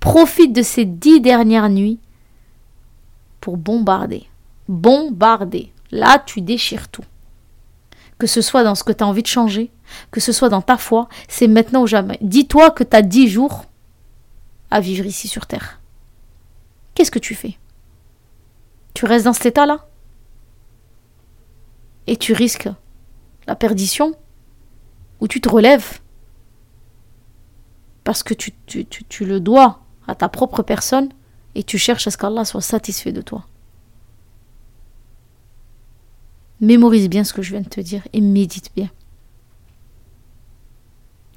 Profite 0.00 0.52
de 0.52 0.62
ces 0.62 0.84
dix 0.84 1.20
dernières 1.20 1.68
nuits 1.68 1.98
pour 3.40 3.56
bombarder. 3.56 4.26
Bombarder. 4.68 5.72
Là, 5.90 6.18
tu 6.18 6.40
déchires 6.40 6.88
tout. 6.88 7.04
Que 8.18 8.26
ce 8.26 8.40
soit 8.40 8.64
dans 8.64 8.74
ce 8.74 8.84
que 8.84 8.92
tu 8.92 9.04
as 9.04 9.06
envie 9.06 9.22
de 9.22 9.26
changer, 9.26 9.70
que 10.10 10.20
ce 10.20 10.32
soit 10.32 10.48
dans 10.48 10.62
ta 10.62 10.76
foi, 10.78 11.08
c'est 11.28 11.48
maintenant 11.48 11.82
ou 11.82 11.86
jamais. 11.86 12.18
Dis-toi 12.22 12.70
que 12.70 12.82
tu 12.82 12.96
as 12.96 13.02
dix 13.02 13.28
jours 13.28 13.66
à 14.70 14.80
vivre 14.80 15.06
ici 15.06 15.28
sur 15.28 15.46
Terre. 15.46 15.80
Qu'est-ce 16.94 17.10
que 17.10 17.18
tu 17.18 17.34
fais? 17.34 17.58
Tu 18.94 19.04
restes 19.04 19.26
dans 19.26 19.32
cet 19.32 19.46
état-là? 19.46 19.86
Et 22.06 22.16
tu 22.16 22.32
risques 22.32 22.68
la 23.46 23.54
perdition? 23.54 24.14
Ou 25.20 25.28
tu 25.28 25.40
te 25.40 25.48
relèves? 25.48 26.00
Parce 28.06 28.22
que 28.22 28.34
tu, 28.34 28.52
tu, 28.66 28.86
tu 28.86 29.24
le 29.24 29.40
dois 29.40 29.80
à 30.06 30.14
ta 30.14 30.28
propre 30.28 30.62
personne 30.62 31.08
et 31.56 31.64
tu 31.64 31.76
cherches 31.76 32.06
à 32.06 32.12
ce 32.12 32.16
qu'Allah 32.16 32.44
soit 32.44 32.60
satisfait 32.60 33.10
de 33.10 33.20
toi. 33.20 33.44
Mémorise 36.60 37.08
bien 37.08 37.24
ce 37.24 37.32
que 37.32 37.42
je 37.42 37.50
viens 37.50 37.62
de 37.62 37.68
te 37.68 37.80
dire 37.80 38.06
et 38.12 38.20
médite 38.20 38.70
bien. 38.76 38.90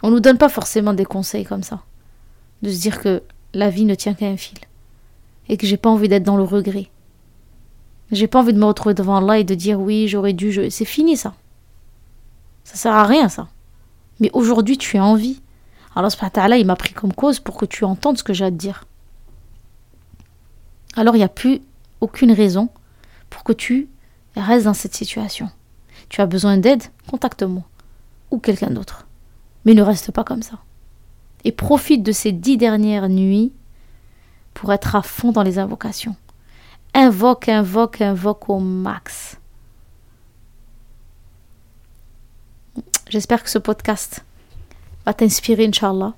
On 0.04 0.10
ne 0.10 0.14
nous 0.14 0.20
donne 0.20 0.38
pas 0.38 0.48
forcément 0.48 0.94
des 0.94 1.06
conseils 1.06 1.44
comme 1.44 1.64
ça. 1.64 1.82
De 2.62 2.70
se 2.70 2.80
dire 2.80 3.02
que 3.02 3.24
la 3.56 3.72
vie 3.72 3.86
ne 3.86 3.96
tient 3.96 4.14
qu'à 4.14 4.28
un 4.28 4.38
fil. 4.38 4.60
Et 5.48 5.58
que 5.58 5.66
j'ai 5.66 5.78
pas 5.78 5.90
envie 5.90 6.08
d'être 6.08 6.22
dans 6.22 6.38
le 6.38 6.44
regret. 6.44 6.92
J'ai 8.12 8.28
pas 8.28 8.42
envie 8.42 8.54
de 8.54 8.60
me 8.60 8.66
retrouver 8.66 8.94
devant 8.94 9.18
Allah 9.18 9.40
et 9.40 9.44
de 9.44 9.56
dire 9.56 9.82
oui, 9.82 10.08
j'aurais 10.08 10.34
dû. 10.34 10.70
C'est 10.70 10.86
fini 10.86 11.18
ça. 11.18 11.34
Ça 12.64 12.76
sert 12.76 12.94
à 12.94 13.06
rien 13.06 13.28
ça. 13.28 13.48
Mais 14.20 14.30
aujourd'hui, 14.34 14.78
tu 14.78 15.00
as 15.00 15.04
envie. 15.04 15.42
Alors, 16.00 16.58
il 16.58 16.66
m'a 16.66 16.76
pris 16.76 16.94
comme 16.94 17.14
cause 17.14 17.40
pour 17.40 17.58
que 17.58 17.66
tu 17.66 17.84
entendes 17.84 18.18
ce 18.18 18.24
que 18.24 18.34
j'ai 18.34 18.46
à 18.46 18.52
te 18.52 18.56
dire 18.56 18.86
alors 20.96 21.16
il 21.16 21.20
n'y 21.20 21.26
a 21.26 21.30
plus 21.30 21.62
aucune 22.02 22.32
raison 22.32 22.70
pour 23.30 23.44
que 23.44 23.54
tu 23.54 23.90
restes 24.36 24.66
dans 24.66 24.74
cette 24.74 24.96
situation. 24.96 25.50
Tu 26.10 26.22
as 26.22 26.26
besoin 26.26 26.58
d'aide, 26.58 26.84
contacte-moi 27.10 27.64
ou 28.32 28.40
quelqu'un 28.40 28.70
d'autre. 28.70 29.08
Mais 29.66 29.74
ne 29.74 29.82
reste 29.82 30.12
pas 30.12 30.24
comme 30.24 30.42
ça. 30.42 30.60
Et 31.44 31.52
profite 31.52 32.04
de 32.04 32.12
ces 32.12 32.32
dix 32.32 32.58
dernières 32.58 33.10
nuits 33.10 33.54
pour 34.54 34.74
être 34.74 34.96
à 34.96 35.02
fond 35.02 35.32
dans 35.32 35.44
les 35.44 35.60
invocations. 35.60 36.16
Invoque, 36.94 37.50
invoque, 37.50 38.02
invoque 38.02 38.50
au 38.50 38.60
max. 38.60 39.38
J'espère 43.08 43.44
que 43.44 43.50
ce 43.50 43.60
podcast 43.60 44.26
va 45.06 45.14
t'inspirer, 45.14 45.66
Inch'Allah. 45.66 46.14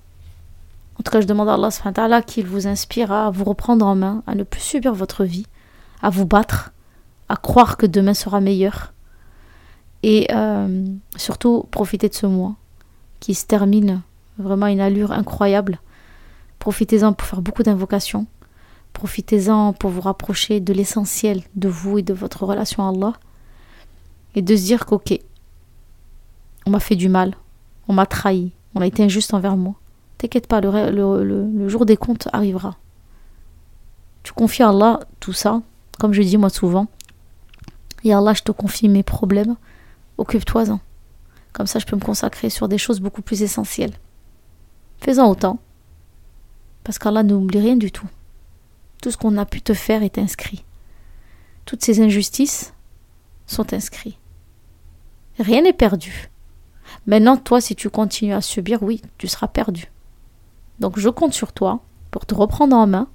En 1.00 1.04
tout 1.04 1.12
cas, 1.12 1.22
je 1.22 1.28
demande 1.28 1.50
à 1.50 1.58
Allah 1.96 2.22
qu'il 2.22 2.46
vous 2.46 2.68
inspire 2.68 3.12
à 3.12 3.32
vous 3.32 3.44
reprendre 3.44 3.86
en 3.86 3.96
main, 3.96 4.24
à 4.28 4.36
ne 4.36 4.44
plus 4.44 4.62
subir 4.62 4.94
votre 4.94 5.24
vie, 5.24 5.48
à 6.02 6.10
vous 6.10 6.26
battre, 6.26 6.74
à 7.28 7.38
croire 7.38 7.78
que 7.78 7.86
demain 7.86 8.14
sera 8.14 8.40
meilleur. 8.40 8.94
Et 10.04 10.28
euh, 10.32 10.86
surtout, 11.16 11.66
profitez 11.72 12.10
de 12.10 12.14
ce 12.14 12.26
mois 12.26 12.56
qui 13.20 13.34
se 13.34 13.46
termine 13.46 14.02
vraiment 14.38 14.68
à 14.68 14.72
une 14.72 14.80
allure 14.80 15.12
incroyable. 15.12 15.80
Profitez-en 16.60 17.14
pour 17.14 17.28
faire 17.28 17.42
beaucoup 17.42 17.64
d'invocations. 17.64 18.28
Profitez-en 18.94 19.74
pour 19.74 19.90
vous 19.90 20.02
rapprocher 20.02 20.60
de 20.60 20.74
l'essentiel 20.74 21.42
de 21.56 21.70
vous 21.70 21.98
et 21.98 22.04
de 22.04 22.14
votre 22.14 22.44
relation 22.46 22.86
à 22.86 22.90
Allah. 22.90 23.14
Et 24.36 24.42
de 24.42 24.56
se 24.56 24.64
dire 24.64 24.86
qu'ok, 24.86 25.20
on 26.66 26.72
m'a 26.72 26.80
fait 26.80 26.96
du 26.96 27.10
mal, 27.10 27.36
on 27.88 27.94
m'a 27.94 28.06
trahi, 28.06 28.52
on 28.76 28.82
a 28.82 28.88
été 28.88 29.04
injuste 29.04 29.34
envers 29.34 29.58
moi. 29.58 29.76
T'inquiète 30.18 30.48
pas, 30.48 30.62
le, 30.62 31.68
jour 31.68 31.86
des 31.86 31.98
comptes 31.98 32.28
arrivera. 32.32 32.78
Tu 34.24 34.34
confies 34.34 34.64
à 34.64 34.70
Allah 34.70 35.00
tout 35.20 35.34
ça, 35.34 35.62
comme 36.00 36.14
je 36.14 36.22
dis 36.22 36.38
moi 36.38 36.50
souvent. 36.50 36.88
Et 38.04 38.14
Allah, 38.14 38.34
je 38.34 38.44
te 38.44 38.52
confie 38.52 38.88
mes 38.88 39.04
problèmes, 39.04 39.56
occupe-toi-en. 40.18 40.80
Comme 41.54 41.68
ça, 41.68 41.80
je 41.80 41.86
peux 41.86 41.96
me 41.96 42.02
consacrer 42.02 42.50
sur 42.50 42.68
des 42.68 42.78
choses 42.78 43.00
beaucoup 43.00 43.22
plus 43.22 43.42
essentielles. 43.42 43.94
Fais-en 45.00 45.30
autant. 45.30 45.60
Parce 46.84 46.98
qu'Allah 46.98 47.24
n'oublie 47.24 47.60
rien 47.60 47.76
du 47.76 47.92
tout. 47.92 48.08
Tout 49.02 49.12
ce 49.12 49.18
qu'on 49.18 49.38
a 49.38 49.46
pu 49.46 49.62
te 49.62 49.74
faire 49.74 50.04
est 50.04 50.18
inscrit. 50.18 50.64
Toutes 51.66 51.84
ces 51.84 52.02
injustices 52.02 52.74
sont 53.48 53.74
inscrites. 53.74 54.18
Rien 55.40 55.64
n'est 55.64 55.74
perdu. 55.74 56.31
Maintenant, 57.08 57.38
toi, 57.38 57.62
si 57.62 57.76
tu 57.76 57.90
continues 57.90 58.34
à 58.34 58.42
subir, 58.42 58.84
oui, 58.84 59.02
tu 59.18 59.28
seras 59.28 59.48
perdu. 59.48 59.92
Donc 60.80 61.00
je 61.00 61.10
compte 61.10 61.34
sur 61.34 61.54
toi 61.54 61.80
pour 62.10 62.26
te 62.26 62.36
reprendre 62.36 62.76
en 62.76 62.88
main. 62.88 63.08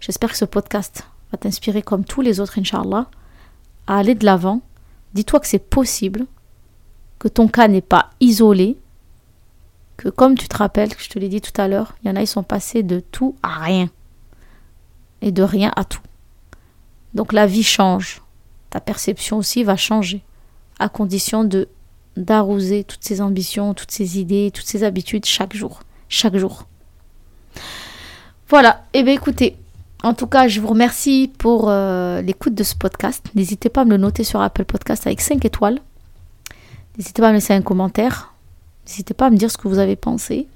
J'espère 0.00 0.30
que 0.30 0.36
ce 0.36 0.44
podcast 0.44 1.06
va 1.32 1.38
t'inspirer 1.38 1.82
comme 1.82 2.04
tous 2.04 2.20
les 2.20 2.40
autres, 2.40 2.58
Inch'Allah, 2.58 3.08
à 3.86 3.98
aller 3.98 4.14
de 4.14 4.24
l'avant. 4.24 4.60
Dis-toi 5.14 5.40
que 5.40 5.46
c'est 5.46 5.58
possible, 5.58 6.26
que 7.18 7.28
ton 7.28 7.48
cas 7.48 7.68
n'est 7.68 7.80
pas 7.80 8.10
isolé, 8.20 8.78
que 9.96 10.08
comme 10.08 10.36
tu 10.36 10.48
te 10.48 10.56
rappelles, 10.56 10.94
que 10.94 11.02
je 11.02 11.10
te 11.10 11.18
l'ai 11.18 11.28
dit 11.28 11.40
tout 11.40 11.58
à 11.60 11.68
l'heure, 11.68 11.94
il 12.02 12.08
y 12.08 12.10
en 12.10 12.16
a, 12.16 12.22
ils 12.22 12.26
sont 12.26 12.42
passés 12.42 12.82
de 12.82 13.00
tout 13.00 13.36
à 13.42 13.58
rien. 13.58 13.90
Et 15.20 15.32
de 15.32 15.42
rien 15.42 15.72
à 15.76 15.84
tout. 15.84 16.00
Donc 17.12 17.32
la 17.32 17.46
vie 17.46 17.62
change. 17.62 18.22
Ta 18.70 18.80
perception 18.80 19.36
aussi 19.36 19.64
va 19.64 19.76
changer. 19.76 20.22
À 20.78 20.88
condition 20.88 21.44
de 21.44 21.68
d'arroser 22.16 22.84
toutes 22.84 23.04
ces 23.04 23.20
ambitions, 23.20 23.74
toutes 23.74 23.90
ces 23.90 24.18
idées, 24.18 24.50
toutes 24.52 24.66
ces 24.66 24.84
habitudes 24.84 25.24
chaque 25.26 25.54
jour. 25.54 25.80
Chaque 26.08 26.36
jour. 26.36 26.66
Voilà, 28.48 28.84
eh 28.94 29.02
bien 29.02 29.14
écoutez, 29.14 29.56
en 30.02 30.14
tout 30.14 30.26
cas, 30.26 30.48
je 30.48 30.60
vous 30.60 30.68
remercie 30.68 31.30
pour 31.38 31.68
euh, 31.68 32.22
l'écoute 32.22 32.54
de 32.54 32.64
ce 32.64 32.74
podcast. 32.74 33.26
N'hésitez 33.34 33.68
pas 33.68 33.82
à 33.82 33.84
me 33.84 33.90
le 33.90 33.96
noter 33.98 34.24
sur 34.24 34.40
Apple 34.40 34.64
Podcast 34.64 35.06
avec 35.06 35.20
5 35.20 35.44
étoiles. 35.44 35.78
N'hésitez 36.96 37.22
pas 37.22 37.28
à 37.28 37.30
me 37.30 37.36
laisser 37.36 37.52
un 37.52 37.62
commentaire. 37.62 38.34
N'hésitez 38.86 39.14
pas 39.14 39.26
à 39.26 39.30
me 39.30 39.36
dire 39.36 39.50
ce 39.50 39.58
que 39.58 39.68
vous 39.68 39.78
avez 39.78 39.96
pensé. 39.96 40.48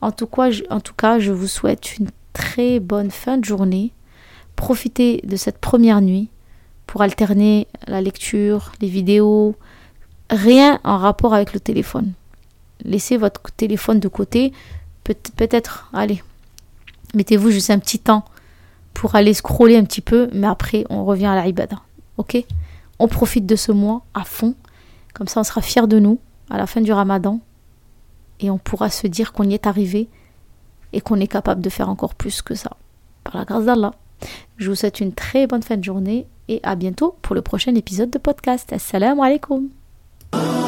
En 0.00 0.12
tout 0.12 0.26
cas, 0.26 1.18
je 1.18 1.32
vous 1.32 1.46
souhaite 1.46 1.96
une 1.98 2.10
très 2.32 2.80
bonne 2.80 3.10
fin 3.10 3.38
de 3.38 3.44
journée. 3.44 3.92
Profitez 4.56 5.20
de 5.24 5.36
cette 5.36 5.58
première 5.58 6.00
nuit 6.00 6.28
pour 6.86 7.02
alterner 7.02 7.66
la 7.86 8.00
lecture, 8.00 8.72
les 8.80 8.88
vidéos, 8.88 9.54
rien 10.30 10.80
en 10.84 10.98
rapport 10.98 11.34
avec 11.34 11.52
le 11.52 11.60
téléphone. 11.60 12.12
Laissez 12.84 13.16
votre 13.16 13.42
téléphone 13.56 14.00
de 14.00 14.08
côté. 14.08 14.52
Peut-être, 15.04 15.88
allez, 15.92 16.22
Mettez-vous 17.14 17.50
juste 17.50 17.70
un 17.70 17.78
petit 17.78 17.98
temps 17.98 18.24
pour 18.94 19.14
aller 19.14 19.32
scroller 19.32 19.76
un 19.76 19.84
petit 19.84 20.00
peu, 20.00 20.28
mais 20.32 20.46
après 20.46 20.84
on 20.90 21.04
revient 21.04 21.26
à 21.26 21.34
la 21.34 21.46
ibada. 21.46 21.80
Ok? 22.16 22.44
On 22.98 23.08
profite 23.08 23.46
de 23.46 23.56
ce 23.56 23.72
mois 23.72 24.02
à 24.14 24.24
fond, 24.24 24.54
comme 25.14 25.28
ça 25.28 25.40
on 25.40 25.44
sera 25.44 25.62
fier 25.62 25.88
de 25.88 25.98
nous 25.98 26.18
à 26.50 26.58
la 26.58 26.66
fin 26.66 26.80
du 26.80 26.92
ramadan. 26.92 27.40
et 28.40 28.50
on 28.50 28.58
pourra 28.58 28.88
se 28.88 29.08
dire 29.08 29.32
qu'on 29.32 29.48
y 29.48 29.54
est 29.54 29.66
arrivé 29.66 30.08
et 30.92 31.00
qu'on 31.00 31.18
est 31.18 31.26
capable 31.26 31.60
de 31.60 31.70
faire 31.70 31.88
encore 31.88 32.14
plus 32.14 32.40
que 32.40 32.54
ça. 32.54 32.70
Par 33.24 33.36
la 33.36 33.44
grâce 33.44 33.64
d'Allah. 33.64 33.94
Je 34.58 34.68
vous 34.68 34.76
souhaite 34.76 35.00
une 35.00 35.12
très 35.12 35.46
bonne 35.46 35.62
fin 35.62 35.76
de 35.76 35.84
journée 35.84 36.26
et 36.48 36.60
à 36.62 36.76
bientôt 36.76 37.16
pour 37.22 37.34
le 37.34 37.42
prochain 37.42 37.74
épisode 37.74 38.10
de 38.10 38.18
podcast. 38.18 38.72
Assalamu 38.72 39.22
alaikum. 39.22 39.77
Oh. 40.32 40.67